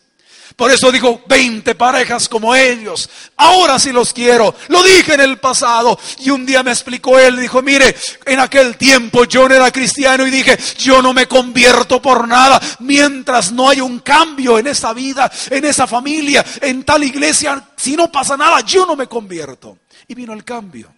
Por 0.57 0.71
eso 0.71 0.93
dijo, 0.93 1.23
20 1.27 1.75
parejas 1.75 2.29
como 2.29 2.55
ellos. 2.55 3.09
Ahora 3.37 3.79
sí 3.79 3.93
los 3.93 4.13
quiero. 4.13 4.55
Lo 4.69 4.83
dije 4.83 5.15
en 5.15 5.21
el 5.21 5.39
pasado. 5.39 5.99
Y 6.19 6.31
un 6.31 6.45
día 6.47 6.63
me 6.63 6.71
explicó 6.71 7.19
él, 7.19 7.41
dijo, 7.41 7.63
mire, 7.63 7.95
en 8.27 8.41
aquel 8.41 8.77
tiempo 8.77 9.25
yo 9.25 9.49
no 9.49 9.55
era 9.55 9.71
cristiano 9.71 10.27
y 10.27 10.31
dije, 10.31 10.59
yo 10.79 11.03
no 11.03 11.13
me 11.13 11.27
convierto 11.27 12.01
por 12.01 12.29
nada. 12.29 12.61
Mientras 12.81 13.53
no 13.53 13.69
hay 13.69 13.81
un 13.81 14.01
cambio 14.01 14.59
en 14.59 14.67
esa 14.67 14.93
vida, 14.93 15.31
en 15.51 15.65
esa 15.65 15.87
familia, 15.87 16.45
en 16.61 16.85
tal 16.85 17.03
iglesia, 17.05 17.71
si 17.77 17.97
no 17.97 18.11
pasa 18.11 18.37
nada, 18.37 18.61
yo 18.61 18.87
no 18.87 18.97
me 18.97 19.07
convierto. 19.07 19.79
Y 20.09 20.15
vino 20.15 20.33
el 20.33 20.45
cambio. 20.45 20.95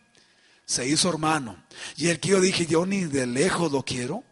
Se 0.66 0.86
hizo 0.86 1.08
hermano. 1.08 1.64
Y 1.96 2.08
el 2.08 2.20
que 2.20 2.30
yo 2.30 2.40
dije, 2.40 2.66
yo 2.66 2.86
ni 2.86 3.04
de 3.04 3.26
lejos 3.26 3.70
lo 3.70 3.84
quiero 3.84 4.24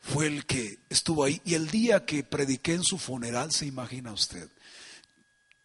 fue 0.00 0.26
el 0.26 0.46
que 0.46 0.78
estuvo 0.88 1.24
ahí. 1.24 1.40
Y 1.44 1.54
el 1.54 1.70
día 1.70 2.04
que 2.04 2.22
prediqué 2.22 2.74
en 2.74 2.84
su 2.84 2.98
funeral, 2.98 3.52
se 3.52 3.66
imagina 3.66 4.12
usted. 4.12 4.48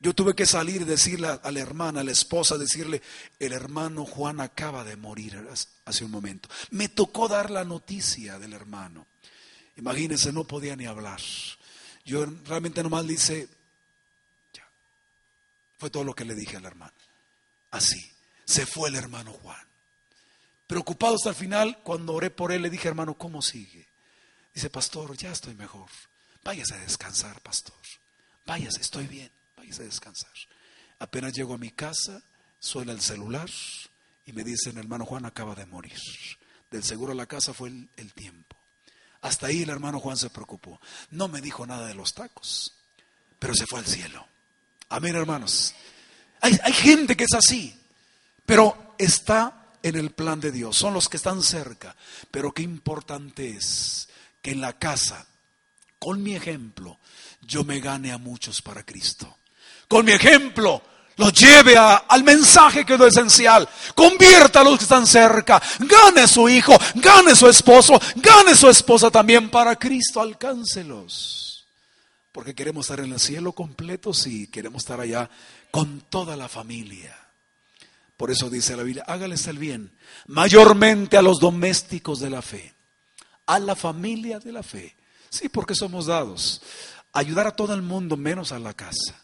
Yo 0.01 0.13
tuve 0.13 0.33
que 0.33 0.45
salir 0.45 0.81
y 0.81 0.85
decirle 0.85 1.27
a 1.27 1.51
la 1.51 1.59
hermana, 1.59 1.99
a 1.99 2.03
la 2.05 2.13
esposa, 2.13 2.57
decirle, 2.57 3.01
el 3.37 3.51
hermano 3.51 4.05
Juan 4.05 4.39
acaba 4.39 4.85
de 4.85 4.95
morir 4.95 5.45
hace 5.83 6.05
un 6.05 6.11
momento. 6.11 6.47
Me 6.71 6.87
tocó 6.87 7.27
dar 7.27 7.51
la 7.51 7.65
noticia 7.65 8.39
del 8.39 8.53
hermano. 8.53 9.05
Imagínense, 9.75 10.31
no 10.31 10.45
podía 10.45 10.77
ni 10.77 10.85
hablar. 10.85 11.19
Yo 12.05 12.25
realmente 12.45 12.81
nomás 12.81 13.05
le 13.05 13.17
ya. 13.17 14.67
Fue 15.77 15.89
todo 15.89 16.05
lo 16.05 16.15
que 16.15 16.23
le 16.23 16.33
dije 16.33 16.55
al 16.55 16.65
hermano. 16.65 16.93
Así, 17.71 18.11
se 18.45 18.65
fue 18.65 18.89
el 18.89 18.95
hermano 18.95 19.31
Juan. 19.33 19.67
Preocupado 20.67 21.15
hasta 21.15 21.29
el 21.29 21.35
final, 21.35 21.79
cuando 21.83 22.13
oré 22.13 22.29
por 22.29 22.51
él, 22.51 22.61
le 22.61 22.69
dije, 22.69 22.87
hermano, 22.87 23.15
¿cómo 23.15 23.41
sigue? 23.41 23.87
Dice, 24.53 24.69
pastor, 24.69 25.15
ya 25.17 25.31
estoy 25.31 25.55
mejor. 25.55 25.89
Váyase 26.43 26.75
a 26.75 26.79
descansar, 26.79 27.39
pastor. 27.41 27.75
Váyase, 28.45 28.81
estoy 28.81 29.07
bien. 29.07 29.31
Váyase 29.57 29.83
a 29.83 29.85
descansar. 29.85 30.31
Apenas 30.99 31.33
llego 31.33 31.53
a 31.53 31.57
mi 31.57 31.71
casa, 31.71 32.21
suena 32.59 32.91
el 32.91 33.01
celular 33.01 33.49
y 34.25 34.33
me 34.33 34.43
dicen, 34.43 34.77
hermano 34.77 35.05
Juan 35.05 35.25
acaba 35.25 35.55
de 35.55 35.65
morir. 35.65 35.97
Del 36.69 36.83
seguro 36.83 37.13
a 37.13 37.15
la 37.15 37.25
casa 37.25 37.53
fue 37.53 37.69
el, 37.69 38.13
tiempo. 38.13 38.55
Hasta 39.21 39.47
ahí 39.47 39.63
el 39.63 39.69
hermano 39.69 39.99
Juan 39.99 40.17
se 40.17 40.29
preocupó. 40.29 40.79
No 41.09 41.27
me 41.27 41.41
dijo 41.41 41.65
nada 41.65 41.87
de 41.87 41.95
los 41.95 42.13
tacos, 42.13 42.75
pero 43.39 43.55
se 43.55 43.65
fue 43.65 43.79
al 43.79 43.87
cielo. 43.87 44.25
Amén, 44.89 45.15
hermanos. 45.15 45.73
Hay, 46.41 46.57
hay 46.63 46.73
gente 46.73 47.15
que 47.15 47.25
es 47.25 47.33
así, 47.33 47.75
pero 48.45 48.95
está 48.97 49.59
en 49.83 49.95
el 49.95 50.11
plan 50.11 50.39
de 50.39 50.51
Dios. 50.51 50.77
Son 50.77 50.93
los 50.93 51.09
que 51.09 51.17
están 51.17 51.41
cerca. 51.43 51.95
Pero 52.31 52.51
qué 52.51 52.61
importante 52.61 53.49
es 53.49 54.09
que 54.41 54.51
en 54.51 54.61
la 54.61 54.73
casa, 54.73 55.25
con 55.97 56.21
mi 56.21 56.35
ejemplo, 56.35 56.97
yo 57.41 57.63
me 57.63 57.79
gane 57.79 58.11
a 58.11 58.17
muchos 58.17 58.61
para 58.61 58.83
Cristo. 58.83 59.37
Con 59.87 60.05
mi 60.05 60.11
ejemplo, 60.11 60.81
los 61.15 61.33
lleve 61.33 61.75
al 61.77 62.23
mensaje 62.23 62.85
que 62.85 62.93
es 62.93 62.99
lo 62.99 63.07
esencial. 63.07 63.67
Convierta 63.95 64.61
a 64.61 64.63
los 64.63 64.77
que 64.77 64.83
están 64.83 65.07
cerca. 65.07 65.61
Gane 65.79 66.27
su 66.27 66.47
hijo, 66.47 66.77
gane 66.95 67.35
su 67.35 67.47
esposo, 67.47 67.99
gane 68.15 68.55
su 68.55 68.69
esposa 68.69 69.09
también 69.09 69.49
para 69.49 69.75
Cristo. 69.75 70.21
Alcáncelos. 70.21 71.65
Porque 72.31 72.53
queremos 72.53 72.85
estar 72.85 73.03
en 73.03 73.11
el 73.11 73.19
cielo 73.19 73.51
completo, 73.51 74.11
y 74.25 74.47
queremos 74.47 74.83
estar 74.83 75.01
allá 75.01 75.29
con 75.71 76.01
toda 76.01 76.35
la 76.35 76.47
familia. 76.47 77.15
Por 78.17 78.31
eso 78.31 78.49
dice 78.49 78.75
la 78.75 78.83
Biblia, 78.83 79.05
hágales 79.07 79.47
el 79.47 79.57
bien, 79.57 79.91
mayormente 80.27 81.17
a 81.17 81.21
los 81.21 81.39
domésticos 81.39 82.19
de 82.19 82.29
la 82.29 82.41
fe 82.41 82.73
a 83.49 83.57
la 83.57 83.75
familia 83.75 84.39
de 84.39 84.51
la 84.51 84.61
fe. 84.61 84.95
Sí, 85.29 85.49
porque 85.49 85.73
somos 85.73 86.05
dados. 86.05 86.61
Ayudar 87.11 87.47
a 87.47 87.55
todo 87.55 87.73
el 87.73 87.81
mundo 87.81 88.15
menos 88.15 88.51
a 88.51 88.59
la 88.59 88.73
casa, 88.75 89.19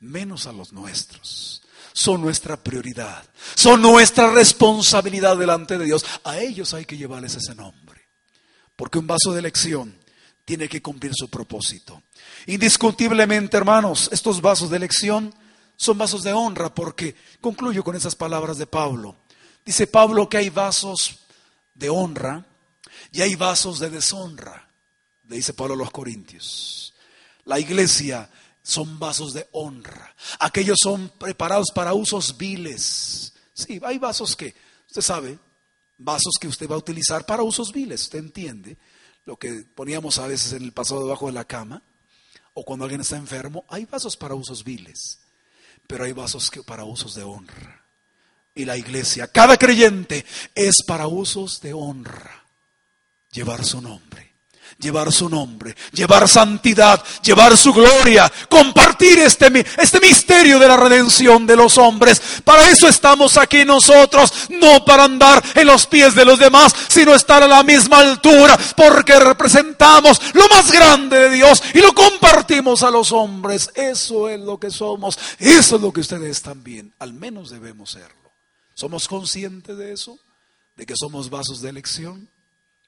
menos 0.00 0.48
a 0.48 0.52
los 0.52 0.72
nuestros. 0.72 1.62
Son 1.92 2.20
nuestra 2.20 2.56
prioridad, 2.56 3.24
son 3.54 3.80
nuestra 3.80 4.30
responsabilidad 4.32 5.36
delante 5.36 5.78
de 5.78 5.84
Dios. 5.84 6.04
A 6.24 6.38
ellos 6.38 6.74
hay 6.74 6.84
que 6.84 6.96
llevarles 6.96 7.36
ese 7.36 7.54
nombre. 7.54 7.86
porque 8.74 9.00
un 9.00 9.08
vaso 9.08 9.32
de 9.32 9.40
elección 9.40 9.98
tiene 10.44 10.68
que 10.68 10.80
cumplir 10.80 11.10
su 11.12 11.28
propósito. 11.28 12.00
Indiscutiblemente, 12.46 13.56
hermanos, 13.56 14.08
estos 14.12 14.40
vasos 14.40 14.70
de 14.70 14.76
elección 14.76 15.34
son 15.78 15.96
vasos 15.96 16.24
de 16.24 16.32
honra, 16.32 16.74
porque 16.74 17.14
concluyo 17.40 17.84
con 17.84 17.94
esas 17.94 18.16
palabras 18.16 18.58
de 18.58 18.66
Pablo. 18.66 19.16
Dice 19.64 19.86
Pablo 19.86 20.28
que 20.28 20.36
hay 20.36 20.50
vasos 20.50 21.20
de 21.72 21.88
honra 21.88 22.44
y 23.12 23.22
hay 23.22 23.36
vasos 23.36 23.78
de 23.78 23.88
deshonra, 23.88 24.68
le 25.28 25.36
dice 25.36 25.54
Pablo 25.54 25.74
a 25.74 25.76
los 25.76 25.92
Corintios. 25.92 26.94
La 27.44 27.60
iglesia 27.60 28.28
son 28.60 28.98
vasos 28.98 29.32
de 29.32 29.48
honra. 29.52 30.14
Aquellos 30.40 30.78
son 30.82 31.10
preparados 31.16 31.68
para 31.72 31.94
usos 31.94 32.36
viles. 32.36 33.32
Sí, 33.54 33.80
hay 33.84 33.98
vasos 33.98 34.34
que, 34.34 34.54
usted 34.88 35.00
sabe, 35.00 35.38
vasos 35.96 36.34
que 36.40 36.48
usted 36.48 36.68
va 36.68 36.74
a 36.74 36.78
utilizar 36.78 37.24
para 37.24 37.44
usos 37.44 37.72
viles, 37.72 38.02
usted 38.02 38.18
entiende 38.18 38.76
lo 39.24 39.36
que 39.36 39.64
poníamos 39.74 40.18
a 40.18 40.26
veces 40.26 40.54
en 40.54 40.64
el 40.64 40.72
pasado 40.72 41.04
debajo 41.04 41.26
de 41.26 41.32
la 41.32 41.44
cama, 41.44 41.82
o 42.54 42.64
cuando 42.64 42.84
alguien 42.84 43.02
está 43.02 43.16
enfermo, 43.16 43.64
hay 43.68 43.84
vasos 43.84 44.16
para 44.16 44.34
usos 44.34 44.64
viles, 44.64 45.20
pero 45.88 46.04
hay 46.04 46.12
vasos 46.12 46.48
que 46.52 46.62
para 46.62 46.84
usos 46.84 47.16
de 47.16 47.24
honra. 47.24 47.84
Y 48.54 48.64
la 48.64 48.76
iglesia, 48.76 49.26
cada 49.26 49.56
creyente 49.56 50.24
es 50.54 50.76
para 50.86 51.08
usos 51.08 51.60
de 51.60 51.72
honra, 51.72 52.44
llevar 53.32 53.64
su 53.64 53.80
nombre 53.80 54.27
llevar 54.78 55.12
su 55.12 55.28
nombre, 55.28 55.76
llevar 55.92 56.28
santidad, 56.28 57.02
llevar 57.22 57.56
su 57.56 57.72
gloria, 57.72 58.30
compartir 58.48 59.18
este, 59.18 59.64
este 59.78 60.00
misterio 60.00 60.58
de 60.58 60.68
la 60.68 60.76
redención 60.76 61.46
de 61.46 61.56
los 61.56 61.78
hombres. 61.78 62.20
Para 62.44 62.68
eso 62.68 62.88
estamos 62.88 63.36
aquí 63.36 63.64
nosotros, 63.64 64.32
no 64.50 64.84
para 64.84 65.04
andar 65.04 65.42
en 65.54 65.66
los 65.66 65.86
pies 65.86 66.14
de 66.14 66.24
los 66.24 66.38
demás, 66.38 66.74
sino 66.88 67.14
estar 67.14 67.42
a 67.42 67.48
la 67.48 67.62
misma 67.62 68.00
altura, 68.00 68.58
porque 68.76 69.18
representamos 69.18 70.20
lo 70.34 70.48
más 70.48 70.70
grande 70.70 71.18
de 71.18 71.30
Dios 71.30 71.62
y 71.74 71.80
lo 71.80 71.92
compartimos 71.92 72.82
a 72.82 72.90
los 72.90 73.12
hombres. 73.12 73.70
Eso 73.74 74.28
es 74.28 74.40
lo 74.40 74.58
que 74.58 74.70
somos, 74.70 75.18
eso 75.38 75.76
es 75.76 75.82
lo 75.82 75.92
que 75.92 76.00
ustedes 76.00 76.42
también, 76.42 76.92
al 76.98 77.12
menos 77.12 77.50
debemos 77.50 77.90
serlo. 77.90 78.32
¿Somos 78.74 79.08
conscientes 79.08 79.76
de 79.76 79.92
eso? 79.92 80.18
¿De 80.76 80.86
que 80.86 80.94
somos 80.96 81.30
vasos 81.30 81.60
de 81.60 81.70
elección? 81.70 82.28